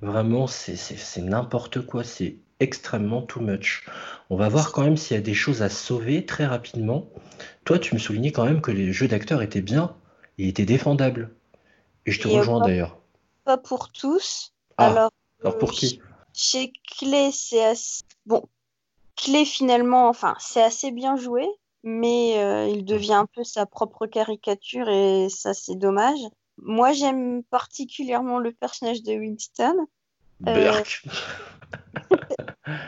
vraiment, 0.00 0.46
c'est 0.46 1.22
n'importe 1.22 1.84
quoi, 1.84 2.04
c'est 2.04 2.36
extrêmement 2.60 3.22
too 3.22 3.40
much. 3.40 3.84
On 4.30 4.36
va 4.36 4.48
voir 4.48 4.72
quand 4.72 4.82
même 4.82 4.96
s'il 4.96 5.16
y 5.16 5.18
a 5.18 5.22
des 5.22 5.34
choses 5.34 5.62
à 5.62 5.68
sauver 5.68 6.24
très 6.26 6.46
rapidement. 6.46 7.10
Toi, 7.64 7.78
tu 7.78 7.94
me 7.94 8.00
soulignais 8.00 8.32
quand 8.32 8.44
même 8.44 8.60
que 8.60 8.70
les 8.70 8.92
jeux 8.92 9.08
d'acteurs 9.08 9.42
étaient 9.42 9.62
bien, 9.62 9.96
ils 10.38 10.48
étaient 10.48 10.64
défendables. 10.66 11.34
Et 12.06 12.12
je 12.12 12.20
te 12.20 12.28
Et, 12.28 12.38
rejoins 12.38 12.60
d'ailleurs. 12.60 12.97
Pas 13.48 13.56
pour 13.56 13.90
tous. 13.90 14.52
Ah, 14.76 14.88
Alors, 14.88 15.10
Alors 15.40 15.56
pour 15.56 15.70
euh, 15.70 15.72
qui? 15.72 16.02
Chez 16.34 16.70
Clé, 16.98 17.30
c'est 17.32 17.64
assez... 17.64 18.02
Bon, 18.26 18.42
Clé, 19.16 19.46
finalement, 19.46 20.10
enfin, 20.10 20.36
c'est 20.38 20.62
assez 20.62 20.90
bien 20.90 21.16
joué, 21.16 21.48
mais 21.82 22.44
euh, 22.44 22.68
il 22.68 22.84
devient 22.84 23.14
un 23.14 23.24
peu 23.24 23.44
sa 23.44 23.64
propre 23.64 24.04
caricature 24.04 24.90
et 24.90 25.28
ça, 25.30 25.54
c'est 25.54 25.76
dommage. 25.76 26.18
Moi, 26.58 26.92
j'aime 26.92 27.42
particulièrement 27.44 28.38
le 28.38 28.52
personnage 28.52 29.02
de 29.02 29.14
Winston. 29.14 29.86
Euh. 30.46 30.82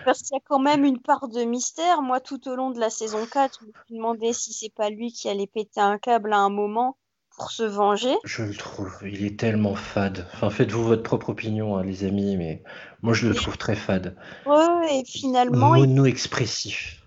Parce 0.04 0.20
qu'il 0.20 0.34
y 0.34 0.40
a 0.40 0.42
quand 0.46 0.58
même 0.58 0.84
une 0.84 1.00
part 1.00 1.28
de 1.28 1.42
mystère. 1.44 2.02
Moi, 2.02 2.20
tout 2.20 2.46
au 2.48 2.54
long 2.54 2.70
de 2.70 2.78
la 2.78 2.90
saison 2.90 3.24
4, 3.24 3.60
je 3.62 3.66
me 3.66 3.72
suis 3.86 3.96
demandé 3.96 4.34
si 4.34 4.52
c'est 4.52 4.74
pas 4.74 4.90
lui 4.90 5.10
qui 5.10 5.30
allait 5.30 5.46
péter 5.46 5.80
un 5.80 5.96
câble 5.96 6.34
à 6.34 6.38
un 6.40 6.50
moment 6.50 6.98
pour 7.40 7.52
se 7.52 7.62
venger. 7.62 8.14
Je 8.24 8.42
le 8.42 8.54
trouve, 8.54 8.94
il 9.02 9.24
est 9.24 9.40
tellement 9.40 9.74
fade. 9.74 10.26
Enfin, 10.34 10.50
faites-vous 10.50 10.84
votre 10.84 11.02
propre 11.02 11.30
opinion, 11.30 11.78
hein, 11.78 11.82
les 11.82 12.04
amis, 12.04 12.36
mais 12.36 12.62
moi 13.00 13.14
je 13.14 13.28
le 13.28 13.34
trouve 13.34 13.56
très 13.56 13.76
fade. 13.76 14.14
Ouais, 14.44 14.98
et 14.98 15.04
finalement, 15.06 15.70
Mono-expressif. 15.74 17.02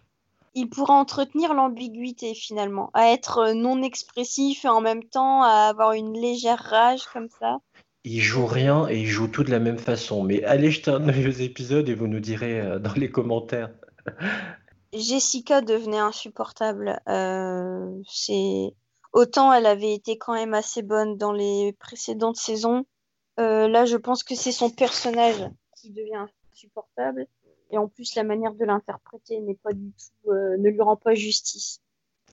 il 0.55 0.69
pourra 0.69 0.95
entretenir 0.95 1.53
l'ambiguïté 1.53 2.33
finalement, 2.33 2.89
à 2.95 3.09
être 3.11 3.53
non 3.53 3.83
expressif 3.83 4.65
et 4.65 4.69
en 4.69 4.81
même 4.81 5.03
temps 5.03 5.43
à 5.43 5.67
avoir 5.69 5.91
une 5.91 6.19
légère 6.19 6.63
rage 6.67 7.03
comme 7.13 7.29
ça. 7.39 7.59
Il 8.03 8.19
joue 8.19 8.47
rien 8.47 8.87
et 8.89 9.01
il 9.01 9.07
joue 9.07 9.27
tout 9.27 9.43
de 9.43 9.51
la 9.51 9.59
même 9.59 9.77
façon. 9.77 10.23
Mais 10.23 10.43
allez 10.45 10.71
jeter 10.71 10.89
un 10.89 11.07
œil 11.09 11.27
aux 11.27 11.31
épisodes 11.31 11.87
et 11.87 11.93
vous 11.93 12.07
nous 12.07 12.19
direz 12.19 12.59
euh, 12.59 12.79
dans 12.79 12.93
les 12.93 13.11
commentaires. 13.11 13.69
Jessica 14.93 15.61
devenait 15.61 15.99
insupportable. 15.99 16.99
Euh, 17.07 17.87
c'est 18.07 18.73
autant 19.13 19.53
elle 19.53 19.65
avait 19.65 19.93
été 19.93 20.17
quand 20.17 20.33
même 20.33 20.53
assez 20.53 20.81
bonne 20.81 21.17
dans 21.17 21.31
les 21.31 21.75
précédentes 21.79 22.37
saisons. 22.37 22.85
Euh, 23.39 23.67
là, 23.67 23.85
je 23.85 23.97
pense 23.97 24.23
que 24.23 24.35
c'est 24.35 24.51
son 24.51 24.69
personnage 24.69 25.49
qui 25.79 25.91
devient 25.91 26.25
insupportable. 26.53 27.27
Et 27.71 27.77
en 27.77 27.87
plus, 27.87 28.13
la 28.15 28.23
manière 28.23 28.53
de 28.53 28.65
l'interpréter 28.65 29.39
n'est 29.39 29.57
pas 29.63 29.73
du 29.73 29.91
tout, 29.91 30.31
euh, 30.31 30.57
ne 30.57 30.69
lui 30.69 30.81
rend 30.81 30.95
pas 30.95 31.15
justice. 31.15 31.79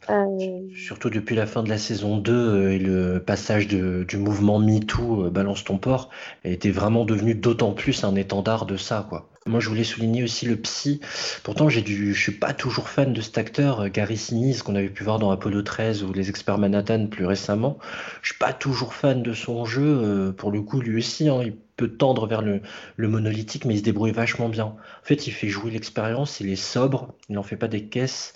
Euh, 0.09 0.69
Surtout 0.75 1.11
depuis 1.11 1.35
la 1.37 1.47
fin 1.47 1.62
de 1.62 1.69
la 1.69 1.79
saison 1.79 2.16
2 2.16 2.33
euh, 2.33 2.73
et 2.73 2.79
le 2.79 3.23
passage 3.23 3.69
de- 3.69 4.05
du 4.09 4.16
mouvement 4.16 4.59
MeToo, 4.59 5.27
euh, 5.27 5.31
Balance 5.31 5.64
ton 5.64 5.79
port, 5.79 6.09
était 6.45 6.71
vraiment 6.71 7.05
devenu 7.05 7.35
d'autant 7.35 7.73
plus 7.73 8.03
un 8.05 8.14
étendard 8.16 8.64
de 8.66 8.77
ça, 8.77 9.07
quoi. 9.09 9.29
Moi, 9.51 9.61
je 9.61 9.69
voulais 9.69 9.85
souligner 9.85 10.23
aussi 10.23 10.47
le 10.47 10.57
psy. 10.57 11.01
Pourtant, 11.43 11.69
j'ai 11.69 11.83
dû, 11.83 12.15
je 12.15 12.21
suis 12.21 12.33
pas 12.33 12.55
toujours 12.55 12.89
fan 12.89 13.13
de 13.13 13.21
cet 13.21 13.37
acteur, 13.39 13.81
euh, 13.81 13.89
Gary 13.89 14.17
Sinise, 14.17 14.63
qu'on 14.63 14.75
avait 14.77 14.89
pu 14.89 15.05
voir 15.05 15.19
dans 15.19 15.31
Apollo 15.31 15.63
13 15.63 16.05
ou 16.05 16.13
Les 16.13 16.31
Experts 16.31 16.59
Manhattan 16.59 17.09
plus 17.09 17.27
récemment. 17.27 17.79
Je 18.23 18.31
suis 18.31 18.39
pas 18.39 18.53
toujours 18.53 18.95
fan 18.95 19.23
de 19.23 19.33
son 19.35 19.65
jeu. 19.65 19.83
euh, 19.83 20.33
Pour 20.33 20.51
le 20.53 20.63
coup, 20.63 20.81
lui 20.81 20.97
aussi, 20.99 21.29
hein, 21.29 21.41
il 21.43 21.55
peut 21.77 21.89
tendre 21.89 22.27
vers 22.27 22.43
le, 22.43 22.63
monolithique, 22.99 23.65
mais 23.65 23.75
il 23.75 23.79
se 23.79 23.83
débrouille 23.85 24.13
vachement 24.13 24.49
bien. 24.49 24.67
En 24.67 24.79
fait, 25.03 25.27
il 25.27 25.33
fait 25.33 25.49
jouer 25.49 25.71
l'expérience, 25.71 26.41
il 26.41 26.49
est 26.51 26.57
sobre, 26.57 27.15
il 27.29 27.35
n'en 27.35 27.43
fait 27.43 27.57
pas 27.57 27.69
des 27.69 27.85
caisses. 27.89 28.35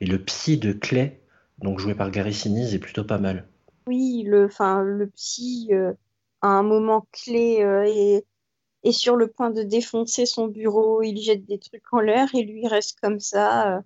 Et 0.00 0.06
le 0.06 0.18
psy 0.18 0.58
de 0.58 0.72
Clay, 0.72 1.20
donc 1.62 1.78
joué 1.78 1.94
par 1.94 2.10
Gary 2.10 2.34
Sinise, 2.34 2.74
est 2.74 2.78
plutôt 2.78 3.04
pas 3.04 3.18
mal. 3.18 3.46
oui, 3.86 4.24
le, 4.26 4.46
enfin, 4.46 4.82
le 4.82 5.08
psy, 5.10 5.68
euh, 5.72 5.92
à 6.42 6.48
un 6.48 6.62
moment 6.62 7.06
clé, 7.12 7.62
euh, 7.62 7.84
est, 7.86 8.24
est 8.88 8.92
sur 8.92 9.16
le 9.16 9.26
point 9.28 9.50
de 9.50 9.62
défoncer 9.62 10.26
son 10.26 10.46
bureau. 10.48 11.02
Il 11.02 11.18
jette 11.20 11.44
des 11.46 11.58
trucs 11.58 11.92
en 11.92 12.00
l'air 12.00 12.28
et 12.34 12.42
lui 12.42 12.62
il 12.62 12.68
reste 12.68 12.98
comme 13.00 13.20
ça. 13.20 13.76
euh. 13.76 13.80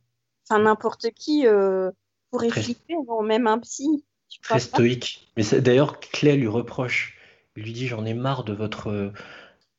Enfin, 0.49 0.63
n'importe 0.63 1.11
qui 1.11 1.47
euh, 1.47 1.91
pourrait 2.31 2.49
Très- 2.49 2.63
flipper, 2.63 2.97
même 3.25 3.47
un 3.47 3.59
psy. 3.59 4.05
Très 4.43 4.61
stoïque. 4.61 5.31
Mais 5.37 5.45
d'ailleurs, 5.61 5.99
Clay 6.01 6.37
lui 6.37 6.47
reproche. 6.49 7.17
Il 7.57 7.65
lui 7.65 7.73
dit 7.73 7.87
J'en 7.89 8.05
ai 8.05 8.15
marre 8.15 8.45
de 8.45 8.53
votre. 8.53 8.89
euh, 8.91 9.13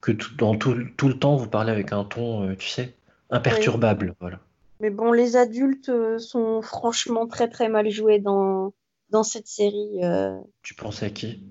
que 0.02 0.12
tout- 0.12 0.36
dans 0.36 0.56
tout, 0.56 0.76
tout 0.98 1.08
le 1.08 1.18
temps, 1.20 1.36
vous 1.36 1.48
parlez 1.48 1.72
avec 1.72 1.92
un 1.94 2.04
ton, 2.04 2.56
tu 2.56 2.68
sais, 2.70 2.96
imperturbable. 3.30 4.16
Voilà. 4.20 4.40
Mais 4.80 4.90
bon, 4.90 5.12
les 5.12 5.36
adultes 5.38 5.92
sont 6.18 6.62
franchement 6.64 7.28
très 7.28 7.48
très 7.50 7.70
mal 7.70 7.88
joués 7.92 8.18
dans, 8.20 8.74
dans 9.10 9.22
cette 9.24 9.46
série. 9.48 10.04
euh. 10.04 10.36
Tu 10.64 10.74
penses 10.74 11.04
à 11.04 11.10
qui? 11.12 11.44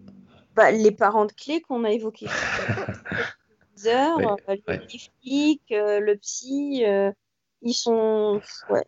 Bah, 0.57 0.73
les 0.73 0.91
parents 0.91 1.27
de 1.27 1.33
clés 1.33 1.61
qu'on 1.61 1.85
a 1.85 1.93
évoqués. 1.93 2.27
Heures, 3.87 4.17
Ouais, 4.19 4.27
euh, 4.49 4.57
les 4.69 4.75
ouais. 4.75 4.87
flics, 5.23 5.73
euh, 5.73 6.01
le 6.01 6.17
psy, 6.17 6.85
euh, 6.85 7.13
ils 7.63 7.75
sont. 7.75 8.41
Ouais. 8.71 8.85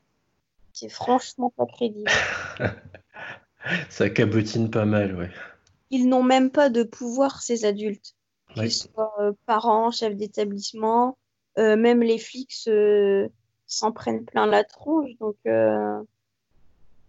C'est 0.72 0.88
franchement 0.88 1.52
pas 1.56 1.66
crédible. 1.66 2.10
Ça 3.90 4.10
cabotine 4.10 4.70
pas 4.70 4.84
mal, 4.84 5.14
ouais. 5.16 5.30
Ils 5.90 6.08
n'ont 6.08 6.22
même 6.22 6.50
pas 6.50 6.70
de 6.70 6.82
pouvoir, 6.82 7.42
ces 7.42 7.64
adultes. 7.64 8.14
Qu'ils 8.54 8.72
soient 8.72 9.14
euh, 9.20 9.32
parents, 9.46 9.90
chefs 9.90 10.16
d'établissement, 10.16 11.16
euh, 11.58 11.76
même 11.76 12.02
les 12.02 12.18
flics 12.18 12.52
se- 12.52 13.28
s'en 13.66 13.92
prennent 13.92 14.24
plein 14.24 14.46
la 14.46 14.64
tronche. 14.64 15.10
Donc, 15.20 15.36
euh, 15.46 16.02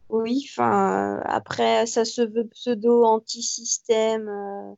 oui, 0.09 0.45
enfin, 0.51 1.21
après, 1.25 1.85
ça 1.85 2.05
se 2.05 2.21
veut 2.21 2.47
pseudo 2.47 3.03
anti-système, 3.03 4.27
euh, 4.29 4.71
euh, 4.71 4.75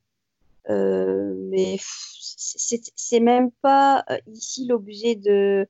mais 0.70 1.78
pff, 1.78 2.16
c'est 2.38 3.20
même 3.20 3.52
pas 3.62 4.04
euh, 4.10 4.18
ici 4.28 4.66
l'objet 4.66 5.16
de, 5.16 5.68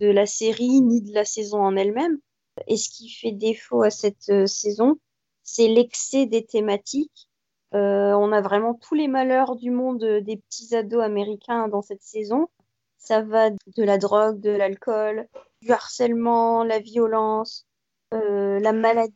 de 0.00 0.06
la 0.06 0.26
série 0.26 0.80
ni 0.80 1.02
de 1.02 1.12
la 1.12 1.24
saison 1.24 1.60
en 1.60 1.76
elle-même. 1.76 2.18
Et 2.66 2.76
ce 2.76 2.88
qui 2.90 3.10
fait 3.10 3.32
défaut 3.32 3.82
à 3.82 3.90
cette 3.90 4.28
euh, 4.30 4.46
saison, 4.46 4.96
c'est 5.42 5.68
l'excès 5.68 6.26
des 6.26 6.44
thématiques. 6.44 7.28
Euh, 7.74 8.12
on 8.12 8.30
a 8.32 8.40
vraiment 8.40 8.74
tous 8.74 8.94
les 8.94 9.08
malheurs 9.08 9.56
du 9.56 9.70
monde 9.70 10.04
euh, 10.04 10.20
des 10.20 10.36
petits 10.36 10.76
ados 10.76 11.02
américains 11.02 11.68
dans 11.68 11.82
cette 11.82 12.02
saison. 12.02 12.48
Ça 12.98 13.22
va 13.22 13.50
de 13.50 13.82
la 13.82 13.98
drogue, 13.98 14.40
de 14.40 14.50
l'alcool, 14.50 15.26
du 15.60 15.72
harcèlement, 15.72 16.62
la 16.64 16.78
violence, 16.78 17.66
euh, 18.14 18.60
la 18.60 18.72
maladie. 18.72 19.12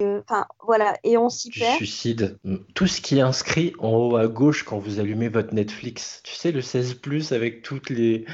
Euh, 0.00 0.20
Enfin, 0.28 0.46
voilà. 0.64 0.96
Et 1.04 1.16
on 1.16 1.28
s'y 1.28 1.50
perd. 1.50 1.76
suicide. 1.76 2.38
Tout 2.74 2.86
ce 2.86 3.00
qui 3.00 3.18
est 3.18 3.22
inscrit 3.22 3.72
en 3.78 3.90
haut 3.90 4.16
à 4.16 4.26
gauche 4.26 4.62
quand 4.64 4.78
vous 4.78 5.00
allumez 5.00 5.28
votre 5.28 5.54
Netflix. 5.54 6.20
Tu 6.24 6.34
sais, 6.34 6.52
le 6.52 6.62
16 6.62 7.00
avec 7.32 7.62
toutes 7.62 7.90
les, 7.90 8.24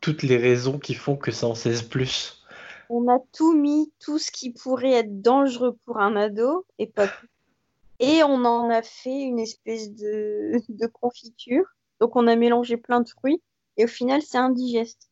toutes 0.00 0.22
les 0.22 0.36
raisons 0.36 0.78
qui 0.78 0.94
font 0.94 1.16
que 1.16 1.30
c'est 1.30 1.46
en 1.46 1.54
16 1.54 1.88
On 2.88 3.08
a 3.08 3.18
tout 3.32 3.54
mis, 3.54 3.92
tout 4.00 4.18
ce 4.18 4.30
qui 4.30 4.52
pourrait 4.52 4.92
être 4.92 5.22
dangereux 5.22 5.76
pour 5.84 5.98
un 5.98 6.16
ado, 6.16 6.66
et 6.78 6.86
pas 6.86 7.08
plus. 7.08 7.28
Et 7.98 8.22
on 8.22 8.44
en 8.46 8.70
a 8.70 8.82
fait 8.82 9.20
une 9.20 9.38
espèce 9.38 9.92
de, 9.92 10.52
de 10.68 10.86
confiture. 10.86 11.64
Donc 12.00 12.16
on 12.16 12.26
a 12.26 12.36
mélangé 12.36 12.76
plein 12.78 13.00
de 13.00 13.08
fruits, 13.08 13.42
et 13.76 13.84
au 13.84 13.88
final, 13.88 14.22
c'est 14.22 14.38
indigeste. 14.38 15.10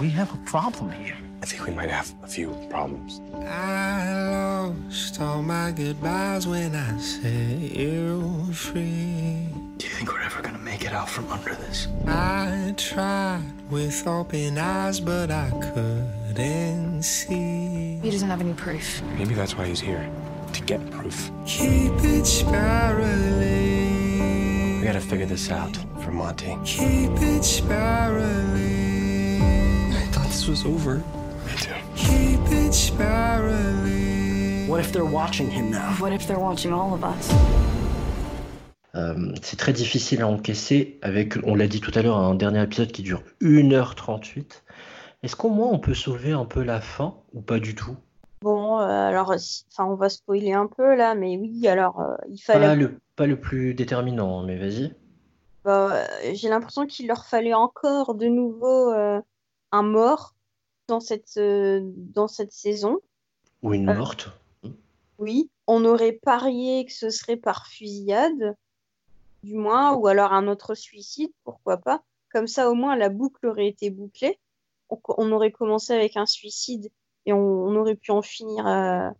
We 0.00 0.10
have 0.10 0.32
a 0.32 0.38
problem 0.46 0.90
here. 0.92 1.27
I 1.40 1.46
think 1.46 1.66
we 1.66 1.72
might 1.74 1.90
have 1.90 2.12
a 2.22 2.26
few 2.26 2.50
problems. 2.68 3.20
I 3.34 4.28
lost 4.30 5.20
all 5.20 5.42
my 5.42 5.70
goodbyes 5.70 6.46
when 6.46 6.74
I 6.74 6.98
set 6.98 7.76
you 7.76 8.44
free. 8.52 9.46
Do 9.76 9.86
you 9.86 9.92
think 9.92 10.12
we're 10.12 10.20
ever 10.20 10.42
gonna 10.42 10.58
make 10.58 10.84
it 10.84 10.92
out 10.92 11.08
from 11.08 11.30
under 11.30 11.54
this? 11.54 11.86
I 12.06 12.74
tried 12.76 13.44
with 13.70 14.04
open 14.06 14.58
eyes, 14.58 14.98
but 14.98 15.30
I 15.30 15.50
couldn't 15.60 17.02
see. 17.04 17.98
He 18.02 18.10
doesn't 18.10 18.28
have 18.28 18.40
any 18.40 18.54
proof. 18.54 19.00
Maybe 19.16 19.34
that's 19.34 19.56
why 19.56 19.66
he's 19.66 19.80
here. 19.80 20.10
To 20.54 20.62
get 20.62 20.90
proof. 20.90 21.30
Keep 21.46 21.92
it 22.02 22.26
spiraling. 22.26 24.80
We 24.80 24.84
gotta 24.86 25.00
figure 25.00 25.26
this 25.26 25.50
out 25.50 25.76
for 26.02 26.10
Monty. 26.10 26.56
Keep 26.64 27.12
it 27.22 27.44
spiraling. 27.44 29.42
I 29.92 30.00
thought 30.10 30.26
this 30.26 30.48
was 30.48 30.64
over. 30.64 31.02
Me 31.48 31.54
too. 31.56 31.72
Keep 31.96 32.52
it 32.52 32.74
spiraling. 32.74 34.68
What 34.68 34.80
if 34.80 34.92
they're 34.92 35.04
watching 35.04 35.50
him 35.50 35.70
now? 35.70 35.94
What 35.98 36.12
if 36.12 36.26
they're 36.26 36.38
watching 36.38 36.72
all 36.72 36.92
of 36.92 37.02
us? 37.02 37.32
Euh, 38.94 39.32
c'est 39.42 39.56
très 39.56 39.72
difficile 39.72 40.20
à 40.22 40.28
encaisser 40.28 40.98
avec, 41.00 41.38
on 41.44 41.54
l'a 41.54 41.66
dit 41.66 41.80
tout 41.80 41.92
à 41.94 42.02
l'heure, 42.02 42.18
un 42.18 42.34
dernier 42.34 42.62
épisode 42.62 42.92
qui 42.92 43.02
dure 43.02 43.22
1h38. 43.40 44.62
Est-ce 45.22 45.36
qu'au 45.36 45.48
moins 45.48 45.68
on 45.68 45.78
peut 45.78 45.94
sauver 45.94 46.32
un 46.32 46.44
peu 46.44 46.62
la 46.62 46.80
fin 46.80 47.14
ou 47.32 47.40
pas 47.40 47.60
du 47.60 47.74
tout? 47.74 47.96
Bon, 48.42 48.78
euh, 48.78 48.84
alors, 48.84 49.30
enfin, 49.32 49.86
on 49.86 49.94
va 49.94 50.10
spoiler 50.10 50.52
un 50.52 50.66
peu 50.66 50.94
là, 50.94 51.14
mais 51.14 51.38
oui, 51.38 51.66
alors, 51.66 52.00
euh, 52.00 52.14
il 52.28 52.38
fallait. 52.38 52.66
Pas 52.66 52.74
le, 52.74 52.98
pas 53.16 53.26
le 53.26 53.40
plus 53.40 53.74
déterminant, 53.74 54.42
mais 54.42 54.58
vas-y. 54.58 54.94
Bah, 55.64 56.04
j'ai 56.34 56.48
l'impression 56.48 56.86
qu'il 56.86 57.08
leur 57.08 57.24
fallait 57.24 57.54
encore 57.54 58.14
de 58.14 58.26
nouveau 58.26 58.92
euh, 58.92 59.20
un 59.72 59.82
mort 59.82 60.34
dans 60.88 61.00
cette, 61.00 61.36
euh, 61.36 61.80
dans 61.84 62.28
cette 62.28 62.52
saison. 62.52 62.98
Ou 63.62 63.74
une 63.74 63.88
Euh, 63.88 63.94
morte. 63.94 64.30
Oui, 65.18 65.50
on 65.66 65.84
aurait 65.84 66.12
parié 66.12 66.84
que 66.86 66.92
ce 66.92 67.10
serait 67.10 67.36
par 67.36 67.66
fusillade, 67.66 68.56
du 69.42 69.54
moins, 69.54 69.94
ou 69.94 70.06
alors 70.06 70.32
un 70.32 70.48
autre 70.48 70.74
suicide, 70.74 71.30
pourquoi 71.44 71.76
pas. 71.76 72.02
Comme 72.32 72.46
ça, 72.46 72.70
au 72.70 72.74
moins, 72.74 72.96
la 72.96 73.08
boucle 73.08 73.46
aurait 73.46 73.68
été 73.68 73.90
bouclée. 73.90 74.38
On, 74.90 74.98
on 75.16 75.32
aurait 75.32 75.50
commencé 75.52 75.92
avec 75.92 76.16
un 76.16 76.26
suicide 76.26 76.90
et 77.26 77.32
on, 77.32 77.38
on 77.38 77.76
aurait 77.76 77.96
pu 77.96 78.10
en 78.10 78.22
finir 78.22 78.66
euh, 78.66 79.10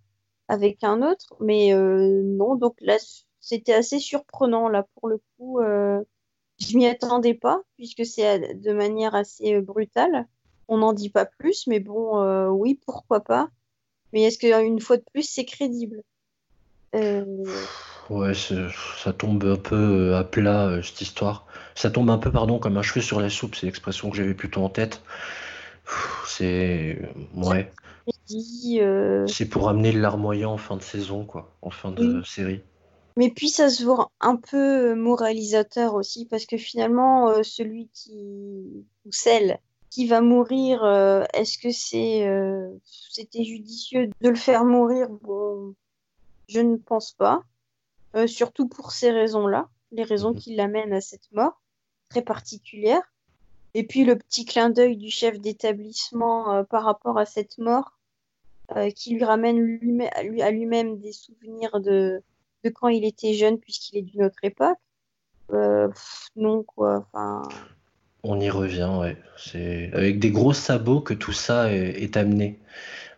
avec 0.49 0.85
un 0.85 1.03
autre. 1.03 1.35
Mais 1.41 1.75
euh, 1.75 2.23
non, 2.23 2.55
donc 2.55 2.77
là, 2.81 2.97
c'était 3.41 3.75
assez 3.75 3.99
surprenant, 3.99 4.69
là, 4.69 4.87
pour 4.95 5.09
le 5.09 5.21
coup. 5.37 5.61
Euh, 5.61 6.03
je 6.59 6.77
m'y 6.77 6.87
attendais 6.87 7.35
pas, 7.35 7.61
puisque 7.77 8.05
c'est 8.07 8.55
de 8.55 8.73
manière 8.73 9.15
assez 9.15 9.61
brutale. 9.61 10.27
On 10.69 10.79
n'en 10.79 10.93
dit 10.93 11.11
pas 11.11 11.27
plus, 11.27 11.67
mais 11.67 11.81
bon, 11.81 12.21
euh, 12.23 12.49
oui, 12.49 12.79
pourquoi 12.87 13.21
pas. 13.21 13.49
Mais 14.13 14.23
est-ce 14.23 14.39
qu'une 14.39 14.81
fois 14.81 14.97
de 14.97 15.05
plus, 15.13 15.23
c'est 15.23 15.45
crédible? 15.45 16.03
Euh, 16.95 17.45
Ouais, 18.11 18.33
ça 18.35 19.13
tombe 19.13 19.45
un 19.45 19.57
peu 19.57 19.77
euh, 19.77 20.19
à 20.19 20.25
plat 20.25 20.67
euh, 20.67 20.83
cette 20.83 21.03
histoire. 21.03 21.47
ça 21.75 21.91
tombe 21.91 22.09
un 22.09 22.17
peu, 22.17 22.33
pardon, 22.33 22.59
comme 22.59 22.79
un 22.79 22.83
cheveu 22.83 23.03
sur 23.03 23.21
la 23.21 23.29
soupe, 23.29 23.55
c'est 23.55 23.67
l'expression 23.67 24.09
que 24.11 24.17
j'avais 24.17 24.35
plutôt 24.35 24.63
en 24.63 24.71
tête. 24.71 25.03
C'est. 26.27 26.99
Ouais. 27.35 27.71
C'est 29.27 29.47
pour 29.47 29.69
amener 29.69 29.93
le 29.93 30.01
larmoyant 30.01 30.53
en 30.53 30.57
fin 30.57 30.77
de 30.77 30.83
saison, 30.83 31.25
quoi, 31.25 31.55
en 31.61 31.71
fin 31.71 31.91
de 31.91 32.23
série. 32.23 32.63
Mais 33.17 33.31
puis 33.31 33.49
ça 33.49 33.69
se 33.69 33.85
voit 33.85 34.11
un 34.21 34.37
peu 34.37 34.95
moralisateur 34.95 35.95
aussi, 35.95 36.25
parce 36.25 36.47
que 36.47 36.57
finalement, 36.57 37.29
euh, 37.29 37.43
celui 37.43 37.89
qui. 37.93 38.87
ou 39.05 39.11
celle 39.11 39.59
qui 39.91 40.07
va 40.07 40.21
mourir, 40.21 40.85
euh, 40.85 41.25
est-ce 41.35 41.59
que 41.59 41.71
c'est 41.71 42.27
c'était 43.11 43.45
judicieux 43.45 44.09
de 44.21 44.29
le 44.29 44.37
faire 44.37 44.65
mourir? 44.65 45.09
Bon, 45.09 45.75
je 46.49 46.61
ne 46.61 46.77
pense 46.77 47.13
pas. 47.13 47.43
surtout 48.27 48.69
pour 48.69 48.91
ces 48.93 49.11
raisons-là, 49.11 49.69
les 49.93 50.03
raisons 50.03 50.33
Mhm. 50.33 50.39
qui 50.39 50.55
l'amènent 50.57 50.93
à 50.93 51.01
cette 51.01 51.31
mort 51.33 51.61
très 52.09 52.23
particulière. 52.23 53.03
Et 53.75 53.87
puis 53.87 54.05
le 54.05 54.17
petit 54.17 54.45
clin 54.45 54.71
d'œil 54.71 54.97
du 54.97 55.11
chef 55.11 55.39
d'établissement 55.39 56.53
euh, 56.55 56.63
par 56.65 56.85
rapport 56.85 57.19
à 57.19 57.27
cette 57.27 57.59
mort, 57.59 57.99
euh, 58.77 58.91
qui 58.91 59.15
lui 59.15 59.25
ramène 59.25 59.59
lui 59.61 60.07
à 60.09 60.23
lui- 60.23 60.43
à 60.43 60.51
lui-même 60.51 60.99
des 60.99 61.13
souvenirs 61.13 61.81
de, 61.81 62.23
de 62.65 62.71
quand 62.71 62.89
il 62.89 63.05
était 63.05 63.35
jeune, 63.35 63.59
puisqu'il 63.59 63.99
est 63.99 64.03
d'une 64.03 64.25
autre 64.25 64.43
époque. 64.43 64.79
Euh, 65.53 65.89
pff, 65.89 66.29
non, 66.35 66.63
quoi. 66.65 67.07
Enfin, 67.13 67.43
On 68.23 68.41
y 68.41 68.51
revient, 68.51 68.91
ouais. 69.01 69.17
C'est 69.37 69.91
avec 69.93 70.19
des 70.19 70.31
gros 70.31 70.53
sabots 70.53 71.01
que 71.01 71.15
tout 71.15 71.33
ça 71.33 71.73
est, 71.73 72.03
est 72.03 72.17
amené. 72.17 72.59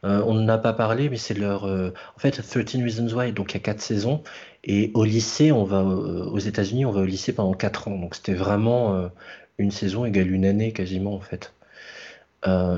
Euh, 0.04 0.22
on 0.26 0.34
n'en 0.34 0.48
a 0.48 0.58
pas 0.58 0.72
parlé, 0.74 1.08
mais 1.10 1.18
c'est 1.18 1.34
leur. 1.34 1.64
euh, 1.66 1.92
En 2.16 2.20
fait, 2.20 2.32
13 2.32 2.82
Reasons 2.84 3.08
Why, 3.16 3.32
donc 3.32 3.52
il 3.52 3.54
y 3.56 3.58
a 3.58 3.60
quatre 3.60 3.82
saisons. 3.82 4.22
Et 4.64 4.92
au 4.94 5.04
lycée, 5.04 5.52
on 5.52 5.64
va 5.64 5.80
euh, 5.82 6.26
aux 6.26 6.38
États-Unis, 6.38 6.86
on 6.86 6.92
va 6.92 7.02
au 7.02 7.06
lycée 7.06 7.34
pendant 7.34 7.54
quatre 7.54 7.88
ans. 7.88 7.98
Donc 7.98 8.14
c'était 8.16 8.34
vraiment 8.34 9.10
une 9.58 9.70
saison 9.72 10.04
égale 10.06 10.30
une 10.32 10.46
année 10.46 10.72
quasiment, 10.72 11.14
en 11.16 11.20
fait. 11.20 11.54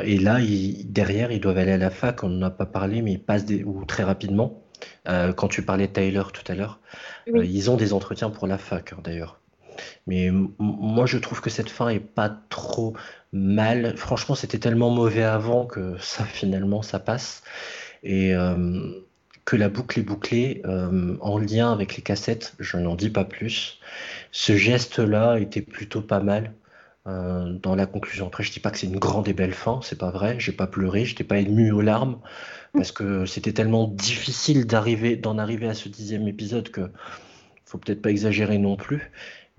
Et 0.05 0.19
là, 0.19 0.41
ils- 0.41 0.93
derrière, 0.93 1.33
ils 1.33 1.41
doivent 1.41 1.59
aller 1.59 1.73
à 1.73 1.79
la 1.79 1.91
fac. 1.91 2.25
On 2.25 2.29
n'en 2.31 2.47
a 2.49 2.51
pas 2.51 2.67
parlé, 2.67 3.03
mais 3.03 3.13
ils 3.15 3.23
passent 3.23 3.47
des... 3.47 3.65
ou 3.65 3.85
très 3.85 4.05
rapidement. 4.05 4.63
Quand 5.07 5.49
tu 5.49 5.65
parlais 5.65 5.89
de 5.89 5.93
Tyler 5.95 6.25
tout 6.35 6.45
à 6.53 6.55
l'heure, 6.57 6.81
Oui. 7.27 7.49
ils 7.53 7.71
ont 7.71 7.77
des 7.77 7.93
entretiens 7.95 8.31
pour 8.31 8.47
la 8.49 8.59
fac, 8.59 8.93
hein, 8.95 9.01
d'ailleurs. 9.05 9.42
Mais 10.07 10.31
moi, 10.59 11.07
je 11.07 11.19
trouve 11.19 11.41
que 11.41 11.51
cette 11.51 11.71
fin 11.71 11.89
est 11.89 12.01
pas 12.01 12.31
trop 12.49 12.95
mal. 13.33 13.97
Franchement, 13.97 14.35
c'était 14.35 14.59
tellement 14.59 14.91
mauvais 14.91 15.23
avant 15.23 15.67
que 15.67 15.97
ça, 16.01 16.25
finalement, 16.25 16.83
ça 16.83 16.99
passe. 16.99 17.43
Et 18.03 18.35
euh, 18.35 18.91
que 19.45 19.57
la 19.57 19.69
boucle 19.69 19.99
est 19.99 20.03
bouclée 20.03 20.63
euh, 20.65 21.17
en 21.21 21.39
lien 21.39 21.73
avec 21.73 21.97
les 21.97 22.03
cassettes, 22.03 22.55
je 22.59 22.77
n'en 22.77 22.95
dis 22.95 23.11
pas 23.11 23.25
plus. 23.25 23.79
Ce 24.31 24.57
geste-là 24.57 25.39
était 25.39 25.63
plutôt 25.63 26.03
pas 26.03 26.21
mal 26.21 26.53
euh, 27.09 27.53
dans 27.63 27.75
la 27.75 27.87
conclusion. 27.87 28.29
Après, 28.29 28.45
je 28.45 28.53
dis 28.53 28.61
pas 28.61 28.71
que 28.71 28.79
c'est 28.79 28.87
une 28.87 28.99
grande 28.99 29.29
et 29.29 29.33
belle 29.33 29.55
fin, 29.55 29.81
c'est 29.83 29.99
pas 29.99 30.11
vrai. 30.11 30.37
J'ai 30.39 30.53
pas 30.53 30.67
pleuré, 30.67 31.05
j'étais 31.05 31.25
pas 31.25 31.39
ému 31.39 31.73
aux 31.73 31.81
larmes 31.81 32.19
parce 32.75 32.93
que 32.93 33.27
c'était 33.27 33.53
tellement 33.53 33.89
difficile 33.89 34.67
d'en 34.67 35.39
arriver 35.39 35.69
à 35.69 35.75
ce 35.75 35.89
dixième 35.89 36.27
épisode 36.29 36.71
que 36.71 36.91
faut 37.65 37.79
peut-être 37.79 38.03
pas 38.03 38.11
exagérer 38.11 38.59
non 38.59 38.77
plus. 38.77 39.11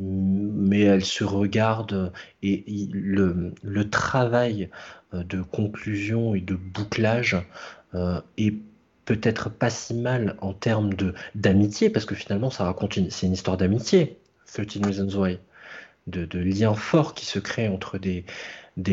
Mais 0.05 0.81
elle 0.81 1.05
se 1.05 1.23
regarde 1.23 2.11
et 2.41 2.89
le, 2.91 3.89
travail 3.89 4.69
euh, 5.13 5.23
de 5.23 5.41
conclusion 5.41 6.35
et 6.35 6.41
de 6.41 6.55
bouclage 6.55 7.37
euh, 7.95 8.19
est 8.37 8.55
peut-être 9.05 9.49
pas 9.49 9.69
si 9.69 9.93
mal 9.93 10.35
en 10.41 10.53
termes 10.53 10.91
d'amitié, 11.35 11.89
parce 11.89 12.05
que 12.05 12.15
finalement, 12.15 12.49
ça 12.49 12.63
raconte 12.63 12.97
c'est 13.09 13.27
une 13.27 13.33
histoire 13.33 13.57
d'amitié, 13.57 14.17
13 14.45 14.67
Reasons 14.83 15.19
Why, 15.19 15.39
de, 16.07 16.25
de 16.25 16.39
liens 16.39 16.73
forts 16.73 17.13
qui 17.13 17.25
se 17.25 17.39
créent 17.39 17.67
entre 17.67 17.97
des, 17.97 18.25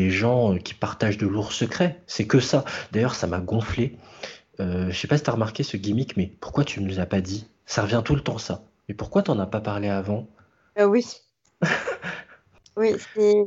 gens 0.09 0.53
euh, 0.53 0.57
qui 0.57 0.73
partagent 0.73 1.17
de 1.17 1.27
lourds 1.27 1.53
secrets. 1.53 2.01
C'est 2.07 2.27
que 2.27 2.39
ça. 2.39 2.65
D'ailleurs, 2.91 3.15
ça 3.15 3.27
m'a 3.27 3.39
gonflé. 3.39 3.97
Euh, 4.59 4.91
je 4.91 4.97
sais 4.97 5.07
pas 5.07 5.17
si 5.17 5.23
tu 5.23 5.29
as 5.29 5.33
remarqué 5.33 5.63
ce 5.63 5.77
gimmick, 5.77 6.17
mais 6.17 6.31
pourquoi 6.39 6.63
tu 6.63 6.81
ne 6.81 6.87
nous 6.87 6.99
as 6.99 7.05
pas 7.05 7.21
dit? 7.21 7.47
Ça 7.65 7.81
revient 7.81 8.01
tout 8.03 8.15
le 8.15 8.21
temps, 8.21 8.37
ça. 8.37 8.63
Mais 8.87 8.95
pourquoi 8.95 9.23
t'en 9.23 9.39
as 9.39 9.45
pas 9.45 9.61
parlé 9.61 9.89
avant? 9.89 10.27
Euh, 10.81 10.87
oui. 10.87 11.05
oui, 12.77 12.95
c'est. 13.13 13.43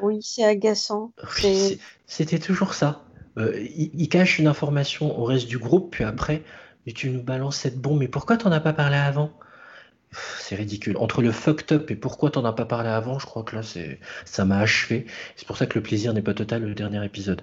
Oui, 0.00 0.18
c'est 0.22 0.44
agaçant. 0.44 1.12
Oui, 1.42 1.80
C'était 2.06 2.38
toujours 2.38 2.74
ça. 2.74 3.04
Euh, 3.38 3.58
il, 3.58 3.90
il 3.94 4.08
cache 4.08 4.38
une 4.38 4.46
information 4.46 5.18
au 5.18 5.24
reste 5.24 5.46
du 5.46 5.58
groupe, 5.58 5.92
puis 5.92 6.04
après, 6.04 6.42
mais 6.86 6.92
tu 6.92 7.10
nous 7.10 7.22
balances 7.22 7.56
cette 7.56 7.78
bombe. 7.78 8.00
Mais 8.00 8.08
pourquoi 8.08 8.36
t'en 8.36 8.52
as 8.52 8.60
pas 8.60 8.72
parlé 8.72 8.96
avant? 8.96 9.32
C'est 10.38 10.54
ridicule. 10.54 10.96
Entre 10.96 11.22
le 11.22 11.32
fucked 11.32 11.72
up 11.72 11.90
et 11.90 11.96
pourquoi 11.96 12.30
t'en 12.30 12.44
as 12.44 12.52
pas 12.52 12.66
parlé 12.66 12.88
avant, 12.88 13.18
je 13.18 13.26
crois 13.26 13.42
que 13.42 13.56
là, 13.56 13.62
ça 14.24 14.44
m'a 14.44 14.58
achevé. 14.58 15.06
C'est 15.36 15.46
pour 15.46 15.56
ça 15.56 15.66
que 15.66 15.78
le 15.78 15.82
plaisir 15.82 16.14
n'est 16.14 16.22
pas 16.22 16.34
total 16.34 16.62
le 16.62 16.74
dernier 16.74 17.04
épisode. 17.04 17.42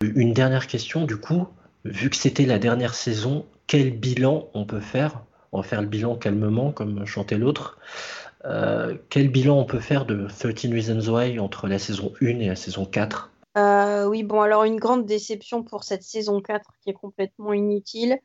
Une 0.00 0.32
dernière 0.32 0.68
question, 0.68 1.04
du 1.04 1.16
coup, 1.16 1.48
vu 1.84 2.08
que 2.10 2.16
c'était 2.16 2.46
la 2.46 2.58
dernière 2.58 2.94
saison, 2.94 3.46
quel 3.66 3.90
bilan 3.90 4.48
on 4.54 4.64
peut 4.64 4.80
faire? 4.80 5.24
On 5.52 5.60
va 5.60 5.62
faire 5.62 5.80
le 5.80 5.88
bilan 5.88 6.16
calmement, 6.16 6.72
comme 6.72 7.04
chantait 7.06 7.38
l'autre. 7.38 7.78
Euh, 8.44 8.96
quel 9.08 9.28
bilan 9.28 9.58
on 9.58 9.64
peut 9.64 9.80
faire 9.80 10.06
de 10.06 10.28
13 10.28 10.72
Reasons 10.72 11.12
Why 11.12 11.38
entre 11.38 11.66
la 11.66 11.78
saison 11.78 12.12
1 12.20 12.26
et 12.40 12.48
la 12.48 12.56
saison 12.56 12.84
4? 12.84 13.30
Euh, 13.56 14.06
oui, 14.06 14.22
bon, 14.22 14.40
alors 14.40 14.64
une 14.64 14.78
grande 14.78 15.06
déception 15.06 15.62
pour 15.62 15.84
cette 15.84 16.02
saison 16.02 16.40
4 16.40 16.70
qui 16.82 16.90
est 16.90 16.94
complètement 16.94 17.52
inutile. 17.52 18.18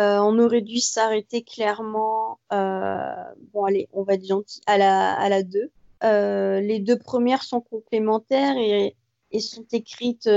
Euh, 0.00 0.18
on 0.18 0.38
aurait 0.38 0.62
dû 0.62 0.78
s'arrêter 0.78 1.42
clairement, 1.42 2.38
bon, 2.50 3.64
allez, 3.66 3.88
on 3.92 4.04
va 4.04 4.14
être 4.14 4.26
gentil, 4.26 4.60
à 4.66 4.78
la, 4.78 5.12
à 5.12 5.28
la 5.28 5.42
2. 5.42 5.70
Euh, 6.04 6.60
les 6.60 6.78
deux 6.78 6.96
premières 6.96 7.42
sont 7.42 7.60
complémentaires 7.60 8.56
et, 8.56 8.94
sont 9.40 9.66
écrites 9.72 10.30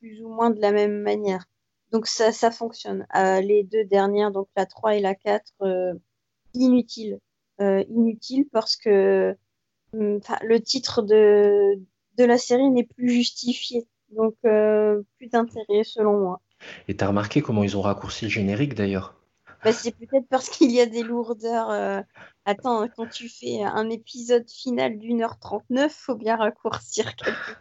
plus 0.00 0.22
ou 0.24 0.28
moins 0.28 0.50
de 0.50 0.60
la 0.60 0.72
même 0.72 1.02
manière. 1.02 1.44
Donc 1.92 2.06
ça, 2.06 2.32
ça 2.32 2.50
fonctionne. 2.50 3.06
Euh, 3.16 3.40
les 3.40 3.64
deux 3.64 3.84
dernières, 3.84 4.30
donc 4.30 4.48
la 4.56 4.66
3 4.66 4.96
et 4.96 5.00
la 5.00 5.14
4, 5.14 5.52
euh, 5.62 5.94
inutiles. 6.54 7.18
Euh, 7.60 7.84
inutiles 7.88 8.46
parce 8.52 8.76
que 8.76 9.36
hum, 9.92 10.20
le 10.42 10.60
titre 10.60 11.02
de, 11.02 11.78
de 12.16 12.24
la 12.24 12.38
série 12.38 12.70
n'est 12.70 12.86
plus 12.86 13.10
justifié. 13.10 13.86
Donc, 14.10 14.34
plus 14.42 15.28
d'intérêt 15.28 15.84
selon 15.84 16.18
moi. 16.18 16.40
Et 16.88 16.96
t'as 16.96 17.06
remarqué 17.06 17.42
comment 17.42 17.62
ils 17.62 17.76
ont 17.76 17.80
raccourci 17.80 18.24
le 18.24 18.30
générique 18.30 18.74
d'ailleurs? 18.74 19.14
Bah, 19.62 19.72
c'est 19.72 19.94
peut-être 19.94 20.26
parce 20.28 20.48
qu'il 20.48 20.72
y 20.72 20.80
a 20.80 20.86
des 20.86 21.04
lourdeurs. 21.04 22.04
Attends, 22.50 22.88
quand 22.96 23.06
tu 23.06 23.28
fais 23.28 23.62
un 23.62 23.88
épisode 23.90 24.48
final 24.50 24.98
d'une 24.98 25.22
heure 25.22 25.38
39, 25.38 25.92
faut 25.92 26.14
bien 26.16 26.36
raccourcir 26.36 27.14
quelque 27.16 27.56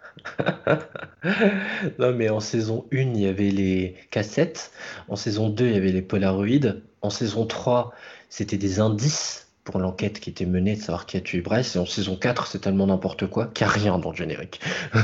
Non, 1.99 2.13
mais 2.13 2.29
en 2.29 2.39
saison 2.39 2.87
1, 2.91 2.97
il 3.15 3.19
y 3.21 3.27
avait 3.27 3.51
les 3.51 3.95
cassettes. 4.11 4.71
En 5.07 5.15
saison 5.15 5.49
2, 5.49 5.67
il 5.67 5.73
y 5.73 5.77
avait 5.77 5.91
les 5.91 6.01
polaroïdes. 6.01 6.83
En 7.01 7.09
saison 7.09 7.45
3, 7.45 7.93
c'était 8.29 8.57
des 8.57 8.79
indices 8.79 9.47
pour 9.63 9.79
l'enquête 9.79 10.19
qui 10.19 10.29
était 10.31 10.45
menée 10.45 10.75
de 10.75 10.81
savoir 10.81 11.05
qui 11.05 11.17
a 11.17 11.21
tué 11.21 11.41
Bryce. 11.41 11.75
Et 11.75 11.79
en 11.79 11.85
saison 11.85 12.15
4, 12.17 12.47
c'est 12.47 12.59
tellement 12.59 12.87
n'importe 12.87 13.27
quoi 13.27 13.47
qu'il 13.47 13.65
n'y 13.67 13.71
a 13.71 13.75
rien 13.75 13.99
dans 13.99 14.11
le 14.11 14.15
générique. 14.17 14.59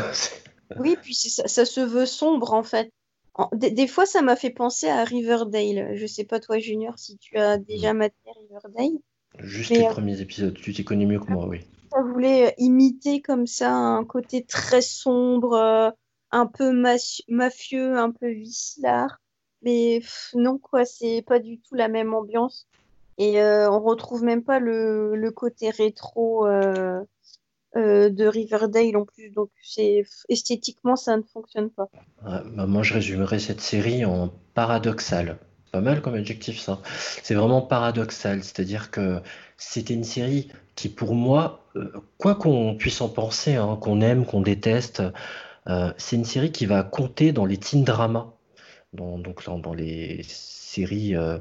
Oui, 0.79 0.97
puis 1.01 1.13
ça, 1.13 1.47
ça 1.47 1.63
se 1.63 1.79
veut 1.79 2.07
sombre 2.07 2.53
en 2.53 2.63
fait. 2.63 2.89
En- 3.35 3.49
Des, 3.53 3.69
des 3.69 3.87
fois, 3.87 4.05
ça 4.07 4.23
m'a 4.23 4.35
fait 4.35 4.49
penser 4.49 4.87
à 4.89 5.03
Riverdale. 5.03 5.91
Je 5.95 6.05
sais 6.07 6.23
pas 6.23 6.39
toi, 6.39 6.57
Junior, 6.57 6.97
si 6.97 7.17
tu 7.17 7.37
as 7.37 7.57
déjà 7.59 7.93
maté 7.93 8.15
Riverdale. 8.35 8.97
Juste 9.39 9.71
Mais, 9.71 9.79
les 9.79 9.85
euh, 9.85 9.89
premiers 9.89 10.21
épisodes. 10.21 10.53
Tu 10.53 10.73
t'y 10.73 10.83
connais 10.83 11.05
mieux 11.05 11.19
que 11.19 11.31
moi, 11.31 11.47
oui. 11.47 11.61
Ça 11.91 12.01
voulait 12.01 12.47
euh, 12.47 12.51
imiter 12.57 13.21
comme 13.21 13.47
ça 13.47 13.71
un 13.71 14.03
côté 14.03 14.43
très 14.45 14.81
sombre, 14.81 15.53
euh, 15.53 15.89
un 16.31 16.45
peu 16.45 16.71
mafieux, 17.27 17.97
un 17.97 18.11
peu 18.11 18.29
vicelard. 18.29 19.21
Mais 19.61 19.99
pff, 19.99 20.31
non, 20.35 20.57
quoi, 20.57 20.85
c'est 20.85 21.23
pas 21.25 21.39
du 21.39 21.59
tout 21.59 21.75
la 21.75 21.87
même 21.87 22.13
ambiance. 22.13 22.67
Et 23.17 23.41
euh, 23.41 23.71
on 23.71 23.79
retrouve 23.79 24.23
même 24.23 24.43
pas 24.43 24.59
le, 24.59 25.15
le 25.15 25.31
côté 25.31 25.69
rétro 25.69 26.45
euh, 26.45 27.01
euh, 27.77 28.09
de 28.09 28.25
Riverdale 28.25 28.97
en 28.97 29.05
plus. 29.05 29.29
Donc 29.29 29.49
c'est 29.63 30.03
esthétiquement, 30.29 30.95
ça 30.95 31.15
ne 31.17 31.23
fonctionne 31.23 31.69
pas. 31.69 31.89
Ouais, 32.25 32.39
bah, 32.55 32.65
moi, 32.67 32.83
je 32.83 32.93
résumerais 32.93 33.39
cette 33.39 33.61
série 33.61 34.05
en 34.05 34.31
paradoxal. 34.53 35.37
Pas 35.75 35.81
mal 35.81 36.01
comme 36.01 36.15
adjectif, 36.15 36.57
ça. 36.57 36.79
C'est 37.21 37.33
vraiment 37.33 37.61
paradoxal. 37.61 38.45
C'est-à-dire 38.45 38.91
que 38.91 39.19
c'était 39.57 39.93
une 39.93 40.05
série 40.05 40.47
qui, 40.75 40.87
pour 40.87 41.15
moi, 41.15 41.65
euh, 41.75 41.91
quoi 42.17 42.35
qu'on 42.35 42.75
puisse 42.75 43.01
en 43.01 43.09
penser, 43.09 43.55
hein, 43.55 43.77
qu'on 43.81 43.99
aime, 43.99 44.25
qu'on 44.25 44.39
déteste, 44.39 45.03
euh, 45.67 45.91
c'est 45.97 46.15
une 46.15 46.23
série 46.23 46.53
qui 46.53 46.65
va 46.65 46.81
compter 46.83 47.33
dans 47.33 47.45
les 47.45 47.57
teen 47.57 47.83
dramas. 47.83 48.31
Dans, 48.93 49.19
donc 49.19 49.43
dans, 49.43 49.73
les 49.73 50.21
séries, 50.23 51.13
euh, 51.13 51.39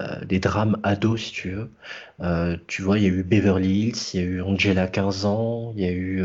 euh, 0.00 0.24
des 0.24 0.38
drames 0.38 0.78
ados, 0.84 1.20
si 1.20 1.32
tu 1.32 1.50
veux. 1.50 2.58
Tu 2.68 2.82
vois, 2.82 2.98
il 3.00 3.02
y 3.02 3.06
a 3.06 3.10
eu 3.10 3.24
Beverly 3.24 3.88
Hills, 3.88 4.14
il 4.14 4.20
y 4.20 4.22
a 4.22 4.26
eu 4.26 4.42
Angela 4.42 4.86
15 4.86 5.24
ans, 5.24 5.72
il 5.76 5.82
y 5.82 5.88
a 5.88 5.90
eu 5.90 6.24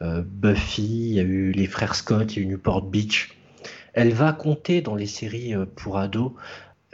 Buffy, 0.00 1.10
il 1.10 1.12
y 1.12 1.20
a 1.20 1.24
eu 1.24 1.52
les 1.52 1.66
frères 1.66 1.94
Scott, 1.94 2.34
il 2.34 2.38
y 2.38 2.42
a 2.42 2.42
eu 2.44 2.46
Newport 2.46 2.80
Beach. 2.80 3.36
Elle 3.92 4.12
va 4.12 4.32
compter 4.32 4.82
dans 4.82 4.94
les 4.94 5.06
séries 5.06 5.54
pour 5.74 5.96
ados, 5.96 6.32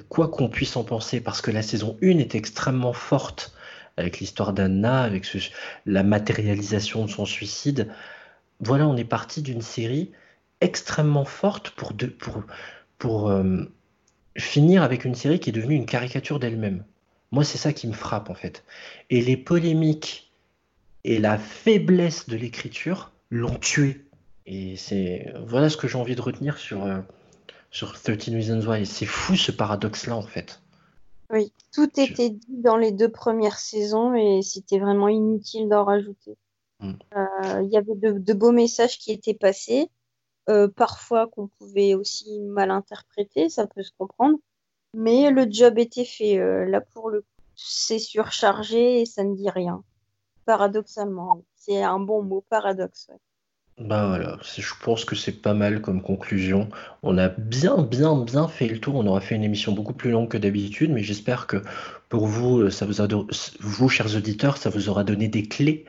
quoi 0.08 0.28
qu'on 0.28 0.48
puisse 0.48 0.76
en 0.76 0.84
penser, 0.84 1.20
parce 1.20 1.40
que 1.40 1.50
la 1.50 1.62
saison 1.62 1.96
1 2.02 2.18
est 2.18 2.34
extrêmement 2.34 2.92
forte 2.92 3.54
avec 3.96 4.20
l'histoire 4.20 4.52
d'Anna, 4.52 5.02
avec 5.02 5.26
la 5.86 6.02
matérialisation 6.02 7.04
de 7.04 7.10
son 7.10 7.26
suicide. 7.26 7.92
Voilà, 8.60 8.86
on 8.86 8.96
est 8.96 9.04
parti 9.04 9.42
d'une 9.42 9.62
série 9.62 10.12
extrêmement 10.60 11.24
forte 11.24 11.70
pour 12.98 13.28
euh, 13.28 13.64
finir 14.36 14.82
avec 14.82 15.04
une 15.04 15.14
série 15.14 15.40
qui 15.40 15.50
est 15.50 15.52
devenue 15.52 15.74
une 15.74 15.86
caricature 15.86 16.38
d'elle-même. 16.38 16.84
Moi, 17.32 17.44
c'est 17.44 17.58
ça 17.58 17.72
qui 17.72 17.86
me 17.86 17.92
frappe 17.92 18.30
en 18.30 18.34
fait. 18.34 18.64
Et 19.10 19.20
les 19.20 19.36
polémiques 19.36 20.32
et 21.04 21.18
la 21.18 21.38
faiblesse 21.38 22.28
de 22.28 22.36
l'écriture 22.36 23.10
l'ont 23.30 23.58
tué. 23.58 24.06
Et 24.46 24.76
c'est 24.76 25.32
voilà 25.46 25.68
ce 25.68 25.76
que 25.76 25.88
j'ai 25.88 25.98
envie 25.98 26.14
de 26.14 26.20
retenir 26.20 26.58
sur, 26.58 26.84
euh, 26.84 26.98
sur 27.72 27.92
13 28.00 28.28
Reasons 28.28 28.60
Why. 28.68 28.86
C'est 28.86 29.06
fou 29.06 29.34
ce 29.34 29.50
paradoxe-là 29.50 30.14
en 30.14 30.22
fait. 30.22 30.62
Oui, 31.30 31.52
tout 31.72 31.88
était 31.98 32.28
dit 32.30 32.58
dans 32.58 32.76
les 32.76 32.92
deux 32.92 33.10
premières 33.10 33.58
saisons 33.58 34.14
et 34.14 34.42
c'était 34.42 34.78
vraiment 34.78 35.08
inutile 35.08 35.68
d'en 35.68 35.84
rajouter. 35.84 36.36
Mm. 36.80 36.92
Euh, 37.16 37.62
Il 37.62 37.70
y 37.70 37.76
avait 37.78 37.94
de, 37.94 38.12
de 38.12 38.32
beaux 38.34 38.52
messages 38.52 38.98
qui 38.98 39.12
étaient 39.12 39.34
passés, 39.34 39.88
euh, 40.50 40.68
parfois 40.68 41.26
qu'on 41.28 41.48
pouvait 41.48 41.94
aussi 41.94 42.38
mal 42.40 42.70
interpréter, 42.70 43.48
ça 43.48 43.66
peut 43.66 43.82
se 43.82 43.92
comprendre, 43.96 44.38
mais 44.94 45.30
le 45.30 45.46
job 45.50 45.78
était 45.78 46.04
fait. 46.04 46.38
euh, 46.38 46.66
là, 46.66 46.82
pour 46.82 47.08
le 47.08 47.22
coup, 47.22 47.26
c'est 47.56 47.98
surchargé 47.98 49.00
et 49.00 49.06
ça 49.06 49.24
ne 49.24 49.34
dit 49.34 49.48
rien. 49.50 49.82
Paradoxalement, 50.44 51.42
c'est 51.54 51.82
un 51.82 52.00
bon 52.00 52.22
mot, 52.22 52.44
paradoxe. 52.50 53.08
ouais. 53.10 53.18
Bah 53.78 54.06
voilà, 54.06 54.38
je 54.42 54.72
pense 54.82 55.04
que 55.04 55.16
c'est 55.16 55.32
pas 55.32 55.54
mal 55.54 55.80
comme 55.80 56.02
conclusion. 56.02 56.68
On 57.02 57.16
a 57.16 57.28
bien, 57.28 57.82
bien, 57.82 58.16
bien 58.16 58.46
fait 58.46 58.68
le 58.68 58.78
tour. 58.78 58.96
On 58.96 59.06
aura 59.06 59.20
fait 59.20 59.34
une 59.34 59.44
émission 59.44 59.72
beaucoup 59.72 59.94
plus 59.94 60.10
longue 60.10 60.28
que 60.28 60.36
d'habitude, 60.36 60.90
mais 60.90 61.02
j'espère 61.02 61.46
que 61.46 61.62
pour 62.08 62.26
vous, 62.26 62.60
euh, 62.60 62.70
ça 62.70 62.84
vous 62.84 63.00
a, 63.00 63.08
vous, 63.60 63.88
chers 63.88 64.14
auditeurs, 64.14 64.58
ça 64.58 64.68
vous 64.68 64.90
aura 64.90 65.04
donné 65.04 65.28
des 65.28 65.44
clés 65.44 65.86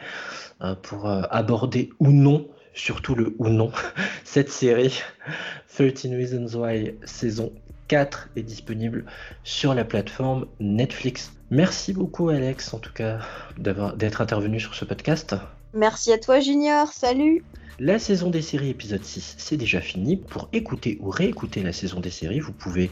euh, 0.61 0.75
pour 0.75 1.09
euh, 1.09 1.23
aborder 1.29 1.89
ou 1.99 2.11
non, 2.11 2.47
surtout 2.73 3.15
le 3.15 3.35
ou 3.37 3.49
non, 3.49 3.71
cette 4.23 4.49
série. 4.49 5.01
13 5.75 6.05
Reasons 6.13 6.57
Why, 6.57 6.95
saison 7.03 7.51
4 7.89 8.29
est 8.37 8.43
disponible 8.43 9.05
sur 9.43 9.73
la 9.73 9.83
plateforme 9.83 10.47
Netflix. 10.59 11.33
Merci 11.51 11.93
beaucoup, 11.93 12.29
Alex, 12.29 12.73
en 12.73 12.79
tout 12.79 12.93
cas, 12.93 13.19
d'être 13.57 14.21
intervenu 14.21 14.59
sur 14.59 14.73
ce 14.73 14.85
podcast. 14.85 15.35
Merci 15.73 16.13
à 16.13 16.17
toi, 16.17 16.39
Junior. 16.39 16.87
Salut! 16.87 17.43
La 17.79 17.97
saison 17.97 18.29
des 18.29 18.43
séries 18.43 18.69
épisode 18.69 19.03
6, 19.03 19.35
c'est 19.39 19.57
déjà 19.57 19.81
fini. 19.81 20.17
Pour 20.17 20.47
écouter 20.53 20.99
ou 21.01 21.09
réécouter 21.09 21.63
la 21.63 21.73
saison 21.73 21.99
des 21.99 22.11
séries, 22.11 22.39
vous 22.39 22.53
pouvez 22.53 22.91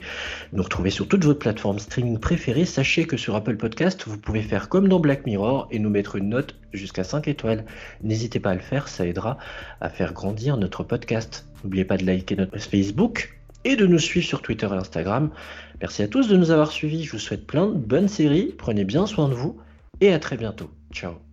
nous 0.54 0.64
retrouver 0.64 0.90
sur 0.90 1.08
toutes 1.08 1.24
vos 1.24 1.36
plateformes 1.36 1.78
streaming 1.78 2.18
préférées. 2.18 2.66
Sachez 2.66 3.06
que 3.06 3.16
sur 3.16 3.36
Apple 3.36 3.58
Podcast, 3.58 4.06
vous 4.08 4.18
pouvez 4.18 4.42
faire 4.42 4.70
comme 4.70 4.88
dans 4.88 5.00
Black 5.00 5.28
Mirror 5.28 5.68
et 5.70 5.78
nous 5.78 5.92
mettre 5.92 6.16
une 6.16 6.30
note 6.30 6.56
jusqu'à 6.74 7.04
5 7.04 7.28
étoiles. 7.28 7.64
N'hésitez 8.02 8.40
pas 8.40 8.50
à 8.50 8.56
le 8.56 8.62
faire, 8.62 8.88
ça 8.88 9.06
aidera 9.06 9.38
à 9.82 9.90
faire 9.90 10.14
grandir 10.14 10.58
notre 10.58 10.84
podcast. 10.84 11.46
N'oubliez 11.64 11.86
pas 11.86 11.98
de 11.98 12.06
liker 12.06 12.36
notre 12.36 12.58
Facebook 12.58 13.38
et 13.64 13.76
de 13.76 13.86
nous 13.86 14.00
suivre 14.00 14.26
sur 14.26 14.42
Twitter 14.42 14.68
et 14.68 14.78
Instagram. 14.78 15.30
Merci 15.80 16.02
à 16.02 16.08
tous 16.08 16.28
de 16.28 16.36
nous 16.36 16.50
avoir 16.50 16.72
suivis. 16.72 17.04
Je 17.04 17.12
vous 17.12 17.20
souhaite 17.20 17.46
plein 17.46 17.68
de 17.68 17.78
bonnes 17.78 18.08
séries. 18.08 18.56
Prenez 18.58 18.84
bien 18.84 19.06
soin 19.06 19.30
de 19.30 19.36
vous 19.36 19.60
et 20.00 20.12
à 20.12 20.18
très 20.18 20.38
bientôt. 20.38 20.72
Ciao. 20.92 21.31